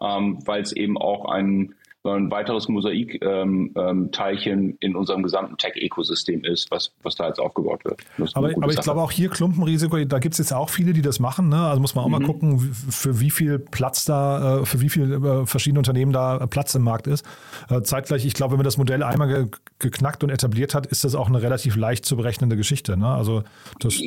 ähm, 0.00 0.38
weil 0.46 0.62
es 0.62 0.72
eben 0.72 0.96
auch 0.96 1.24
ein 1.26 1.74
ein 2.12 2.30
weiteres 2.30 2.68
Mosaikteilchen 2.68 3.72
ähm, 3.74 4.70
ähm, 4.70 4.76
in 4.80 4.94
unserem 4.94 5.22
gesamten 5.22 5.56
Tech-Ökosystem 5.56 6.44
ist, 6.44 6.70
was, 6.70 6.92
was 7.02 7.14
da 7.14 7.28
jetzt 7.28 7.40
aufgebaut 7.40 7.84
wird. 7.84 8.00
Aber, 8.34 8.50
aber 8.54 8.72
ich 8.72 8.80
glaube 8.80 9.00
auch 9.00 9.10
hier 9.10 9.30
Klumpenrisiko, 9.30 10.04
da 10.04 10.18
gibt 10.18 10.34
es 10.34 10.38
jetzt 10.38 10.52
auch 10.52 10.68
viele, 10.68 10.92
die 10.92 11.00
das 11.00 11.18
machen. 11.18 11.48
Ne? 11.48 11.58
Also 11.58 11.80
muss 11.80 11.94
man 11.94 12.04
auch 12.04 12.08
mhm. 12.08 12.12
mal 12.12 12.26
gucken, 12.26 12.58
für 12.60 13.20
wie 13.20 13.30
viel 13.30 13.58
Platz 13.58 14.04
da, 14.04 14.60
äh, 14.60 14.66
für 14.66 14.82
wie 14.82 14.90
viele 14.90 15.16
äh, 15.16 15.46
verschiedene 15.46 15.80
Unternehmen 15.80 16.12
da 16.12 16.46
Platz 16.46 16.74
im 16.74 16.82
Markt 16.82 17.06
ist. 17.06 17.24
Äh, 17.70 17.80
zeitgleich, 17.82 18.26
ich 18.26 18.34
glaube, 18.34 18.52
wenn 18.52 18.58
man 18.58 18.64
das 18.64 18.76
Modell 18.76 19.02
einmal 19.02 19.28
ge 19.28 19.46
geknackt 19.78 20.22
und 20.22 20.30
etabliert 20.30 20.74
hat, 20.74 20.86
ist 20.86 21.04
das 21.04 21.14
auch 21.14 21.28
eine 21.28 21.42
relativ 21.42 21.76
leicht 21.76 22.04
zu 22.04 22.16
berechnende 22.16 22.56
Geschichte. 22.56 22.96
Ne? 22.96 23.08
Also 23.08 23.42
das 23.80 24.00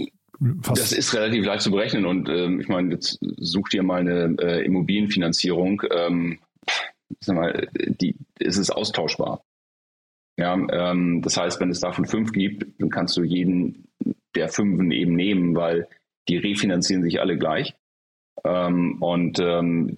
Fast. 0.62 0.80
Das 0.80 0.92
ist 0.92 1.16
relativ 1.16 1.46
leicht 1.46 1.64
zu 1.64 1.72
berechnen 1.72 2.06
und 2.06 2.30
ähm, 2.30 2.62
ich 2.62 2.68
meine, 2.68 2.94
jetzt 2.94 3.18
sucht 3.38 3.74
ihr 3.74 3.82
mal 3.82 4.02
eine 4.02 4.36
äh, 4.40 4.64
Immobilienfinanzierung. 4.64 5.82
Ähm, 5.92 6.38
sag 7.20 7.36
mal, 7.36 7.68
die, 7.74 8.16
ist 8.40 8.58
es 8.58 8.70
austauschbar. 8.70 9.44
Ja, 10.38 10.54
ähm, 10.54 11.22
das 11.24 11.38
heißt, 11.38 11.60
wenn 11.60 11.72
es 11.72 11.80
davon 11.80 12.06
fünf 12.06 12.32
gibt, 12.32 12.80
dann 12.80 12.90
kannst 12.90 13.18
du 13.18 13.24
jeden 13.24 13.88
der 14.36 14.50
fünfen 14.50 14.92
eben 14.92 15.16
nehmen, 15.16 15.56
weil 15.56 15.88
die 16.30 16.38
refinanzieren 16.38 17.04
sich 17.04 17.20
alle 17.20 17.38
gleich. 17.38 17.76
Ähm, 18.44 19.02
und 19.02 19.40
ähm, 19.40 19.98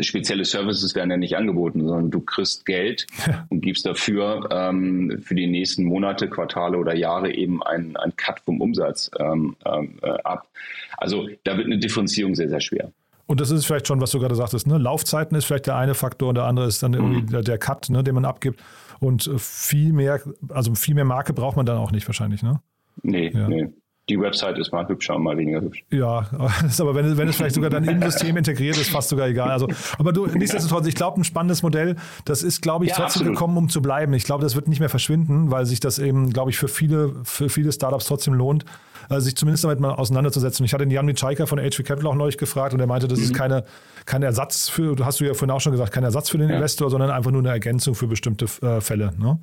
spezielle 0.00 0.44
Services 0.46 0.94
werden 0.94 1.10
ja 1.10 1.16
nicht 1.18 1.36
angeboten, 1.36 1.86
sondern 1.86 2.10
du 2.10 2.20
kriegst 2.20 2.64
Geld 2.64 3.06
und 3.50 3.60
gibst 3.60 3.84
dafür 3.84 4.48
ähm, 4.50 5.20
für 5.22 5.34
die 5.34 5.46
nächsten 5.46 5.84
Monate, 5.84 6.28
Quartale 6.28 6.78
oder 6.78 6.96
Jahre 6.96 7.34
eben 7.34 7.62
einen, 7.62 7.96
einen 7.96 8.16
Cut 8.16 8.40
vom 8.40 8.60
Umsatz 8.62 9.10
ähm, 9.18 9.56
ähm, 9.66 9.98
äh, 10.02 10.16
ab. 10.24 10.48
Also 10.96 11.28
da 11.44 11.58
wird 11.58 11.66
eine 11.66 11.78
Differenzierung 11.78 12.34
sehr, 12.34 12.48
sehr 12.48 12.60
schwer. 12.60 12.90
Und 13.26 13.40
das 13.40 13.50
ist 13.50 13.66
vielleicht 13.66 13.88
schon, 13.88 14.00
was 14.00 14.12
du 14.12 14.20
gerade 14.20 14.34
sagtest, 14.34 14.66
ne? 14.66 14.78
Laufzeiten 14.78 15.36
ist 15.36 15.46
vielleicht 15.46 15.66
der 15.66 15.76
eine 15.76 15.94
Faktor 15.94 16.28
und 16.28 16.36
der 16.36 16.44
andere 16.44 16.66
ist 16.66 16.82
dann 16.82 16.94
irgendwie 16.94 17.22
mhm. 17.22 17.44
der 17.44 17.58
Cut, 17.58 17.90
ne, 17.90 18.04
den 18.04 18.14
man 18.14 18.24
abgibt. 18.24 18.62
Und 19.00 19.26
äh, 19.26 19.38
viel 19.38 19.92
mehr, 19.92 20.20
also 20.48 20.74
viel 20.74 20.94
mehr 20.94 21.04
Marke 21.04 21.32
braucht 21.32 21.56
man 21.56 21.66
dann 21.66 21.78
auch 21.78 21.90
nicht 21.90 22.06
wahrscheinlich, 22.08 22.42
ne? 22.42 22.60
Nee, 23.02 23.30
ja. 23.34 23.48
nee 23.48 23.68
die 24.08 24.20
Website 24.20 24.56
ist 24.58 24.72
mal 24.72 24.86
hübscher 24.86 25.16
und 25.16 25.24
mal 25.24 25.36
weniger 25.36 25.60
hübsch. 25.60 25.84
Ja, 25.90 26.28
aber 26.78 26.94
wenn, 26.94 27.16
wenn 27.16 27.28
es 27.28 27.36
vielleicht 27.36 27.56
sogar 27.56 27.70
dann 27.70 27.84
im 27.84 28.00
System 28.02 28.36
integriert 28.36 28.76
ist, 28.76 28.90
fast 28.90 29.08
sogar 29.08 29.26
egal. 29.26 29.50
Also, 29.50 29.68
aber 29.98 30.12
du, 30.12 30.26
nichtsdestotrotz, 30.26 30.86
ich 30.86 30.94
glaube, 30.94 31.20
ein 31.20 31.24
spannendes 31.24 31.62
Modell, 31.62 31.96
das 32.24 32.42
ist, 32.42 32.62
glaube 32.62 32.84
ich, 32.84 32.92
ja, 32.92 32.96
trotzdem 32.96 33.22
absolut. 33.22 33.34
gekommen, 33.34 33.56
um 33.56 33.68
zu 33.68 33.82
bleiben. 33.82 34.12
Ich 34.14 34.24
glaube, 34.24 34.42
das 34.42 34.54
wird 34.54 34.68
nicht 34.68 34.80
mehr 34.80 34.88
verschwinden, 34.88 35.50
weil 35.50 35.66
sich 35.66 35.80
das 35.80 35.98
eben, 35.98 36.30
glaube 36.30 36.50
ich, 36.50 36.58
für 36.58 36.68
viele, 36.68 37.14
für 37.24 37.48
viele 37.48 37.72
Startups 37.72 38.06
trotzdem 38.06 38.34
lohnt, 38.34 38.64
äh, 39.10 39.20
sich 39.20 39.36
zumindest 39.36 39.64
damit 39.64 39.80
mal 39.80 39.92
auseinanderzusetzen. 39.92 40.64
Ich 40.64 40.72
hatte 40.72 40.84
den 40.84 40.90
Jan 40.90 41.06
Mitschaika 41.06 41.46
von 41.46 41.58
HV 41.58 41.84
Capital 41.84 42.06
auch 42.06 42.14
neulich 42.14 42.38
gefragt 42.38 42.74
und 42.74 42.80
er 42.80 42.86
meinte, 42.86 43.08
das 43.08 43.18
mhm. 43.18 43.24
ist 43.24 43.34
keine, 43.34 43.64
kein 44.04 44.22
Ersatz 44.22 44.68
für, 44.68 44.96
du 44.96 45.04
hast 45.04 45.20
du 45.20 45.24
ja 45.24 45.34
vorhin 45.34 45.50
auch 45.50 45.60
schon 45.60 45.72
gesagt, 45.72 45.92
kein 45.92 46.04
Ersatz 46.04 46.30
für 46.30 46.38
den 46.38 46.48
ja. 46.48 46.56
Investor, 46.56 46.90
sondern 46.90 47.10
einfach 47.10 47.30
nur 47.30 47.40
eine 47.40 47.50
Ergänzung 47.50 47.94
für 47.94 48.06
bestimmte 48.06 48.46
äh, 48.62 48.80
Fälle. 48.80 49.12
Ne? 49.18 49.38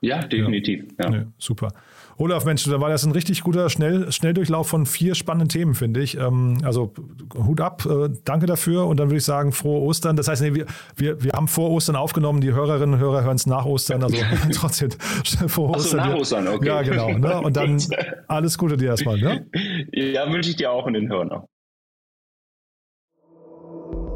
Ja, 0.00 0.22
definitiv. 0.22 0.84
Ja. 0.98 1.10
Nee, 1.10 1.22
super. 1.38 1.72
Olaf, 2.20 2.44
Mensch, 2.44 2.64
da 2.64 2.80
war 2.80 2.88
das 2.88 3.04
ein 3.04 3.12
richtig 3.12 3.42
guter 3.42 3.70
Schnell, 3.70 4.10
Schnelldurchlauf 4.10 4.68
von 4.68 4.86
vier 4.86 5.14
spannenden 5.14 5.48
Themen, 5.48 5.74
finde 5.76 6.00
ich. 6.00 6.16
Ähm, 6.18 6.58
also 6.64 6.92
Hut 7.36 7.60
ab, 7.60 7.86
äh, 7.86 8.10
danke 8.24 8.46
dafür 8.46 8.86
und 8.86 8.98
dann 8.98 9.08
würde 9.08 9.18
ich 9.18 9.24
sagen, 9.24 9.52
frohe 9.52 9.80
Ostern. 9.82 10.16
Das 10.16 10.26
heißt, 10.26 10.42
nee, 10.42 10.52
wir, 10.52 10.66
wir, 10.96 11.22
wir 11.22 11.32
haben 11.32 11.46
vor 11.46 11.70
Ostern 11.70 11.94
aufgenommen, 11.94 12.40
die 12.40 12.52
Hörerinnen 12.52 12.94
und 12.96 13.00
Hörer 13.00 13.22
hören 13.22 13.36
es 13.36 13.46
nach 13.46 13.64
Ostern, 13.64 14.02
also 14.02 14.16
trotzdem 14.52 14.90
vor 15.46 15.70
Ostern. 15.70 16.00
Ach 16.00 16.06
so, 16.06 16.10
nach 16.10 16.18
Ostern, 16.18 16.48
okay. 16.48 16.66
Ja, 16.66 16.82
genau. 16.82 17.10
Ne? 17.10 17.40
Und 17.40 17.56
dann 17.56 17.80
alles 18.26 18.58
Gute 18.58 18.76
dir 18.76 18.88
erstmal. 18.88 19.18
Ne? 19.18 19.46
Ja, 19.92 20.30
wünsche 20.30 20.50
ich 20.50 20.56
dir 20.56 20.72
auch 20.72 20.86
und 20.86 20.94
den 20.94 21.08
Hörern. 21.08 21.44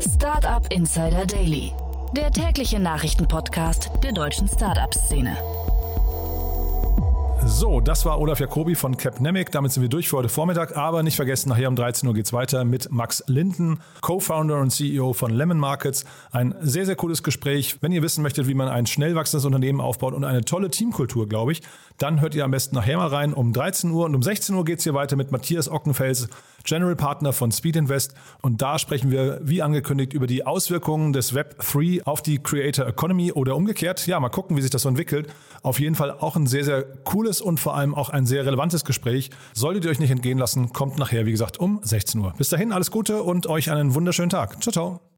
Startup 0.00 0.66
Insider 0.72 1.24
Daily, 1.26 1.70
der 2.16 2.32
tägliche 2.32 2.80
Nachrichtenpodcast 2.80 3.90
der 4.02 4.12
deutschen 4.12 4.48
Startup-Szene. 4.48 5.36
So, 7.44 7.80
das 7.80 8.04
war 8.04 8.20
Olaf 8.20 8.38
Jacobi 8.38 8.74
von 8.74 8.96
Capnemic. 8.96 9.50
Damit 9.50 9.72
sind 9.72 9.82
wir 9.82 9.88
durch 9.88 10.08
für 10.08 10.18
heute 10.18 10.28
Vormittag. 10.28 10.76
Aber 10.76 11.02
nicht 11.02 11.16
vergessen, 11.16 11.48
nachher 11.48 11.68
um 11.68 11.76
13 11.76 12.08
Uhr 12.08 12.14
geht 12.14 12.26
es 12.26 12.32
weiter 12.32 12.64
mit 12.64 12.92
Max 12.92 13.24
Linden, 13.26 13.80
Co-Founder 14.00 14.58
und 14.58 14.70
CEO 14.70 15.12
von 15.12 15.30
Lemon 15.32 15.58
Markets. 15.58 16.04
Ein 16.30 16.54
sehr, 16.60 16.86
sehr 16.86 16.96
cooles 16.96 17.22
Gespräch. 17.22 17.78
Wenn 17.80 17.92
ihr 17.92 18.02
wissen 18.02 18.22
möchtet, 18.22 18.46
wie 18.46 18.54
man 18.54 18.68
ein 18.68 18.86
schnell 18.86 19.14
wachsendes 19.16 19.44
Unternehmen 19.44 19.80
aufbaut 19.80 20.14
und 20.14 20.24
eine 20.24 20.44
tolle 20.44 20.70
Teamkultur, 20.70 21.28
glaube 21.28 21.52
ich, 21.52 21.62
dann 21.98 22.20
hört 22.20 22.34
ihr 22.34 22.44
am 22.44 22.52
besten 22.52 22.76
nachher 22.76 22.96
mal 22.96 23.08
rein 23.08 23.34
um 23.34 23.52
13 23.52 23.90
Uhr. 23.90 24.06
Und 24.06 24.14
um 24.14 24.22
16 24.22 24.54
Uhr 24.54 24.64
geht 24.64 24.78
es 24.78 24.84
hier 24.84 24.94
weiter 24.94 25.16
mit 25.16 25.32
Matthias 25.32 25.68
Ockenfels, 25.68 26.28
General 26.64 26.96
Partner 26.96 27.32
von 27.32 27.52
Speed 27.52 27.76
Invest. 27.76 28.14
Und 28.40 28.62
da 28.62 28.78
sprechen 28.78 29.10
wir, 29.10 29.40
wie 29.42 29.62
angekündigt, 29.62 30.12
über 30.12 30.26
die 30.26 30.46
Auswirkungen 30.46 31.12
des 31.12 31.34
Web 31.34 31.58
3 31.58 32.02
auf 32.04 32.22
die 32.22 32.38
Creator 32.38 32.86
Economy 32.86 33.32
oder 33.32 33.56
umgekehrt. 33.56 34.06
Ja, 34.06 34.20
mal 34.20 34.28
gucken, 34.28 34.56
wie 34.56 34.62
sich 34.62 34.70
das 34.70 34.82
so 34.82 34.88
entwickelt. 34.88 35.32
Auf 35.62 35.80
jeden 35.80 35.94
Fall 35.94 36.10
auch 36.10 36.36
ein 36.36 36.46
sehr, 36.46 36.64
sehr 36.64 36.82
cooles 36.82 37.40
und 37.40 37.60
vor 37.60 37.76
allem 37.76 37.94
auch 37.94 38.10
ein 38.10 38.26
sehr 38.26 38.44
relevantes 38.46 38.84
Gespräch. 38.84 39.30
Solltet 39.54 39.84
ihr 39.84 39.90
euch 39.90 40.00
nicht 40.00 40.10
entgehen 40.10 40.38
lassen, 40.38 40.72
kommt 40.72 40.98
nachher, 40.98 41.26
wie 41.26 41.32
gesagt, 41.32 41.58
um 41.58 41.80
16 41.82 42.20
Uhr. 42.20 42.34
Bis 42.36 42.48
dahin 42.48 42.72
alles 42.72 42.90
Gute 42.90 43.22
und 43.22 43.46
euch 43.46 43.70
einen 43.70 43.94
wunderschönen 43.94 44.30
Tag. 44.30 44.62
Ciao, 44.62 44.72
ciao. 44.72 45.11